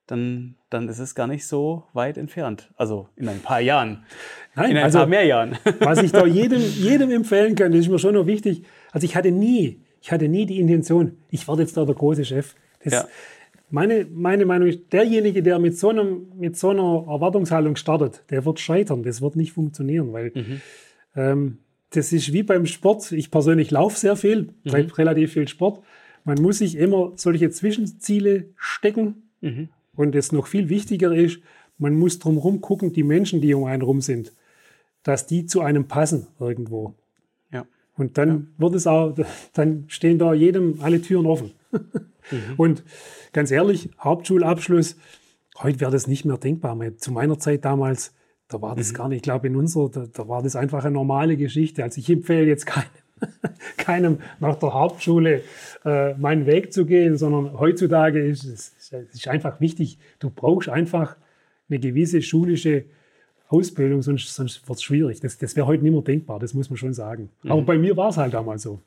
[0.06, 2.70] dann, dann ist es gar nicht so weit entfernt.
[2.76, 4.04] Also in ein paar Jahren.
[4.54, 5.56] Nein, in ein also, paar mehr Jahren.
[5.80, 8.64] Was ich da jedem, jedem empfehlen kann, das ist mir schon noch wichtig.
[8.90, 12.24] Also ich hatte nie, ich hatte nie die Intention, ich werde jetzt da der große
[12.24, 12.54] Chef.
[12.84, 13.08] Das, ja.
[13.70, 18.44] Meine, meine Meinung ist, derjenige, der mit so, einem, mit so einer Erwartungshaltung startet, der
[18.44, 19.02] wird scheitern.
[19.02, 20.60] Das wird nicht funktionieren, weil mhm.
[21.16, 21.58] ähm,
[21.88, 23.12] das ist wie beim Sport.
[23.12, 24.94] Ich persönlich laufe sehr viel, treibe mhm.
[24.94, 25.82] relativ viel Sport.
[26.24, 29.30] Man muss sich immer solche Zwischenziele stecken.
[29.40, 29.68] Mhm.
[29.96, 31.40] Und das noch viel wichtiger ist,
[31.78, 34.32] man muss drumherum gucken, die Menschen, die um einen rum sind,
[35.02, 36.94] dass die zu einem passen irgendwo.
[37.50, 37.66] Ja.
[37.96, 38.42] Und dann ja.
[38.58, 39.14] wird es auch,
[39.52, 41.52] dann stehen da jedem alle Türen offen.
[42.30, 42.54] Mhm.
[42.56, 42.84] Und
[43.32, 44.96] ganz ehrlich, Hauptschulabschluss,
[45.58, 46.78] heute wäre das nicht mehr denkbar.
[46.98, 48.14] Zu meiner Zeit damals,
[48.48, 48.96] da war das mhm.
[48.96, 51.82] gar nicht, ich glaube, in unserer, da, da, war das einfach eine normale Geschichte.
[51.82, 52.86] Also ich empfehle jetzt keinem,
[53.76, 55.42] keinem nach der Hauptschule
[55.84, 61.16] äh, meinen Weg zu gehen, sondern heutzutage ist es ist einfach wichtig, du brauchst einfach
[61.68, 62.84] eine gewisse schulische
[63.48, 65.20] Ausbildung, sonst, sonst wird es schwierig.
[65.20, 67.30] Das, das wäre heute nicht mehr denkbar, das muss man schon sagen.
[67.42, 67.52] Mhm.
[67.52, 68.80] Aber bei mir war es halt damals so.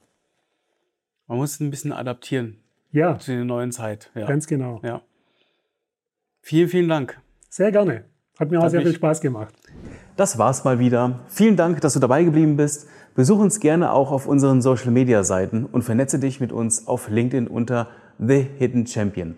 [1.27, 2.57] Man muss ein bisschen adaptieren.
[2.91, 3.17] Ja.
[3.17, 4.11] Zu der neuen Zeit.
[4.15, 4.25] Ja.
[4.25, 4.79] Ganz genau.
[4.83, 5.01] Ja.
[6.41, 7.19] Vielen, vielen Dank.
[7.49, 8.05] Sehr gerne.
[8.39, 9.53] Hat mir auch Hat sehr viel Spaß gemacht.
[10.15, 11.19] Das war's mal wieder.
[11.27, 12.87] Vielen Dank, dass du dabei geblieben bist.
[13.15, 17.09] Besuch uns gerne auch auf unseren Social Media Seiten und vernetze dich mit uns auf
[17.09, 17.87] LinkedIn unter
[18.19, 19.35] The Hidden Champion.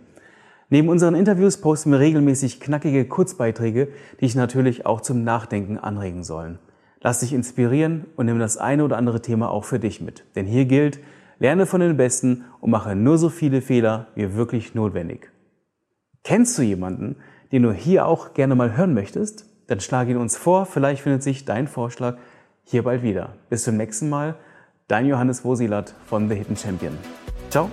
[0.70, 6.24] Neben unseren Interviews posten wir regelmäßig knackige Kurzbeiträge, die dich natürlich auch zum Nachdenken anregen
[6.24, 6.58] sollen.
[7.02, 10.26] Lass dich inspirieren und nimm das eine oder andere Thema auch für dich mit.
[10.36, 11.00] Denn hier gilt,
[11.38, 15.30] lerne von den Besten und mache nur so viele Fehler wie wirklich notwendig.
[16.24, 17.18] Kennst du jemanden,
[17.52, 19.46] den du hier auch gerne mal hören möchtest?
[19.68, 22.18] Dann schlage ihn uns vor, vielleicht findet sich dein Vorschlag
[22.68, 23.34] hier bald wieder.
[23.50, 24.36] Bis zum nächsten Mal,
[24.88, 26.98] dein Johannes Wosilat von The Hidden Champion.
[27.50, 27.70] Ciao!